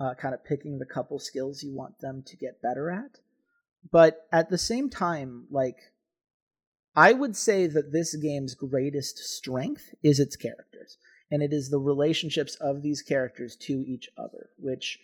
uh, 0.00 0.14
kind 0.14 0.34
of 0.34 0.44
picking 0.44 0.78
the 0.78 0.86
couple 0.86 1.18
skills 1.18 1.62
you 1.62 1.74
want 1.74 1.98
them 2.00 2.22
to 2.26 2.36
get 2.36 2.62
better 2.62 2.90
at. 2.90 3.20
But 3.90 4.26
at 4.32 4.50
the 4.50 4.58
same 4.58 4.90
time, 4.90 5.46
like, 5.50 5.76
I 6.94 7.12
would 7.12 7.36
say 7.36 7.66
that 7.66 7.92
this 7.92 8.16
game's 8.16 8.54
greatest 8.54 9.18
strength 9.18 9.94
is 10.02 10.18
its 10.18 10.36
characters, 10.36 10.96
and 11.30 11.42
it 11.42 11.52
is 11.52 11.68
the 11.68 11.78
relationships 11.78 12.56
of 12.56 12.82
these 12.82 13.02
characters 13.02 13.54
to 13.56 13.84
each 13.86 14.08
other, 14.16 14.50
which 14.58 14.98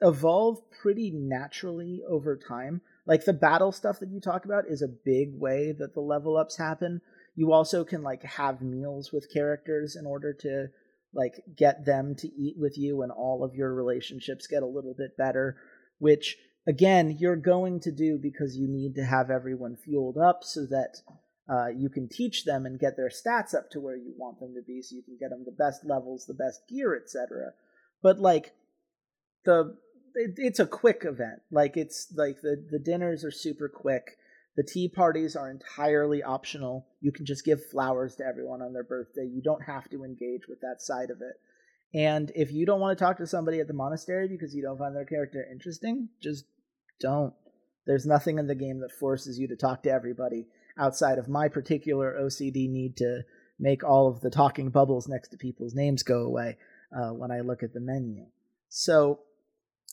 evolve 0.00 0.58
pretty 0.82 1.10
naturally 1.10 2.02
over 2.08 2.36
time. 2.36 2.80
Like 3.06 3.24
the 3.24 3.32
battle 3.32 3.70
stuff 3.70 4.00
that 4.00 4.10
you 4.10 4.20
talk 4.20 4.44
about 4.44 4.64
is 4.66 4.82
a 4.82 4.88
big 4.88 5.38
way 5.38 5.72
that 5.78 5.94
the 5.94 6.00
level 6.00 6.36
ups 6.36 6.56
happen. 6.56 7.00
You 7.36 7.52
also 7.52 7.84
can 7.84 8.02
like 8.02 8.22
have 8.22 8.62
meals 8.62 9.12
with 9.12 9.32
characters 9.32 9.96
in 9.96 10.06
order 10.06 10.32
to 10.40 10.68
like 11.12 11.42
get 11.56 11.84
them 11.84 12.14
to 12.16 12.28
eat 12.28 12.56
with 12.58 12.78
you 12.78 13.02
and 13.02 13.12
all 13.12 13.44
of 13.44 13.54
your 13.54 13.74
relationships 13.74 14.46
get 14.46 14.62
a 14.62 14.66
little 14.66 14.94
bit 14.96 15.16
better 15.16 15.56
which 15.98 16.36
again 16.70 17.16
you're 17.18 17.36
going 17.36 17.80
to 17.80 17.92
do 17.92 18.18
because 18.18 18.56
you 18.56 18.66
need 18.66 18.94
to 18.94 19.04
have 19.04 19.30
everyone 19.30 19.76
fueled 19.76 20.16
up 20.16 20.42
so 20.42 20.64
that 20.66 21.02
uh, 21.48 21.66
you 21.66 21.88
can 21.88 22.08
teach 22.08 22.44
them 22.44 22.64
and 22.64 22.78
get 22.78 22.96
their 22.96 23.10
stats 23.10 23.54
up 23.54 23.68
to 23.70 23.80
where 23.80 23.96
you 23.96 24.14
want 24.16 24.38
them 24.38 24.54
to 24.54 24.62
be 24.62 24.80
so 24.80 24.94
you 24.94 25.02
can 25.02 25.16
get 25.18 25.30
them 25.30 25.44
the 25.44 25.64
best 25.64 25.84
levels 25.84 26.24
the 26.26 26.34
best 26.34 26.60
gear 26.68 26.96
etc 26.96 27.50
but 28.02 28.18
like 28.18 28.52
the 29.44 29.76
it, 30.14 30.34
it's 30.36 30.60
a 30.60 30.66
quick 30.66 31.04
event. 31.04 31.42
Like 31.50 31.76
it's 31.76 32.12
like 32.16 32.40
the 32.42 32.64
the 32.70 32.78
dinners 32.78 33.24
are 33.24 33.30
super 33.30 33.68
quick. 33.68 34.16
The 34.56 34.62
tea 34.64 34.88
parties 34.88 35.36
are 35.36 35.50
entirely 35.50 36.22
optional. 36.22 36.86
You 37.00 37.12
can 37.12 37.24
just 37.24 37.44
give 37.44 37.64
flowers 37.70 38.16
to 38.16 38.24
everyone 38.24 38.62
on 38.62 38.72
their 38.72 38.84
birthday. 38.84 39.24
You 39.24 39.40
don't 39.42 39.62
have 39.62 39.88
to 39.90 40.04
engage 40.04 40.48
with 40.48 40.60
that 40.60 40.82
side 40.82 41.10
of 41.10 41.18
it. 41.20 41.40
And 41.96 42.30
if 42.34 42.52
you 42.52 42.66
don't 42.66 42.80
want 42.80 42.98
to 42.98 43.04
talk 43.04 43.16
to 43.18 43.26
somebody 43.26 43.60
at 43.60 43.68
the 43.68 43.74
monastery 43.74 44.28
because 44.28 44.54
you 44.54 44.62
don't 44.62 44.78
find 44.78 44.94
their 44.94 45.04
character 45.04 45.46
interesting, 45.50 46.08
just 46.20 46.44
don't. 47.00 47.34
There's 47.86 48.06
nothing 48.06 48.38
in 48.38 48.46
the 48.46 48.54
game 48.54 48.80
that 48.80 48.92
forces 48.92 49.38
you 49.38 49.48
to 49.48 49.56
talk 49.56 49.82
to 49.82 49.90
everybody 49.90 50.46
outside 50.78 51.18
of 51.18 51.28
my 51.28 51.48
particular 51.48 52.16
OCD 52.20 52.68
need 52.70 52.96
to 52.98 53.22
make 53.58 53.84
all 53.84 54.08
of 54.08 54.20
the 54.20 54.30
talking 54.30 54.70
bubbles 54.70 55.08
next 55.08 55.28
to 55.28 55.36
people's 55.36 55.74
names 55.74 56.02
go 56.02 56.22
away 56.22 56.56
uh, 56.96 57.10
when 57.10 57.30
I 57.30 57.40
look 57.40 57.62
at 57.62 57.74
the 57.74 57.80
menu. 57.80 58.26
So 58.68 59.20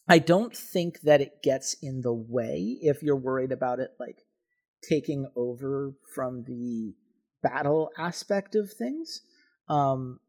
I 0.07 0.19
don't 0.19 0.55
think 0.55 1.01
that 1.01 1.21
it 1.21 1.43
gets 1.43 1.75
in 1.81 2.01
the 2.01 2.13
way 2.13 2.77
if 2.81 3.03
you're 3.03 3.15
worried 3.15 3.51
about 3.51 3.79
it 3.79 3.91
like 3.99 4.25
taking 4.87 5.29
over 5.35 5.93
from 6.13 6.43
the 6.45 6.93
battle 7.41 7.89
aspect 7.97 8.55
of 8.55 8.71
things. 8.71 9.21
Um, 9.67 10.19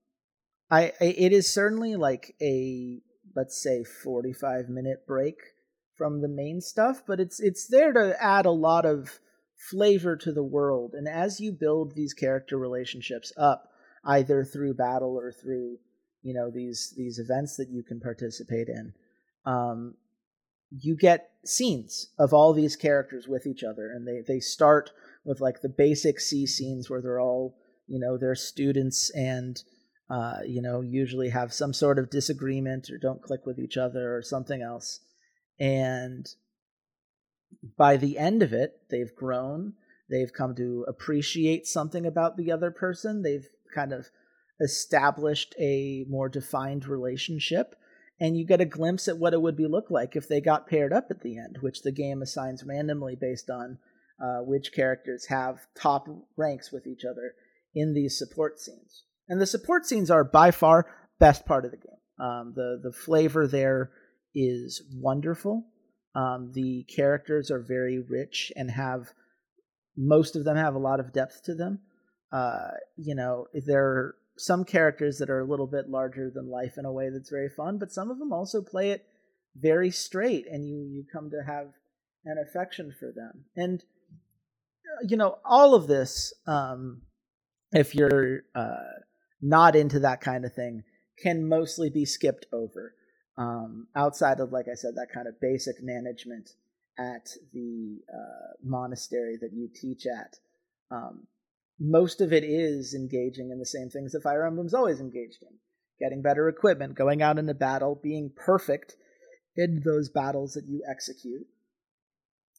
I, 0.70 0.93
I 1.01 1.05
it 1.05 1.33
is 1.33 1.53
certainly 1.53 1.95
like 1.97 2.35
a 2.43 3.01
let's 3.37 3.62
say 3.62 3.85
45 3.85 4.68
minute 4.68 5.07
break 5.07 5.37
from 5.99 6.22
the 6.22 6.28
main 6.28 6.61
stuff, 6.61 7.03
but 7.07 7.20
it's 7.20 7.40
it's 7.40 7.66
there 7.66 7.92
to 7.92 8.16
add 8.22 8.46
a 8.46 8.51
lot 8.51 8.86
of 8.86 9.18
flavor 9.59 10.16
to 10.16 10.32
the 10.32 10.42
world. 10.42 10.94
And 10.94 11.09
as 11.09 11.40
you 11.40 11.53
build 11.53 11.94
these 11.94 12.14
character 12.14 12.57
relationships 12.57 13.32
up, 13.36 13.70
either 14.05 14.44
through 14.44 14.74
battle 14.74 15.18
or 15.18 15.32
through 15.32 15.78
you 16.22 16.32
know 16.32 16.51
these 16.51 16.94
these 16.96 17.18
events 17.18 17.57
that 17.57 17.68
you 17.68 17.82
can 17.82 18.01
participate 18.01 18.68
in, 18.68 18.92
um, 19.44 19.94
you 20.70 20.96
get 20.96 21.30
scenes 21.44 22.11
of 22.18 22.32
all 22.32 22.53
these 22.53 22.76
characters 22.76 23.26
with 23.26 23.46
each 23.46 23.64
other, 23.64 23.90
and 23.90 24.07
they 24.07 24.22
they 24.26 24.40
start 24.40 24.90
with 25.24 25.40
like 25.40 25.61
the 25.61 25.68
basic 25.68 26.20
C 26.20 26.46
scenes 26.46 26.88
where 26.88 27.03
they're 27.03 27.20
all 27.20 27.57
you 27.86 27.99
know 27.99 28.16
they're 28.16 28.34
students 28.34 29.11
and 29.11 29.62
uh, 30.11 30.38
you 30.46 30.62
know 30.62 30.80
usually 30.80 31.30
have 31.30 31.53
some 31.53 31.72
sort 31.72 31.99
of 31.99 32.11
disagreement 32.11 32.90
or 32.90 32.99
don't 32.99 33.22
click 33.22 33.46
with 33.46 33.59
each 33.59 33.76
other 33.76 34.16
or 34.16 34.22
something 34.22 34.62
else, 34.62 35.01
and 35.59 36.28
by 37.76 37.96
the 37.96 38.18
end 38.18 38.42
of 38.42 38.52
it, 38.52 38.80
they've 38.90 39.14
grown. 39.14 39.74
They've 40.11 40.32
come 40.32 40.54
to 40.56 40.84
appreciate 40.88 41.66
something 41.66 42.06
about 42.06 42.36
the 42.36 42.50
other 42.52 42.70
person. 42.70 43.22
They've 43.22 43.48
kind 43.74 43.92
of 43.92 44.06
established 44.61 45.54
a 45.59 46.04
more 46.09 46.28
defined 46.28 46.86
relationship 46.86 47.74
and 48.20 48.36
you 48.36 48.44
get 48.44 48.61
a 48.61 48.64
glimpse 48.64 49.06
at 49.09 49.18
what 49.18 49.32
it 49.32 49.40
would 49.40 49.56
be 49.56 49.66
look 49.66 49.90
like 49.90 50.16
if 50.16 50.28
they 50.28 50.40
got 50.40 50.66
paired 50.66 50.92
up 50.92 51.06
at 51.11 51.22
the 51.22 51.38
end, 51.38 51.59
which 51.61 51.82
the 51.82 51.92
game 51.92 52.20
assigns 52.20 52.64
randomly 52.64 53.14
based 53.14 53.48
on 53.48 53.78
uh, 54.20 54.38
which 54.40 54.72
characters 54.72 55.26
have 55.26 55.66
top 55.80 56.09
ranks 56.36 56.72
with 56.72 56.86
each 56.86 57.04
other 57.04 57.34
in 57.74 57.94
these 57.94 58.18
support 58.18 58.59
scenes. 58.59 59.04
And 59.28 59.40
the 59.40 59.46
support 59.46 59.86
scenes 59.86 60.11
are 60.11 60.24
by 60.24 60.50
far 60.50 60.86
best 61.20 61.46
part 61.46 61.64
of 61.64 61.70
the 61.70 61.76
game. 61.76 61.94
Um, 62.18 62.52
the 62.56 62.80
the 62.82 62.92
flavor 62.92 63.46
there 63.46 63.92
is 64.35 64.83
wonderful. 64.95 65.64
Um, 66.14 66.53
the 66.53 66.85
characters 66.85 67.51
are 67.51 67.61
very 67.61 67.99
rich 67.99 68.53
and 68.57 68.70
have 68.70 69.12
most 69.97 70.37
of 70.37 70.45
them 70.45 70.57
have 70.57 70.74
a 70.74 70.79
lot 70.79 71.01
of 71.01 71.12
depth 71.12 71.43
to 71.45 71.55
them. 71.55 71.81
Uh, 72.33 72.70
you 72.97 73.14
know, 73.14 73.47
there 73.66 73.85
are 73.85 74.14
some 74.37 74.64
characters 74.64 75.18
that 75.18 75.31
are 75.31 75.41
a 75.41 75.47
little 75.47 75.66
bit 75.66 75.89
larger 75.89 76.31
than 76.31 76.49
life 76.49 76.79
in 76.79 76.85
a 76.85 76.93
way 76.93 77.11
that's 77.11 77.31
very 77.31 77.49
fun, 77.49 77.79
but 77.79 77.91
some 77.91 78.11
of 78.11 78.18
them 78.18 78.33
also 78.33 78.62
play 78.62 78.91
it 78.91 79.05
very 79.57 79.91
straight, 79.91 80.47
and 80.51 80.64
you 80.66 80.76
you 80.76 81.05
come 81.12 81.31
to 81.31 81.43
have 81.45 81.68
an 82.24 82.39
affection 82.39 82.95
for 82.99 83.12
them. 83.12 83.45
And 83.57 83.83
uh, 83.83 85.07
you 85.09 85.16
know, 85.16 85.39
all 85.45 85.74
of 85.74 85.89
this, 85.89 86.33
um, 86.47 87.03
if 87.72 87.95
you're 87.95 88.43
uh, 88.55 89.01
not 89.43 89.74
into 89.74 90.01
that 90.01 90.20
kind 90.20 90.45
of 90.45 90.55
thing, 90.55 90.85
can 91.22 91.49
mostly 91.49 91.91
be 91.91 92.05
skipped 92.05 92.47
over. 92.53 92.95
Um, 93.39 93.86
outside 93.95 94.41
of, 94.41 94.53
like 94.53 94.66
I 94.70 94.74
said, 94.74 94.97
that 94.97 95.14
kind 95.14 95.28
of 95.28 95.41
basic 95.41 95.76
management 95.80 96.51
at 96.99 97.30
the 97.53 97.99
uh, 98.12 98.53
monastery 98.62 99.39
that 99.41 99.53
you 99.53 99.68
teach 99.72 100.07
at. 100.07 100.36
Um, 100.91 101.28
most 101.78 102.20
of 102.20 102.32
it 102.32 102.43
is 102.43 102.95
engaging 102.95 103.51
in 103.53 103.61
the 103.61 103.66
same 103.66 103.89
things 103.89 104.12
that 104.12 104.24
Fire 104.24 104.45
Emblem's 104.45 104.74
always 104.74 104.99
engaged 104.99 105.43
in 105.43 105.57
getting 105.99 106.22
better 106.22 106.49
equipment, 106.49 106.95
going 106.95 107.22
out 107.22 107.39
into 107.39 107.55
battle, 107.55 107.99
being 108.03 108.30
perfect 108.36 108.97
in 109.57 109.82
those 109.84 110.09
battles 110.09 110.55
that 110.55 110.66
you 110.66 110.82
execute, 110.89 111.47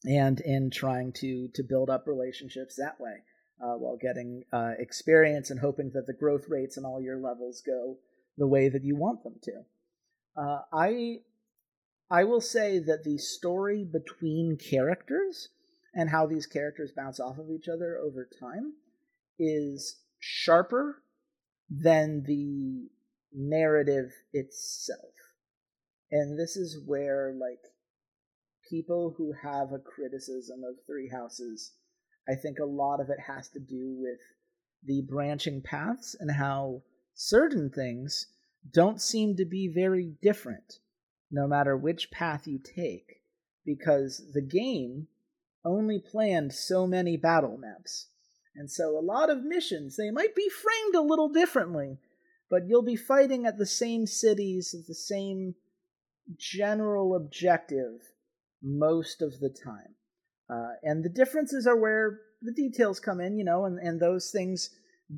and 0.06 0.40
in 0.42 0.70
trying 0.70 1.12
to 1.14 1.50
to 1.54 1.64
build 1.64 1.90
up 1.90 2.06
relationships 2.08 2.76
that 2.76 3.00
way 3.00 3.18
uh, 3.62 3.76
while 3.76 3.98
getting 3.98 4.44
uh, 4.54 4.72
experience 4.78 5.50
and 5.50 5.60
hoping 5.60 5.92
that 5.94 6.08
the 6.08 6.14
growth 6.14 6.46
rates 6.50 6.78
and 6.78 6.86
all 6.86 7.02
your 7.02 7.18
levels 7.18 7.62
go 7.66 7.98
the 8.38 8.48
way 8.48 8.70
that 8.70 8.84
you 8.84 8.96
want 8.96 9.24
them 9.24 9.36
to. 9.44 9.52
Uh, 10.40 10.62
I 10.72 11.18
I 12.10 12.24
will 12.24 12.42
say 12.42 12.80
that 12.80 13.04
the 13.04 13.18
story 13.18 13.84
between 13.84 14.58
characters 14.58 15.50
and 15.94 16.10
how 16.10 16.26
these 16.26 16.46
characters 16.46 16.92
bounce 16.96 17.20
off 17.20 17.38
of 17.38 17.52
each 17.52 17.68
other 17.68 17.98
over 17.98 18.28
time 18.40 18.74
is 19.38 19.98
sharper 20.20 21.04
than 21.70 22.24
the 22.24 22.90
narrative 23.34 24.12
itself. 24.34 25.14
And 26.12 26.40
this 26.40 26.56
is 26.56 26.80
where, 26.86 27.34
like, 27.40 27.62
people 28.70 29.14
who 29.18 29.34
have 29.34 29.72
a 29.72 29.80
criticism 29.80 30.64
of 30.64 30.84
Three 30.86 31.10
Houses, 31.10 31.74
I 32.28 32.36
think 32.36 32.60
a 32.60 32.66
lot 32.66 33.00
of 33.00 33.10
it 33.10 33.20
has 33.28 33.50
to 33.50 33.60
do 33.60 33.96
with 34.00 34.20
the 34.84 35.02
branching 35.02 35.62
paths 35.62 36.16
and 36.20 36.32
how 36.32 36.82
certain 37.14 37.70
things 37.70 38.28
don't 38.72 39.02
seem 39.02 39.36
to 39.38 39.46
be 39.46 39.68
very 39.68 40.14
different 40.22 40.80
no 41.32 41.48
matter 41.48 41.78
which 41.78 42.12
path 42.12 42.48
you 42.48 42.60
take, 42.60 43.22
because 43.66 44.32
the 44.34 44.42
game 44.42 45.08
only 45.64 46.00
planned 46.00 46.54
so 46.54 46.88
many 46.88 47.18
battle 47.18 47.58
maps. 47.58 48.08
And 48.56 48.70
so 48.70 48.98
a 48.98 49.02
lot 49.02 49.30
of 49.30 49.44
missions, 49.44 49.96
they 49.96 50.12
might 50.12 50.36
be 50.36 50.50
framed 50.50 50.96
a 50.96 51.08
little 51.08 51.30
differently, 51.30 52.00
but 52.50 52.68
you'll 52.68 52.82
be 52.82 52.96
fighting 52.96 53.46
at 53.46 53.58
the 53.58 53.66
same 53.66 54.08
cities, 54.08 54.74
with 54.76 54.88
the 54.88 54.96
same 54.96 55.56
general 56.38 57.16
objective 57.16 58.02
most 58.62 59.22
of 59.22 59.40
the 59.40 59.50
time. 59.50 59.96
Uh, 60.50 60.74
and 60.82 61.04
the 61.04 61.10
differences 61.10 61.68
are 61.68 61.78
where 61.78 62.20
the 62.42 62.52
details 62.52 63.00
come 63.00 63.22
in, 63.22 63.38
you 63.38 63.44
know, 63.44 63.66
and, 63.66 63.78
and 63.80 64.00
those 64.00 64.32
things 64.32 64.72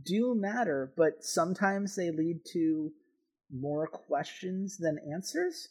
do 0.03 0.35
matter, 0.35 0.91
but 0.97 1.23
sometimes 1.23 1.95
they 1.95 2.11
lead 2.11 2.39
to 2.53 2.91
more 3.53 3.87
questions 3.87 4.77
than 4.77 4.97
answers. 5.13 5.69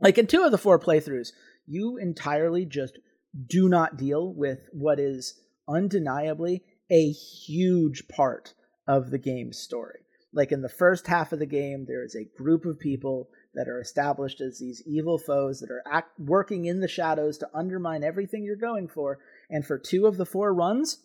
Like 0.00 0.18
in 0.18 0.26
two 0.26 0.44
of 0.44 0.52
the 0.52 0.58
four 0.58 0.78
playthroughs, 0.78 1.28
you 1.66 1.96
entirely 1.96 2.64
just 2.64 2.98
do 3.46 3.68
not 3.68 3.96
deal 3.96 4.32
with 4.32 4.60
what 4.72 4.98
is 4.98 5.40
undeniably 5.68 6.62
a 6.90 7.10
huge 7.10 8.08
part 8.08 8.54
of 8.86 9.10
the 9.10 9.18
game's 9.18 9.58
story. 9.58 10.00
Like 10.32 10.52
in 10.52 10.62
the 10.62 10.68
first 10.68 11.06
half 11.06 11.32
of 11.32 11.38
the 11.38 11.46
game, 11.46 11.84
there 11.86 12.04
is 12.04 12.14
a 12.14 12.36
group 12.36 12.64
of 12.64 12.78
people 12.78 13.28
that 13.54 13.68
are 13.68 13.80
established 13.80 14.40
as 14.40 14.58
these 14.58 14.82
evil 14.86 15.18
foes 15.18 15.60
that 15.60 15.70
are 15.70 15.82
act- 15.90 16.18
working 16.18 16.66
in 16.66 16.80
the 16.80 16.88
shadows 16.88 17.38
to 17.38 17.48
undermine 17.54 18.04
everything 18.04 18.44
you're 18.44 18.56
going 18.56 18.88
for. 18.88 19.18
And 19.50 19.66
for 19.66 19.78
two 19.78 20.06
of 20.06 20.16
the 20.16 20.26
four 20.26 20.54
runs, 20.54 20.98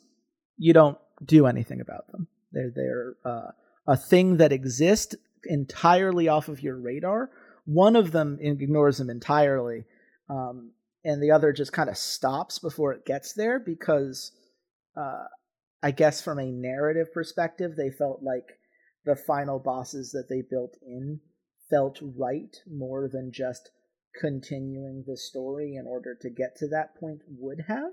you 0.57 0.73
don't 0.73 0.97
do 1.25 1.45
anything 1.47 1.81
about 1.81 2.11
them. 2.11 2.27
They're 2.51 2.71
they're 2.75 3.15
uh, 3.25 3.51
a 3.87 3.97
thing 3.97 4.37
that 4.37 4.51
exists 4.51 5.15
entirely 5.45 6.27
off 6.27 6.47
of 6.47 6.61
your 6.61 6.77
radar. 6.77 7.29
One 7.65 7.95
of 7.95 8.11
them 8.11 8.37
ignores 8.41 8.97
them 8.97 9.09
entirely, 9.09 9.85
um, 10.29 10.71
and 11.05 11.21
the 11.21 11.31
other 11.31 11.53
just 11.53 11.73
kind 11.73 11.89
of 11.89 11.97
stops 11.97 12.59
before 12.59 12.93
it 12.93 13.05
gets 13.05 13.33
there 13.33 13.59
because, 13.59 14.31
uh, 14.97 15.25
I 15.81 15.91
guess, 15.91 16.21
from 16.21 16.39
a 16.39 16.51
narrative 16.51 17.13
perspective, 17.13 17.75
they 17.75 17.89
felt 17.89 18.21
like 18.21 18.59
the 19.05 19.15
final 19.15 19.59
bosses 19.59 20.11
that 20.11 20.27
they 20.29 20.41
built 20.41 20.77
in 20.81 21.19
felt 21.69 21.99
right 22.17 22.55
more 22.69 23.09
than 23.11 23.31
just 23.31 23.71
continuing 24.19 25.03
the 25.07 25.17
story 25.17 25.75
in 25.75 25.85
order 25.87 26.15
to 26.21 26.29
get 26.29 26.55
to 26.57 26.67
that 26.67 26.95
point 26.99 27.21
would 27.27 27.61
have. 27.67 27.91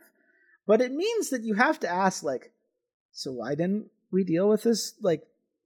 But 0.66 0.80
it 0.80 0.92
means 0.92 1.30
that 1.30 1.44
you 1.44 1.54
have 1.54 1.80
to 1.80 1.88
ask, 1.88 2.22
like, 2.22 2.52
so 3.12 3.32
why 3.32 3.54
didn't 3.54 3.90
we 4.10 4.24
deal 4.24 4.48
with 4.48 4.62
this 4.62 4.94
like 5.02 5.22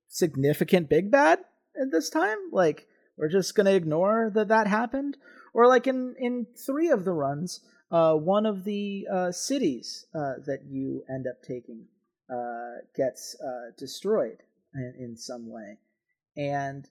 significant 0.09 0.89
big 0.89 1.11
bad 1.11 1.41
at 1.80 1.90
this 1.90 2.10
time? 2.10 2.38
Like, 2.52 2.86
we're 3.16 3.28
just 3.28 3.54
gonna 3.54 3.72
ignore 3.72 4.30
that 4.34 4.48
that 4.48 4.66
happened, 4.66 5.16
or 5.52 5.66
like 5.66 5.86
in 5.86 6.14
in 6.18 6.46
three 6.66 6.90
of 6.90 7.04
the 7.04 7.12
runs, 7.12 7.60
uh, 7.90 8.14
one 8.14 8.46
of 8.46 8.64
the 8.64 9.06
uh, 9.12 9.32
cities 9.32 10.06
uh, 10.14 10.34
that 10.46 10.64
you 10.66 11.04
end 11.08 11.26
up 11.26 11.42
taking 11.42 11.86
uh, 12.30 12.82
gets 12.96 13.36
uh, 13.40 13.70
destroyed 13.78 14.42
in, 14.74 14.94
in 14.98 15.16
some 15.16 15.48
way, 15.48 15.78
and 16.36 16.88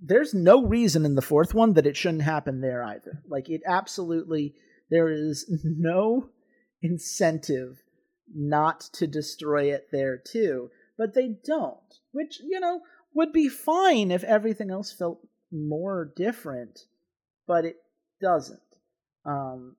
there's 0.00 0.34
no 0.34 0.64
reason 0.64 1.04
in 1.04 1.14
the 1.14 1.22
fourth 1.22 1.54
one 1.54 1.74
that 1.74 1.86
it 1.86 1.96
shouldn't 1.96 2.22
happen 2.22 2.60
there 2.60 2.82
either. 2.82 3.22
Like 3.28 3.48
it 3.48 3.62
absolutely 3.66 4.54
there 4.90 5.08
is 5.08 5.46
no 5.64 6.30
incentive 6.82 7.82
not 8.34 8.80
to 8.92 9.06
destroy 9.06 9.72
it 9.72 9.88
there 9.92 10.16
too, 10.16 10.70
but 10.96 11.14
they 11.14 11.36
don't, 11.44 12.00
which 12.12 12.40
you 12.40 12.60
know 12.60 12.80
would 13.14 13.32
be 13.32 13.48
fine 13.48 14.10
if 14.10 14.24
everything 14.24 14.70
else 14.70 14.92
felt 14.92 15.20
more 15.50 16.12
different, 16.16 16.80
but 17.46 17.64
it 17.64 17.76
doesn't. 18.20 18.60
Um 19.24 19.76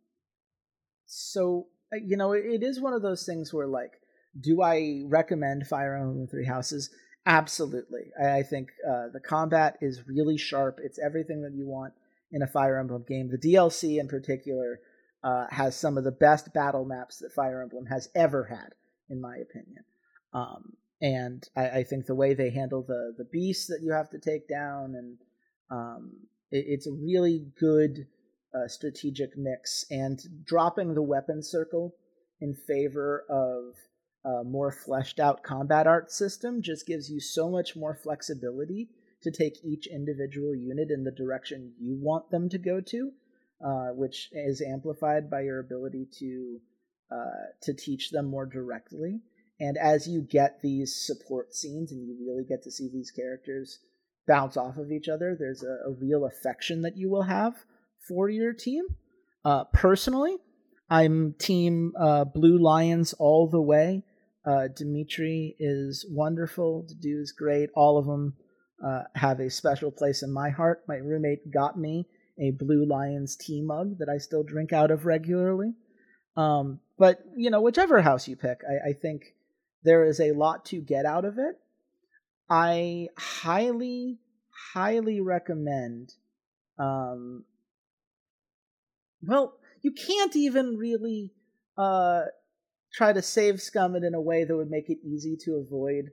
so 1.05 1.67
uh, 1.93 1.97
you 1.97 2.17
know 2.17 2.34
it, 2.34 2.45
it 2.45 2.63
is 2.63 2.79
one 2.79 2.93
of 2.93 3.01
those 3.01 3.25
things 3.25 3.53
where 3.53 3.67
like 3.67 3.93
do 4.39 4.61
I 4.61 5.03
recommend 5.07 5.67
Fire 5.67 5.95
Emblem 5.95 6.27
Three 6.27 6.45
Houses? 6.45 6.89
Absolutely. 7.25 8.11
I, 8.19 8.39
I 8.39 8.43
think 8.43 8.69
uh, 8.88 9.07
the 9.11 9.19
combat 9.19 9.77
is 9.82 10.07
really 10.07 10.38
sharp. 10.38 10.79
It's 10.82 10.99
everything 10.99 11.41
that 11.41 11.53
you 11.53 11.67
want 11.67 11.93
in 12.32 12.41
a 12.41 12.47
Fire 12.47 12.79
Emblem 12.79 13.03
game. 13.07 13.29
The 13.29 13.38
DLC 13.38 13.99
in 13.99 14.07
particular 14.07 14.79
uh, 15.23 15.47
has 15.49 15.75
some 15.75 15.97
of 15.97 16.03
the 16.03 16.11
best 16.11 16.53
battle 16.53 16.86
maps 16.86 17.19
that 17.19 17.34
Fire 17.34 17.61
Emblem 17.61 17.86
has 17.88 18.09
ever 18.15 18.45
had, 18.45 18.73
in 19.09 19.21
my 19.21 19.36
opinion. 19.38 19.84
Um, 20.34 20.73
and 21.01 21.47
I, 21.55 21.69
I, 21.69 21.83
think 21.83 22.05
the 22.05 22.15
way 22.15 22.33
they 22.33 22.51
handle 22.51 22.83
the 22.83 23.13
the 23.17 23.25
beasts 23.25 23.67
that 23.67 23.81
you 23.81 23.91
have 23.91 24.09
to 24.11 24.19
take 24.19 24.47
down, 24.47 24.95
and 24.95 25.17
um, 25.69 26.11
it, 26.51 26.65
it's 26.67 26.87
a 26.87 26.91
really 26.91 27.47
good 27.59 28.07
uh, 28.53 28.67
strategic 28.67 29.37
mix. 29.37 29.85
And 29.89 30.19
dropping 30.45 30.93
the 30.93 31.01
weapon 31.01 31.41
circle 31.41 31.95
in 32.39 32.53
favor 32.53 33.25
of 33.29 33.75
a 34.23 34.43
more 34.43 34.71
fleshed 34.71 35.19
out 35.19 35.43
combat 35.43 35.87
art 35.87 36.11
system 36.11 36.61
just 36.61 36.85
gives 36.85 37.09
you 37.09 37.19
so 37.19 37.49
much 37.49 37.75
more 37.75 37.95
flexibility 37.95 38.89
to 39.23 39.31
take 39.31 39.63
each 39.63 39.87
individual 39.87 40.55
unit 40.55 40.89
in 40.91 41.03
the 41.03 41.11
direction 41.11 41.73
you 41.79 41.95
want 41.99 42.29
them 42.31 42.49
to 42.49 42.57
go 42.57 42.81
to, 42.81 43.11
uh, 43.63 43.89
which 43.89 44.29
is 44.31 44.61
amplified 44.61 45.29
by 45.29 45.41
your 45.41 45.59
ability 45.59 46.07
to 46.19 46.59
uh, 47.11 47.51
to 47.61 47.73
teach 47.73 48.11
them 48.11 48.25
more 48.25 48.45
directly. 48.45 49.19
And 49.62 49.78
as 49.78 50.07
you 50.07 50.22
get 50.22 50.59
these 50.64 50.95
support 50.95 51.53
scenes 51.53 51.91
and 51.91 52.01
you 52.01 52.18
really 52.28 52.43
get 52.43 52.64
to 52.64 52.72
see 52.72 52.89
these 52.91 53.12
characters 53.12 53.78
bounce 54.28 54.57
off 54.57 54.78
of 54.78 54.91
each 54.91 55.07
other, 55.07 55.38
there's 55.38 55.62
a, 55.62 55.88
a 55.88 55.93
real 56.01 56.26
affection 56.26 56.82
that 56.82 56.97
you 56.97 57.12
will 57.12 57.22
have 57.22 57.53
for 58.07 58.28
your 58.28 58.53
team. 58.53 58.86
Uh, 59.45 59.66
personally, 59.66 60.38
I'm 60.89 61.36
team 61.38 61.93
uh, 61.99 62.24
Blue 62.24 62.57
Lions 62.57 63.14
all 63.14 63.47
the 63.47 63.62
way. 63.62 64.03
Uh, 64.43 64.68
Dimitri 64.76 65.55
is 65.59 66.07
wonderful. 66.09 66.88
Dedue 66.89 67.22
is 67.22 67.32
great. 67.32 67.70
All 67.76 67.99
of 67.99 68.07
them 68.07 68.34
uh, 68.84 69.03
have 69.14 69.39
a 69.39 69.51
special 69.51 69.91
place 69.91 70.24
in 70.24 70.34
my 70.34 70.49
heart. 70.49 70.82
My 70.88 70.95
roommate 70.95 71.51
got 71.51 71.78
me 71.78 72.07
a 72.39 72.49
Blue 72.49 72.84
Lions 72.84 73.36
tea 73.36 73.62
mug 73.62 73.99
that 73.99 74.09
I 74.09 74.18
still 74.18 74.41
drink 74.41 74.74
out 74.74 74.89
of 74.89 75.05
regularly. 75.05 75.74
Um, 76.36 76.80
but 76.97 77.20
you 77.36 77.51
know, 77.51 77.62
whichever 77.62 78.01
house 78.01 78.28
you 78.28 78.36
pick, 78.36 78.62
I, 78.68 78.89
I 78.89 78.93
think 78.93 79.36
there 79.84 80.05
is 80.05 80.19
a 80.19 80.32
lot 80.32 80.65
to 80.65 80.82
get 80.82 81.05
out 81.05 81.25
of 81.25 81.38
it. 81.38 81.59
I 82.49 83.07
highly, 83.17 84.19
highly 84.73 85.21
recommend. 85.21 86.13
Um, 86.77 87.45
well, 89.21 89.53
you 89.82 89.91
can't 89.91 90.36
even 90.36 90.77
really 90.77 91.32
uh, 91.77 92.23
try 92.93 93.13
to 93.13 93.21
save 93.21 93.61
scum 93.61 93.95
it 93.95 94.03
in 94.03 94.13
a 94.13 94.21
way 94.21 94.43
that 94.43 94.55
would 94.55 94.69
make 94.69 94.89
it 94.89 94.99
easy 95.03 95.38
to 95.45 95.55
avoid 95.55 96.11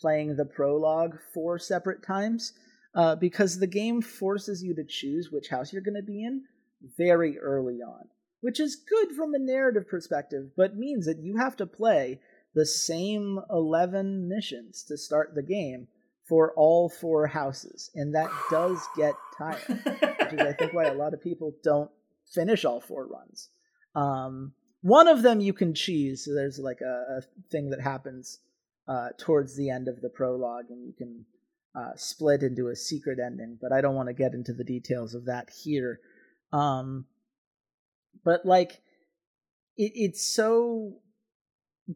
playing 0.00 0.36
the 0.36 0.44
prologue 0.44 1.18
four 1.34 1.58
separate 1.58 2.02
times 2.02 2.52
uh, 2.94 3.16
because 3.16 3.58
the 3.58 3.66
game 3.66 4.00
forces 4.00 4.62
you 4.62 4.74
to 4.74 4.84
choose 4.84 5.30
which 5.30 5.48
house 5.48 5.72
you're 5.72 5.82
going 5.82 5.94
to 5.94 6.02
be 6.02 6.24
in 6.24 6.42
very 6.96 7.38
early 7.38 7.80
on, 7.80 8.08
which 8.40 8.60
is 8.60 8.76
good 8.76 9.14
from 9.16 9.34
a 9.34 9.38
narrative 9.38 9.88
perspective, 9.88 10.50
but 10.56 10.76
means 10.76 11.06
that 11.06 11.18
you 11.18 11.36
have 11.36 11.56
to 11.56 11.66
play 11.66 12.20
the 12.54 12.66
same 12.66 13.38
11 13.50 14.28
missions 14.28 14.82
to 14.84 14.96
start 14.96 15.34
the 15.34 15.42
game 15.42 15.88
for 16.28 16.52
all 16.56 16.88
four 16.88 17.26
houses, 17.26 17.90
and 17.94 18.14
that 18.14 18.30
does 18.50 18.78
get 18.96 19.14
tiring, 19.36 19.80
which 19.84 20.32
is, 20.32 20.40
I 20.40 20.52
think, 20.52 20.74
why 20.74 20.84
a 20.84 20.94
lot 20.94 21.14
of 21.14 21.22
people 21.22 21.54
don't 21.62 21.90
finish 22.34 22.64
all 22.64 22.80
four 22.80 23.06
runs. 23.06 23.48
Um, 23.94 24.52
one 24.82 25.08
of 25.08 25.22
them 25.22 25.40
you 25.40 25.52
can 25.52 25.74
cheese. 25.74 26.24
So 26.24 26.34
there's 26.34 26.58
like 26.58 26.80
a, 26.80 27.18
a 27.18 27.22
thing 27.50 27.70
that 27.70 27.80
happens 27.80 28.38
uh, 28.86 29.08
towards 29.18 29.56
the 29.56 29.70
end 29.70 29.88
of 29.88 30.00
the 30.00 30.10
prologue, 30.10 30.66
and 30.70 30.86
you 30.86 30.92
can 30.92 31.24
uh, 31.74 31.92
split 31.96 32.42
into 32.42 32.68
a 32.68 32.76
secret 32.76 33.18
ending. 33.24 33.58
But 33.60 33.72
I 33.72 33.80
don't 33.80 33.94
want 33.94 34.08
to 34.08 34.14
get 34.14 34.34
into 34.34 34.52
the 34.52 34.64
details 34.64 35.14
of 35.14 35.26
that 35.26 35.50
here. 35.50 36.00
Um, 36.52 37.06
but 38.24 38.44
like, 38.44 38.82
it, 39.76 39.92
it's 39.94 40.34
so 40.34 40.98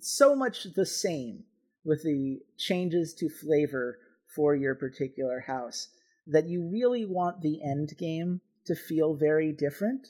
so 0.00 0.34
much 0.34 0.64
the 0.74 0.86
same 0.86 1.44
with 1.84 2.02
the 2.02 2.40
changes 2.56 3.14
to 3.14 3.28
flavor 3.28 3.98
for 4.34 4.54
your 4.54 4.74
particular 4.74 5.40
house 5.40 5.88
that 6.26 6.48
you 6.48 6.62
really 6.62 7.04
want 7.04 7.40
the 7.40 7.60
end 7.62 7.92
game 7.98 8.40
to 8.64 8.74
feel 8.74 9.14
very 9.14 9.52
different, 9.52 10.08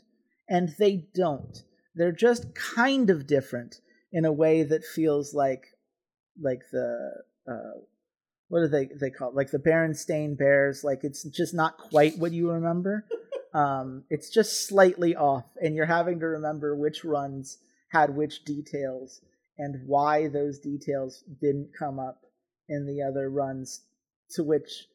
and 0.49 0.75
they 0.79 1.09
don't 1.15 1.63
they're 1.95 2.13
just 2.13 2.55
kind 2.55 3.11
of 3.11 3.27
different 3.27 3.81
in 4.13 4.25
a 4.25 4.33
way 4.33 4.63
that 4.63 4.85
feels 4.85 5.35
like 5.35 5.67
like 6.41 6.63
the 6.73 7.13
uh, 7.49 7.81
what 8.49 8.61
do 8.61 8.69
they 8.69 8.89
they 9.01 9.11
call 9.11 9.31
it? 9.31 9.35
like 9.35 9.51
the 9.51 9.59
Berenstain 9.59 10.37
Bears? 10.37 10.85
Like 10.85 11.05
it's 11.05 11.25
just 11.25 11.55
not 11.55 11.79
quite 11.79 12.19
what 12.19 12.33
you 12.33 12.51
remember. 12.51 13.07
Um, 13.55 14.05
it's 14.09 14.31
just 14.31 14.67
slightly 14.67 15.15
off, 15.15 15.45
and 15.63 15.77
you're 15.77 15.85
having 15.85 16.21
to 16.21 16.27
remember 16.27 16.75
which 16.75 17.05
runs 17.05 17.59
had 17.89 18.17
which 18.17 18.45
details 18.45 19.21
and 19.59 19.87
why 19.87 20.29
those 20.29 20.59
details 20.59 21.25
didn't 21.41 21.71
come 21.79 21.99
up 21.99 22.25
in 22.69 22.87
the 22.87 23.03
other 23.03 23.31
runs. 23.31 23.83
To 24.37 24.43
which 24.43 24.87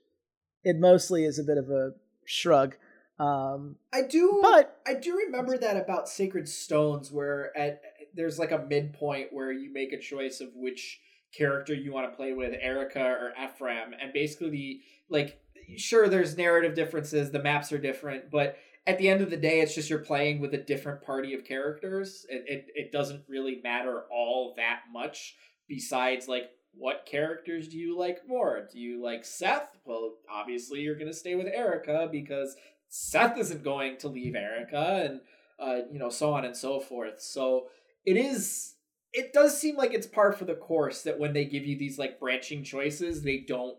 it 0.63 0.77
mostly 0.77 1.23
is 1.23 1.37
a 1.37 1.43
bit 1.43 1.57
of 1.57 1.69
a 1.69 1.91
shrug. 2.25 2.75
Um, 3.19 3.77
I 3.93 4.01
do, 4.01 4.39
but 4.41 4.79
I 4.85 4.95
do 4.95 5.15
remember 5.15 5.57
that 5.57 5.77
about 5.77 6.09
Sacred 6.09 6.47
Stones, 6.47 7.11
where 7.11 7.55
at 7.57 7.81
there's 8.13 8.39
like 8.39 8.51
a 8.51 8.57
midpoint 8.57 9.31
where 9.31 9.51
you 9.51 9.71
make 9.71 9.93
a 9.93 9.99
choice 9.99 10.41
of 10.41 10.49
which 10.55 10.99
character 11.35 11.73
you 11.73 11.93
want 11.93 12.11
to 12.11 12.15
play 12.15 12.33
with, 12.33 12.53
Eirika 12.53 12.97
or 12.97 13.33
Ephraim, 13.43 13.93
and 14.01 14.13
basically, 14.13 14.81
like, 15.09 15.39
sure, 15.77 16.07
there's 16.07 16.37
narrative 16.37 16.73
differences, 16.73 17.31
the 17.31 17.41
maps 17.41 17.71
are 17.71 17.77
different, 17.77 18.31
but 18.31 18.57
at 18.87 18.97
the 18.97 19.09
end 19.09 19.21
of 19.21 19.29
the 19.29 19.37
day, 19.37 19.59
it's 19.59 19.75
just 19.75 19.89
you're 19.89 19.99
playing 19.99 20.39
with 20.39 20.53
a 20.53 20.57
different 20.57 21.01
party 21.01 21.33
of 21.33 21.43
characters. 21.43 22.25
It, 22.29 22.45
it, 22.47 22.65
it 22.73 22.91
doesn't 22.93 23.23
really 23.27 23.59
matter 23.61 24.03
all 24.09 24.53
that 24.55 24.83
much 24.91 25.35
besides 25.67 26.29
like 26.29 26.51
what 26.73 27.05
characters 27.05 27.67
do 27.67 27.77
you 27.77 27.97
like 27.97 28.25
more? 28.27 28.65
Do 28.71 28.79
you 28.79 29.03
like 29.03 29.25
Seth? 29.25 29.77
Well, 29.83 30.13
obviously 30.31 30.79
you're 30.79 30.95
going 30.95 31.11
to 31.11 31.13
stay 31.13 31.35
with 31.35 31.47
Eirika 31.47 32.09
because 32.09 32.55
Seth 32.87 33.37
isn't 33.37 33.63
going 33.63 33.97
to 33.97 34.07
leave 34.07 34.35
Eirika 34.35 35.05
and 35.05 35.21
uh, 35.59 35.79
you 35.91 35.99
know 35.99 36.09
so 36.09 36.33
on 36.33 36.45
and 36.45 36.55
so 36.55 36.79
forth. 36.79 37.19
So 37.21 37.67
it 38.05 38.15
is 38.15 38.75
it 39.11 39.33
does 39.33 39.59
seem 39.59 39.75
like 39.75 39.93
it's 39.93 40.07
par 40.07 40.31
for 40.31 40.45
the 40.45 40.55
course 40.55 41.01
that 41.01 41.19
when 41.19 41.33
they 41.33 41.45
give 41.45 41.65
you 41.65 41.77
these 41.77 41.97
like 41.97 42.19
branching 42.19 42.63
choices, 42.63 43.23
they 43.23 43.39
don't 43.39 43.77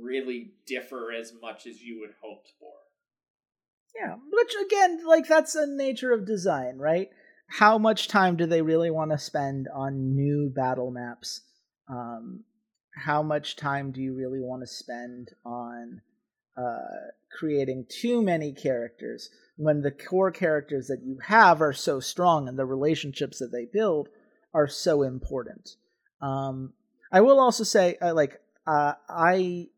really 0.00 0.52
differ 0.64 1.12
as 1.12 1.34
much 1.42 1.66
as 1.66 1.82
you 1.82 2.00
would 2.00 2.14
hoped 2.22 2.52
for. 2.58 2.77
Yeah, 3.98 4.14
which 4.30 4.54
again, 4.64 5.00
like 5.06 5.26
that's 5.26 5.54
a 5.54 5.66
nature 5.66 6.12
of 6.12 6.26
design, 6.26 6.78
right? 6.78 7.10
How 7.48 7.78
much 7.78 8.08
time 8.08 8.36
do 8.36 8.46
they 8.46 8.62
really 8.62 8.90
want 8.90 9.10
to 9.10 9.18
spend 9.18 9.68
on 9.74 10.14
new 10.14 10.50
battle 10.54 10.90
maps? 10.90 11.40
Um, 11.88 12.44
how 12.94 13.22
much 13.22 13.56
time 13.56 13.90
do 13.90 14.00
you 14.00 14.14
really 14.14 14.40
want 14.40 14.62
to 14.62 14.66
spend 14.66 15.30
on 15.44 16.00
uh, 16.56 17.08
creating 17.38 17.86
too 17.88 18.22
many 18.22 18.52
characters 18.52 19.30
when 19.56 19.80
the 19.80 19.90
core 19.90 20.30
characters 20.30 20.88
that 20.88 21.02
you 21.02 21.18
have 21.26 21.62
are 21.62 21.72
so 21.72 22.00
strong 22.00 22.48
and 22.48 22.58
the 22.58 22.66
relationships 22.66 23.38
that 23.38 23.50
they 23.50 23.64
build 23.64 24.08
are 24.52 24.68
so 24.68 25.02
important? 25.02 25.76
Um, 26.20 26.72
I 27.10 27.22
will 27.22 27.40
also 27.40 27.64
say, 27.64 27.96
uh, 28.02 28.14
like, 28.14 28.40
uh, 28.66 28.92
I 29.08 29.68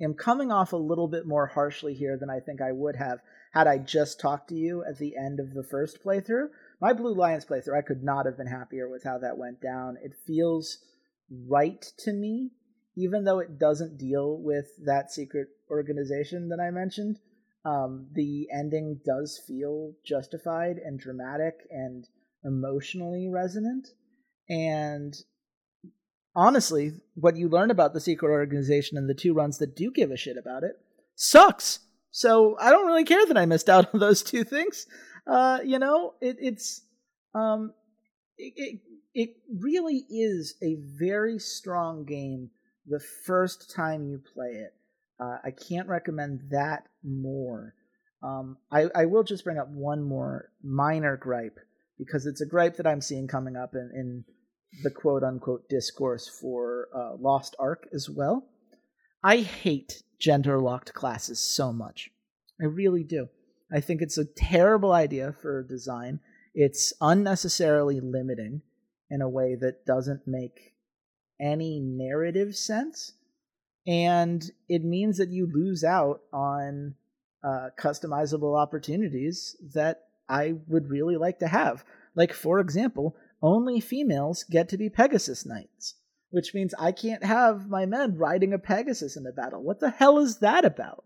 am 0.00 0.14
coming 0.14 0.50
off 0.50 0.72
a 0.72 0.76
little 0.76 1.08
bit 1.08 1.26
more 1.26 1.46
harshly 1.46 1.94
here 1.94 2.16
than 2.16 2.30
I 2.30 2.40
think 2.40 2.62
I 2.62 2.72
would 2.72 2.96
have 2.96 3.18
had 3.52 3.66
I 3.66 3.78
just 3.78 4.20
talked 4.20 4.48
to 4.48 4.54
you 4.54 4.84
at 4.84 4.98
the 4.98 5.16
end 5.16 5.40
of 5.40 5.54
the 5.54 5.64
first 5.64 6.02
playthrough. 6.04 6.48
My 6.80 6.92
Blue 6.92 7.14
Lions 7.14 7.44
playthrough, 7.44 7.78
I 7.78 7.82
could 7.82 8.02
not 8.02 8.26
have 8.26 8.36
been 8.36 8.46
happier 8.46 8.88
with 8.88 9.04
how 9.04 9.18
that 9.18 9.38
went 9.38 9.60
down. 9.60 9.96
It 10.02 10.14
feels 10.26 10.78
right 11.48 11.82
to 11.98 12.12
me, 12.12 12.50
even 12.96 13.24
though 13.24 13.38
it 13.38 13.58
doesn't 13.58 13.98
deal 13.98 14.38
with 14.40 14.66
that 14.84 15.10
secret 15.10 15.48
organization 15.70 16.48
that 16.50 16.60
I 16.60 16.70
mentioned. 16.70 17.18
Um, 17.64 18.08
the 18.12 18.48
ending 18.52 19.00
does 19.04 19.42
feel 19.46 19.94
justified 20.04 20.76
and 20.78 20.98
dramatic 20.98 21.54
and 21.70 22.08
emotionally 22.44 23.28
resonant. 23.28 23.88
And 24.48 25.14
honestly, 26.34 26.92
what 27.14 27.36
you 27.36 27.48
learn 27.48 27.70
about 27.70 27.92
the 27.92 28.00
secret 28.00 28.30
organization 28.30 28.96
and 28.96 29.08
the 29.08 29.14
two 29.14 29.34
runs 29.34 29.58
that 29.58 29.76
do 29.76 29.90
give 29.90 30.10
a 30.10 30.16
shit 30.16 30.36
about 30.36 30.62
it 30.62 30.80
sucks. 31.14 31.80
So 32.10 32.56
I 32.58 32.70
don't 32.70 32.86
really 32.86 33.04
care 33.04 33.26
that 33.26 33.38
I 33.38 33.46
missed 33.46 33.68
out 33.68 33.88
on 33.94 34.00
those 34.00 34.22
two 34.22 34.44
things. 34.44 34.86
Uh, 35.26 35.60
you 35.64 35.78
know, 35.78 36.14
it, 36.20 36.36
it's 36.40 36.82
um, 37.34 37.72
it, 38.36 38.52
it 38.56 38.80
it 39.14 39.30
really 39.60 40.04
is 40.08 40.54
a 40.62 40.76
very 40.98 41.38
strong 41.38 42.04
game 42.04 42.50
the 42.86 43.00
first 43.26 43.74
time 43.74 44.06
you 44.06 44.20
play 44.34 44.50
it. 44.50 44.74
Uh, 45.20 45.38
I 45.44 45.50
can't 45.50 45.88
recommend 45.88 46.42
that 46.50 46.84
more. 47.02 47.74
Um, 48.22 48.56
I, 48.70 48.86
I 48.94 49.04
will 49.06 49.24
just 49.24 49.44
bring 49.44 49.58
up 49.58 49.68
one 49.68 50.02
more 50.02 50.50
minor 50.62 51.16
gripe 51.16 51.58
because 51.98 52.26
it's 52.26 52.40
a 52.40 52.46
gripe 52.46 52.76
that 52.76 52.86
I'm 52.86 53.00
seeing 53.00 53.26
coming 53.26 53.56
up 53.56 53.74
in, 53.74 53.90
in 53.94 54.24
the 54.82 54.90
quote 54.90 55.22
unquote 55.22 55.68
discourse 55.68 56.28
for 56.28 56.88
uh, 56.94 57.16
Lost 57.18 57.56
Ark 57.58 57.88
as 57.92 58.08
well. 58.08 58.44
I 59.22 59.38
hate 59.38 60.02
gender 60.18 60.60
locked 60.60 60.94
classes 60.94 61.40
so 61.40 61.72
much. 61.72 62.10
I 62.60 62.64
really 62.64 63.04
do. 63.04 63.28
I 63.72 63.80
think 63.80 64.00
it's 64.00 64.18
a 64.18 64.24
terrible 64.24 64.92
idea 64.92 65.32
for 65.32 65.62
design. 65.62 66.20
It's 66.54 66.92
unnecessarily 67.00 68.00
limiting 68.00 68.62
in 69.10 69.20
a 69.22 69.28
way 69.28 69.54
that 69.56 69.86
doesn't 69.86 70.26
make 70.26 70.74
any 71.40 71.80
narrative 71.80 72.56
sense. 72.56 73.12
And 73.86 74.44
it 74.68 74.84
means 74.84 75.18
that 75.18 75.30
you 75.30 75.50
lose 75.52 75.84
out 75.84 76.20
on 76.32 76.94
uh, 77.42 77.70
customizable 77.78 78.60
opportunities 78.60 79.56
that 79.74 80.04
I 80.28 80.54
would 80.66 80.90
really 80.90 81.16
like 81.16 81.38
to 81.38 81.48
have. 81.48 81.84
Like, 82.14 82.32
for 82.32 82.60
example, 82.60 83.16
only 83.40 83.80
females 83.80 84.44
get 84.44 84.68
to 84.70 84.76
be 84.78 84.90
Pegasus 84.90 85.46
Knights, 85.46 85.94
which 86.30 86.54
means 86.54 86.74
I 86.78 86.92
can't 86.92 87.24
have 87.24 87.68
my 87.68 87.86
men 87.86 88.16
riding 88.16 88.52
a 88.52 88.58
Pegasus 88.58 89.16
in 89.16 89.26
a 89.26 89.32
battle. 89.32 89.62
What 89.62 89.80
the 89.80 89.90
hell 89.90 90.18
is 90.18 90.38
that 90.38 90.64
about? 90.64 91.04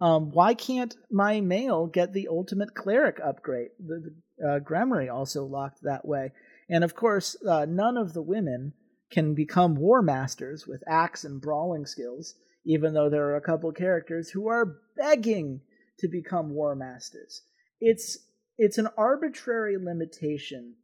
Um, 0.00 0.30
why 0.32 0.54
can't 0.54 0.96
my 1.10 1.40
male 1.40 1.86
get 1.86 2.12
the 2.12 2.28
ultimate 2.28 2.74
cleric 2.74 3.18
upgrade? 3.24 3.70
The, 3.78 4.12
the 4.38 4.46
uh, 4.46 4.58
Gremory 4.58 5.12
also 5.12 5.44
locked 5.44 5.82
that 5.82 6.06
way. 6.06 6.32
And 6.68 6.82
of 6.82 6.94
course, 6.94 7.36
uh, 7.48 7.66
none 7.68 7.96
of 7.96 8.12
the 8.12 8.22
women 8.22 8.72
can 9.10 9.34
become 9.34 9.76
war 9.76 10.02
masters 10.02 10.66
with 10.66 10.82
axe 10.88 11.24
and 11.24 11.40
brawling 11.40 11.86
skills, 11.86 12.34
even 12.66 12.94
though 12.94 13.08
there 13.08 13.26
are 13.26 13.36
a 13.36 13.40
couple 13.40 13.70
characters 13.72 14.30
who 14.30 14.48
are 14.48 14.80
begging 14.96 15.60
to 16.00 16.08
become 16.08 16.50
war 16.50 16.74
masters. 16.74 17.42
It's 17.80 18.18
it's 18.56 18.78
an 18.78 18.88
arbitrary 18.96 19.76
limitation 19.76 20.74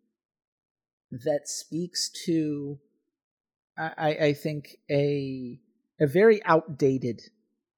that 1.10 1.48
speaks 1.48 2.10
to, 2.26 2.78
I, 3.80 4.16
I 4.20 4.32
think, 4.34 4.76
a 4.90 5.58
a 6.00 6.06
very 6.06 6.42
outdated 6.44 7.20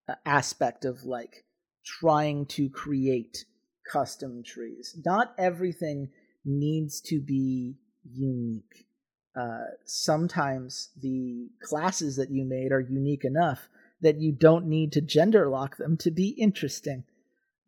uh, 0.08 0.14
aspect 0.24 0.84
of 0.84 1.04
like 1.04 1.44
trying 1.84 2.46
to 2.46 2.68
create 2.68 3.44
custom 3.90 4.42
trees. 4.44 4.96
Not 5.04 5.34
everything 5.38 6.10
needs 6.44 7.00
to 7.02 7.20
be 7.20 7.76
unique. 8.04 8.86
Uh, 9.34 9.64
sometimes 9.84 10.90
the 11.00 11.48
classes 11.62 12.16
that 12.16 12.30
you 12.30 12.44
made 12.44 12.70
are 12.70 12.80
unique 12.80 13.24
enough 13.24 13.68
that 14.02 14.20
you 14.20 14.32
don't 14.32 14.66
need 14.66 14.92
to 14.92 15.00
gender 15.00 15.48
lock 15.48 15.76
them 15.76 15.96
to 15.96 16.10
be 16.10 16.28
interesting. 16.28 17.04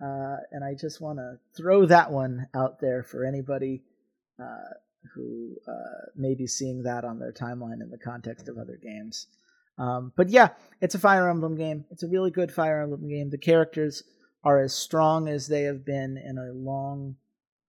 Uh, 0.02 0.36
and 0.50 0.64
I 0.64 0.74
just 0.74 1.00
want 1.00 1.18
to 1.18 1.38
throw 1.56 1.86
that 1.86 2.10
one 2.10 2.48
out 2.54 2.80
there 2.80 3.02
for 3.02 3.24
anybody 3.24 3.82
uh, 4.42 4.74
who 5.14 5.56
uh, 5.68 6.10
may 6.16 6.34
be 6.34 6.46
seeing 6.46 6.82
that 6.82 7.04
on 7.04 7.18
their 7.18 7.32
timeline 7.32 7.82
in 7.82 7.90
the 7.90 7.98
context 7.98 8.48
of 8.48 8.58
other 8.58 8.78
games. 8.82 9.26
Um, 9.78 10.12
but 10.16 10.28
yeah, 10.30 10.50
it's 10.80 10.94
a 10.94 11.00
Fire 11.00 11.28
Emblem 11.28 11.56
game. 11.56 11.84
It's 11.90 12.02
a 12.02 12.08
really 12.08 12.30
good 12.30 12.52
Fire 12.52 12.82
Emblem 12.82 13.08
game. 13.08 13.30
The 13.30 13.38
characters 13.38 14.02
are 14.44 14.60
as 14.60 14.72
strong 14.72 15.28
as 15.28 15.48
they 15.48 15.62
have 15.62 15.84
been 15.84 16.16
in 16.16 16.38
a 16.38 16.52
long, 16.52 17.16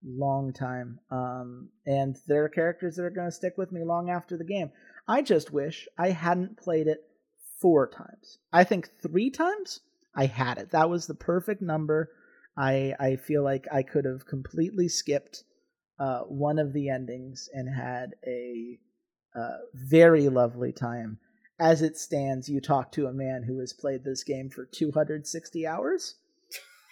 long 0.04 0.52
time. 0.52 1.00
Um, 1.10 1.70
and 1.84 2.16
there 2.26 2.44
are 2.44 2.48
characters 2.48 2.96
that 2.96 3.04
are 3.04 3.10
going 3.10 3.28
to 3.28 3.32
stick 3.32 3.54
with 3.56 3.72
me 3.72 3.82
long 3.84 4.10
after 4.10 4.36
the 4.36 4.44
game. 4.44 4.70
I 5.08 5.22
just 5.22 5.52
wish 5.52 5.88
I 5.98 6.10
hadn't 6.10 6.58
played 6.58 6.86
it 6.86 7.00
four 7.60 7.88
times. 7.88 8.38
I 8.52 8.64
think 8.64 8.90
three 9.02 9.30
times 9.30 9.80
I 10.14 10.26
had 10.26 10.58
it. 10.58 10.70
That 10.70 10.90
was 10.90 11.06
the 11.06 11.14
perfect 11.14 11.62
number. 11.62 12.10
I 12.56 12.94
I 12.98 13.16
feel 13.16 13.44
like 13.44 13.66
I 13.72 13.82
could 13.82 14.04
have 14.04 14.26
completely 14.26 14.88
skipped 14.88 15.44
uh, 15.98 16.20
one 16.20 16.58
of 16.58 16.72
the 16.72 16.88
endings 16.88 17.48
and 17.52 17.68
had 17.68 18.14
a 18.26 18.78
uh, 19.34 19.58
very 19.74 20.28
lovely 20.28 20.72
time. 20.72 21.18
As 21.58 21.82
it 21.82 21.96
stands, 21.96 22.48
you 22.48 22.60
talk 22.60 22.92
to 22.92 23.06
a 23.06 23.12
man 23.12 23.42
who 23.42 23.60
has 23.60 23.72
played 23.72 24.04
this 24.04 24.24
game 24.24 24.50
for 24.50 24.66
260 24.66 25.66
hours, 25.66 26.16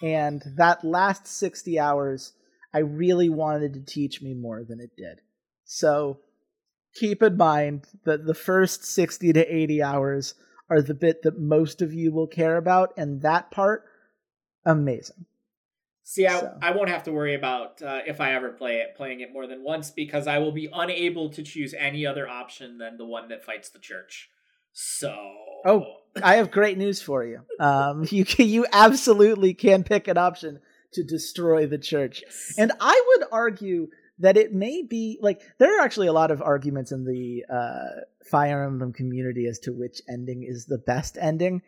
and 0.03 0.43
that 0.57 0.85
last 0.85 1.27
60 1.27 1.79
hours, 1.79 2.33
I 2.73 2.79
really 2.79 3.29
wanted 3.29 3.75
to 3.75 3.81
teach 3.81 4.23
me 4.23 4.35
more 4.35 4.65
than 4.65 4.81
it 4.81 4.97
did. 4.97 5.21
So 5.65 6.21
keep 6.95 7.23
in 7.23 7.37
mind 7.37 7.87
that 8.05 8.27
the 8.27 8.35
first 8.35 8.85
60 8.85 9.33
to 9.35 9.55
80 9.55 9.83
hours 9.83 10.35
are 10.71 10.81
the 10.81 10.95
bit 10.95 11.23
that 11.23 11.39
most 11.39 11.83
of 11.83 11.93
you 11.93 12.11
will 12.11 12.27
care 12.27 12.57
about, 12.57 12.95
and 12.97 13.21
that 13.23 13.51
part, 13.51 13.85
amazing. 14.65 15.27
See, 16.07 16.27
I, 16.27 16.39
so. 16.39 16.59
I 16.61 16.71
won't 16.73 16.91
have 16.91 17.05
to 17.05 17.13
worry 17.13 17.35
about 17.35 17.81
uh, 17.81 18.01
if 18.07 18.21
I 18.21 18.35
ever 18.35 18.51
play 18.51 18.77
it, 18.77 18.95
playing 18.95 19.21
it 19.21 19.33
more 19.33 19.47
than 19.47 19.65
once 19.65 19.91
because 19.91 20.27
I 20.27 20.39
will 20.39 20.53
be 20.53 20.69
unable 20.73 21.31
to 21.31 21.43
choose 21.43 21.73
any 21.73 22.05
other 22.05 22.29
option 22.29 22.77
than 22.77 22.99
the 22.99 23.07
one 23.07 23.29
that 23.29 23.43
fights 23.43 23.71
the 23.71 23.79
church. 23.79 24.29
So, 24.75 25.17
oh, 25.65 25.87
I 26.23 26.37
have 26.37 26.51
great 26.51 26.77
news 26.77 27.01
for 27.01 27.25
you. 27.25 27.41
Um, 27.59 28.07
you 28.11 28.27
can, 28.27 28.49
you 28.49 28.67
absolutely 28.71 29.55
can 29.55 29.83
pick 29.83 30.07
an 30.07 30.19
option 30.19 30.61
to 30.93 31.03
destroy 31.03 31.67
the 31.67 31.79
church, 31.79 32.23
yes. 32.23 32.55
and 32.59 32.71
I 32.81 33.05
would 33.09 33.29
argue 33.33 33.89
that 34.19 34.37
it 34.37 34.53
may 34.53 34.83
be 34.83 35.19
like 35.23 35.41
there 35.59 35.79
are 35.79 35.85
actually 35.85 36.07
a 36.07 36.13
lot 36.13 36.31
of 36.31 36.43
arguments 36.43 36.93
in 36.93 37.05
the 37.05 37.45
uh, 37.53 38.01
Fire 38.31 38.63
Emblem 38.63 38.93
community 38.93 39.47
as 39.47 39.59
to 39.61 39.73
which 39.73 40.03
ending 40.09 40.45
is 40.47 40.67
the 40.67 40.79
best 40.79 41.17
ending. 41.21 41.63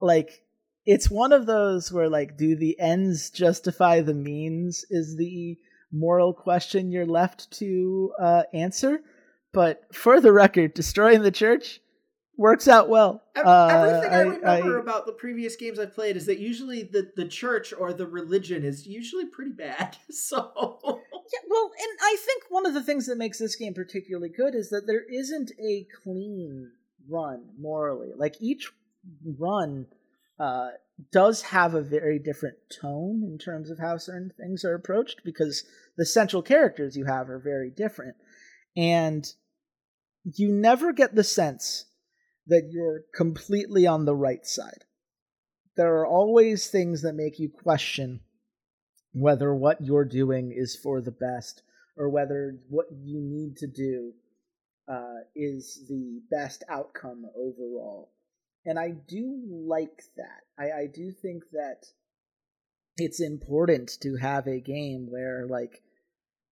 Like 0.00 0.42
it's 0.86 1.10
one 1.10 1.32
of 1.32 1.46
those 1.46 1.92
where 1.92 2.08
like 2.08 2.36
do 2.36 2.56
the 2.56 2.78
ends 2.78 3.30
justify 3.30 4.00
the 4.00 4.14
means 4.14 4.84
is 4.90 5.16
the 5.16 5.58
moral 5.92 6.32
question 6.32 6.90
you're 6.90 7.06
left 7.06 7.50
to 7.50 8.12
uh, 8.20 8.42
answer 8.52 9.00
but 9.52 9.82
for 9.94 10.20
the 10.20 10.32
record 10.32 10.74
destroying 10.74 11.22
the 11.22 11.30
church 11.30 11.80
works 12.40 12.68
out 12.68 12.88
well. 12.88 13.22
Uh, 13.36 14.00
Everything 14.10 14.44
I, 14.46 14.58
remember 14.58 14.78
I, 14.78 14.82
about 14.82 15.04
the 15.04 15.12
previous 15.12 15.56
games 15.56 15.78
I've 15.78 15.94
played 15.94 16.16
is 16.16 16.24
that 16.24 16.38
usually 16.38 16.82
the, 16.82 17.12
the 17.14 17.26
church 17.26 17.74
or 17.78 17.92
the 17.92 18.06
religion 18.06 18.64
is 18.64 18.86
usually 18.86 19.26
pretty 19.26 19.52
bad. 19.52 19.96
So 20.10 20.50
yeah, 21.32 21.48
well, 21.48 21.70
and 21.78 21.98
I 22.02 22.16
think 22.18 22.44
one 22.48 22.66
of 22.66 22.74
the 22.74 22.82
things 22.82 23.06
that 23.06 23.18
makes 23.18 23.38
this 23.38 23.56
game 23.56 23.74
particularly 23.74 24.30
good 24.30 24.54
is 24.54 24.70
that 24.70 24.86
there 24.86 25.04
isn't 25.12 25.52
a 25.62 25.86
clean 26.02 26.72
run 27.08 27.44
morally. 27.58 28.10
Like 28.16 28.36
each 28.40 28.70
run 29.38 29.86
uh, 30.40 30.70
does 31.12 31.42
have 31.42 31.74
a 31.74 31.82
very 31.82 32.18
different 32.18 32.56
tone 32.80 33.22
in 33.22 33.38
terms 33.38 33.70
of 33.70 33.78
how 33.78 33.98
certain 33.98 34.32
things 34.38 34.64
are 34.64 34.74
approached 34.74 35.20
because 35.24 35.64
the 35.96 36.06
central 36.06 36.42
characters 36.42 36.96
you 36.96 37.04
have 37.04 37.28
are 37.28 37.38
very 37.38 37.70
different. 37.70 38.16
And 38.76 39.30
you 40.24 40.50
never 40.50 40.92
get 40.92 41.14
the 41.14 41.24
sense 41.24 41.84
that 42.46 42.70
you're 42.70 43.04
completely 43.14 43.86
on 43.86 44.04
the 44.04 44.14
right 44.14 44.46
side. 44.46 44.84
There 45.76 45.96
are 45.98 46.06
always 46.06 46.66
things 46.66 47.02
that 47.02 47.14
make 47.14 47.38
you 47.38 47.48
question 47.48 48.20
whether 49.12 49.54
what 49.54 49.80
you're 49.80 50.04
doing 50.04 50.52
is 50.54 50.76
for 50.76 51.00
the 51.00 51.10
best 51.10 51.62
or 51.96 52.08
whether 52.08 52.56
what 52.68 52.86
you 52.90 53.20
need 53.20 53.56
to 53.58 53.66
do 53.66 54.12
uh, 54.88 55.20
is 55.34 55.84
the 55.88 56.20
best 56.30 56.64
outcome 56.68 57.24
overall. 57.36 58.10
And 58.64 58.78
I 58.78 58.90
do 58.90 59.42
like 59.48 60.02
that. 60.16 60.42
I, 60.58 60.82
I 60.82 60.86
do 60.86 61.10
think 61.10 61.44
that 61.52 61.86
it's 62.96 63.20
important 63.20 63.98
to 64.02 64.16
have 64.16 64.46
a 64.46 64.60
game 64.60 65.08
where, 65.10 65.46
like, 65.46 65.82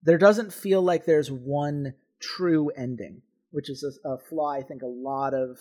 there 0.03 0.19
doesn't 0.19 0.53
feel 0.53 0.81
like 0.81 1.05
there's 1.05 1.31
one 1.31 1.95
true 2.21 2.71
ending, 2.71 3.23
which 3.51 3.69
is 3.69 3.85
a, 4.05 4.09
a 4.09 4.19
flaw 4.19 4.53
I 4.53 4.63
think 4.63 4.83
a 4.83 4.87
lot 4.87 5.35
of 5.35 5.59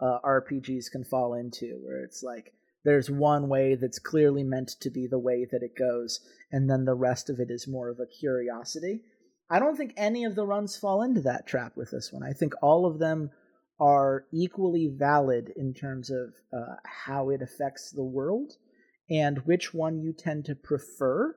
uh, 0.00 0.18
RPGs 0.24 0.90
can 0.90 1.04
fall 1.04 1.34
into, 1.34 1.80
where 1.82 2.02
it's 2.04 2.22
like 2.22 2.52
there's 2.84 3.10
one 3.10 3.48
way 3.48 3.74
that's 3.74 3.98
clearly 3.98 4.44
meant 4.44 4.76
to 4.80 4.90
be 4.90 5.06
the 5.06 5.18
way 5.18 5.46
that 5.50 5.62
it 5.62 5.76
goes, 5.76 6.20
and 6.52 6.70
then 6.70 6.84
the 6.84 6.94
rest 6.94 7.28
of 7.28 7.40
it 7.40 7.50
is 7.50 7.66
more 7.66 7.88
of 7.88 7.98
a 7.98 8.06
curiosity. 8.06 9.02
I 9.50 9.58
don't 9.58 9.76
think 9.76 9.94
any 9.96 10.24
of 10.24 10.34
the 10.34 10.46
runs 10.46 10.76
fall 10.76 11.02
into 11.02 11.22
that 11.22 11.46
trap 11.46 11.76
with 11.76 11.90
this 11.90 12.12
one. 12.12 12.22
I 12.22 12.32
think 12.32 12.54
all 12.62 12.86
of 12.86 12.98
them 12.98 13.30
are 13.80 14.24
equally 14.32 14.88
valid 14.88 15.52
in 15.56 15.72
terms 15.72 16.10
of 16.10 16.34
uh, 16.52 16.74
how 16.84 17.30
it 17.30 17.42
affects 17.42 17.90
the 17.90 18.04
world, 18.04 18.52
and 19.10 19.38
which 19.46 19.72
one 19.72 20.00
you 20.00 20.12
tend 20.12 20.44
to 20.44 20.54
prefer 20.54 21.36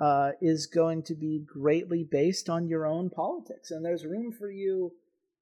uh, 0.00 0.30
is 0.40 0.66
going 0.66 1.02
to 1.02 1.14
be 1.14 1.44
greatly 1.46 2.06
based 2.08 2.48
on 2.48 2.68
your 2.68 2.86
own 2.86 3.10
politics. 3.10 3.70
And 3.70 3.84
there's 3.84 4.04
room 4.04 4.32
for 4.32 4.50
you 4.50 4.92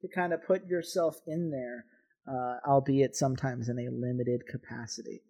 to 0.01 0.09
kind 0.09 0.33
of 0.33 0.45
put 0.47 0.67
yourself 0.67 1.17
in 1.27 1.51
there, 1.51 1.85
uh, 2.29 2.59
albeit 2.69 3.17
sometimes 3.17 3.69
in 3.69 3.79
a 3.79 3.91
limited 3.91 4.43
capacity. 4.47 5.23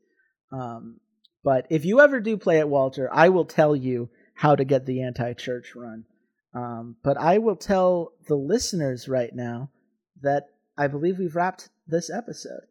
Um, 0.53 1.01
but 1.45 1.67
if 1.71 1.85
you 1.85 2.01
ever 2.01 2.21
do 2.21 2.37
play 2.37 2.59
it, 2.59 2.69
Walter, 2.69 3.09
I 3.13 3.29
will 3.29 3.45
tell 3.45 3.75
you 3.75 4.11
how 4.35 4.55
to 4.55 4.65
get 4.65 4.87
the 4.87 5.03
anti 5.03 5.33
church 5.35 5.75
run. 5.75 6.05
Um, 6.55 6.97
but 7.03 7.17
I 7.17 7.39
will 7.39 7.57
tell 7.57 8.13
the 8.29 8.37
listeners 8.37 9.09
right 9.09 9.35
now 9.35 9.71
that 10.21 10.49
I 10.77 10.87
believe 10.87 11.19
we've 11.19 11.37
wrapped 11.37 11.69
this 11.87 12.11
episode. 12.11 12.63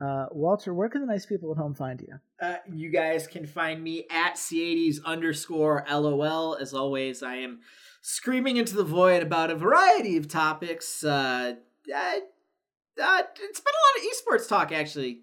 Uh, 0.00 0.26
Walter, 0.32 0.74
where 0.74 0.88
can 0.88 1.00
the 1.00 1.06
nice 1.06 1.24
people 1.24 1.50
at 1.52 1.56
home 1.56 1.74
find 1.74 2.00
you? 2.00 2.18
Uh, 2.40 2.56
you 2.72 2.90
guys 2.90 3.26
can 3.26 3.46
find 3.46 3.82
me 3.82 4.06
at 4.10 4.34
C80s 4.34 4.96
underscore 5.04 5.84
LOL. 5.90 6.56
As 6.56 6.74
always, 6.74 7.22
I 7.22 7.36
am 7.36 7.60
screaming 8.02 8.56
into 8.56 8.74
the 8.74 8.84
void 8.84 9.22
about 9.22 9.50
a 9.50 9.56
variety 9.56 10.16
of 10.16 10.28
topics. 10.28 11.04
Uh, 11.04 11.54
uh, 11.94 12.18
uh, 13.02 13.22
it's 13.40 13.60
been 13.60 13.72
a 13.72 13.84
lot 13.84 13.98
of 13.98 14.04
esports 14.12 14.48
talk 14.48 14.72
actually 14.72 15.20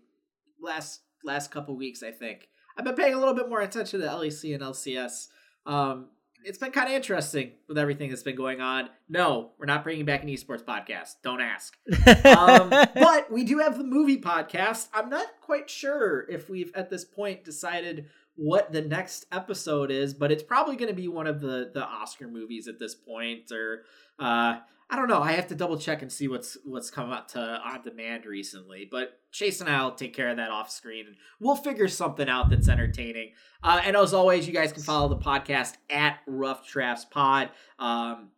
last 0.61 1.01
last 1.23 1.51
couple 1.51 1.75
weeks. 1.75 2.01
I 2.01 2.11
think 2.11 2.47
I've 2.77 2.85
been 2.85 2.95
paying 2.95 3.13
a 3.13 3.19
little 3.19 3.35
bit 3.35 3.49
more 3.49 3.61
attention 3.61 3.99
to 3.99 4.07
LEC 4.07 4.53
and 4.55 4.63
LCS. 4.63 5.27
Um, 5.65 6.07
it's 6.43 6.57
been 6.57 6.71
kind 6.71 6.87
of 6.87 6.93
interesting 6.93 7.51
with 7.67 7.77
everything 7.77 8.09
that's 8.09 8.23
been 8.23 8.35
going 8.35 8.61
on. 8.61 8.89
No, 9.09 9.51
we're 9.57 9.65
not 9.65 9.83
bringing 9.83 10.05
back 10.05 10.23
an 10.23 10.29
esports 10.29 10.63
podcast. 10.63 11.15
Don't 11.23 11.41
ask. 11.41 11.77
um, 12.25 12.69
but 12.95 13.31
we 13.31 13.43
do 13.43 13.59
have 13.59 13.77
the 13.77 13.83
movie 13.83 14.19
podcast. 14.19 14.87
I'm 14.93 15.09
not 15.09 15.27
quite 15.41 15.69
sure 15.69 16.25
if 16.29 16.49
we've 16.49 16.71
at 16.75 16.89
this 16.89 17.05
point 17.05 17.43
decided 17.43 18.07
what 18.35 18.71
the 18.71 18.81
next 18.81 19.25
episode 19.31 19.91
is, 19.91 20.13
but 20.13 20.31
it's 20.31 20.43
probably 20.43 20.75
going 20.75 20.89
to 20.89 20.95
be 20.95 21.07
one 21.07 21.27
of 21.27 21.41
the 21.41 21.71
the 21.73 21.83
Oscar 21.83 22.27
movies 22.27 22.67
at 22.67 22.79
this 22.79 22.95
point, 22.95 23.51
or 23.51 23.83
uh, 24.19 24.57
I 24.91 24.97
don't 24.97 25.07
know. 25.07 25.21
I 25.21 25.31
have 25.31 25.47
to 25.47 25.55
double 25.55 25.77
check 25.77 26.01
and 26.01 26.11
see 26.11 26.27
what's 26.27 26.57
what's 26.65 26.91
come 26.91 27.11
up 27.11 27.29
to 27.29 27.39
on 27.39 27.81
demand 27.81 28.25
recently. 28.25 28.85
But 28.91 29.17
Chase 29.31 29.61
and 29.61 29.69
I'll 29.69 29.95
take 29.95 30.13
care 30.13 30.27
of 30.27 30.35
that 30.35 30.51
off 30.51 30.69
screen, 30.69 31.07
and 31.07 31.15
we'll 31.39 31.55
figure 31.55 31.87
something 31.87 32.27
out 32.27 32.49
that's 32.49 32.67
entertaining. 32.67 33.31
Uh, 33.63 33.79
and 33.85 33.95
as 33.95 34.13
always, 34.13 34.45
you 34.45 34.53
guys 34.53 34.73
can 34.73 34.83
follow 34.83 35.07
the 35.07 35.15
podcast 35.15 35.75
at 35.89 36.17
Rough 36.27 36.67
Drafts 36.67 37.05
Pod. 37.05 37.51
Um, 37.79 38.31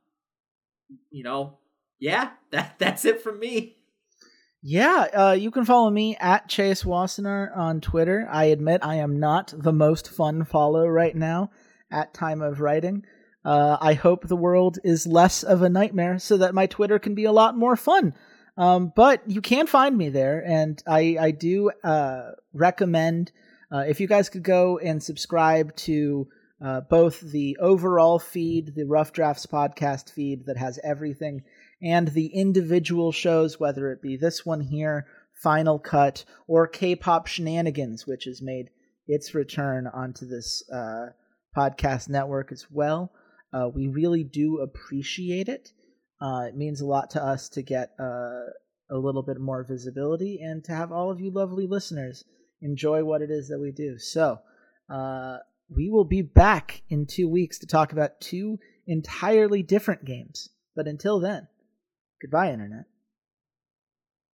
you 1.10 1.24
know, 1.24 1.58
yeah, 1.99 2.30
that 2.51 2.76
that's 2.78 3.04
it 3.04 3.22
from 3.22 3.39
me. 3.39 3.78
Yeah, 4.62 5.08
uh, 5.12 5.32
you 5.38 5.49
can 5.49 5.66
follow 5.66 5.89
me 5.89 6.16
at 6.18 6.47
Chase 6.49 6.84
Wassenaar 6.84 7.58
on 7.58 7.82
Twitter. 7.82 8.28
I 8.32 8.45
admit 8.45 8.86
I 8.86 8.95
am 8.95 9.20
not 9.20 9.54
the 9.58 9.74
most 9.74 10.08
fun 10.08 10.45
follow 10.45 10.88
right 10.88 11.16
now 11.16 11.49
at 11.91 12.14
time 12.14 12.41
of 12.41 12.62
writing. 12.62 13.06
Uh, 13.46 13.78
I 13.80 13.94
hope 13.94 14.28
the 14.28 14.36
world 14.36 14.80
is 14.84 15.06
less 15.06 15.44
of 15.44 15.62
a 15.62 15.70
nightmare 15.70 16.20
so 16.20 16.38
that 16.38 16.54
my 16.54 16.66
Twitter 16.68 17.00
can 17.00 17.16
be 17.16 17.26
a 17.26 17.32
lot 17.32 17.58
more 17.58 17.76
fun. 17.76 18.14
Um, 18.58 18.94
but 18.96 19.22
you 19.30 19.41
can 19.41 19.68
find 19.68 19.98
me 19.98 20.10
there, 20.10 20.44
and 20.46 20.82
I, 20.88 21.18
I 21.20 21.32
do 21.32 21.72
uh, 21.84 22.32
recommend 22.54 23.32
uh, 23.72 23.86
if 23.88 24.00
you 24.00 24.08
guys 24.08 24.30
could 24.30 24.44
go 24.44 24.78
and 24.78 25.02
subscribe 25.02 25.76
to 25.76 26.28
uh, 26.64 26.82
both 26.82 27.20
the 27.20 27.58
overall 27.60 28.20
feed, 28.20 28.76
the 28.76 28.86
Rough 28.86 29.12
Drafts 29.12 29.48
podcast 29.48 30.12
feed 30.12 30.46
that 30.46 30.58
has 30.58 30.80
everything 30.84 31.44
and 31.82 32.08
the 32.10 32.28
individual 32.28 33.12
shows, 33.12 33.60
whether 33.60 33.91
it 33.91 34.02
be 34.02 34.16
this 34.16 34.46
one 34.46 34.62
here, 34.62 35.06
Final 35.41 35.80
Cut, 35.80 36.24
or 36.48 36.68
K 36.68 36.96
pop 36.96 37.28
shenanigans, 37.28 38.08
which 38.08 38.24
has 38.24 38.41
made 38.41 38.70
its 39.08 39.36
return 39.36 39.88
onto 39.88 40.26
this 40.26 40.64
uh, 40.72 41.08
podcast 41.58 42.08
network 42.08 42.52
as 42.52 42.68
well. 42.72 43.12
Uh, 43.54 43.70
we 43.74 43.88
really 43.88 44.24
do 44.24 44.60
appreciate 44.60 45.47
it. 45.49 45.72
Uh, 46.22 46.45
it 46.47 46.56
means 46.56 46.82
a 46.82 46.86
lot 46.86 47.10
to 47.12 47.24
us 47.24 47.49
to 47.49 47.62
get 47.62 47.91
uh, 47.99 48.45
a 48.89 48.97
little 48.97 49.24
bit 49.24 49.39
more 49.39 49.64
visibility 49.64 50.39
and 50.41 50.64
to 50.64 50.72
have 50.72 50.91
all 50.91 51.12
of 51.12 51.20
you 51.20 51.32
lovely 51.32 51.68
listeners 51.68 52.24
enjoy 52.62 53.04
what 53.04 53.22
it 53.22 53.30
is 53.30 53.49
that 53.49 53.60
we 53.60 53.72
do. 53.72 53.97
So, 53.97 54.39
uh, 54.89 55.38
we 55.70 55.89
will 55.89 56.06
be 56.06 56.22
back 56.22 56.82
in 56.89 57.06
two 57.06 57.28
weeks 57.28 57.60
to 57.60 57.68
talk 57.68 57.91
about 57.91 58.20
two 58.22 58.60
entirely 58.88 59.64
different 59.64 60.06
games. 60.06 60.49
But 60.76 60.88
until 60.88 61.20
then, 61.20 61.47
Goodbye, 62.24 62.54
Internet. 62.54 62.86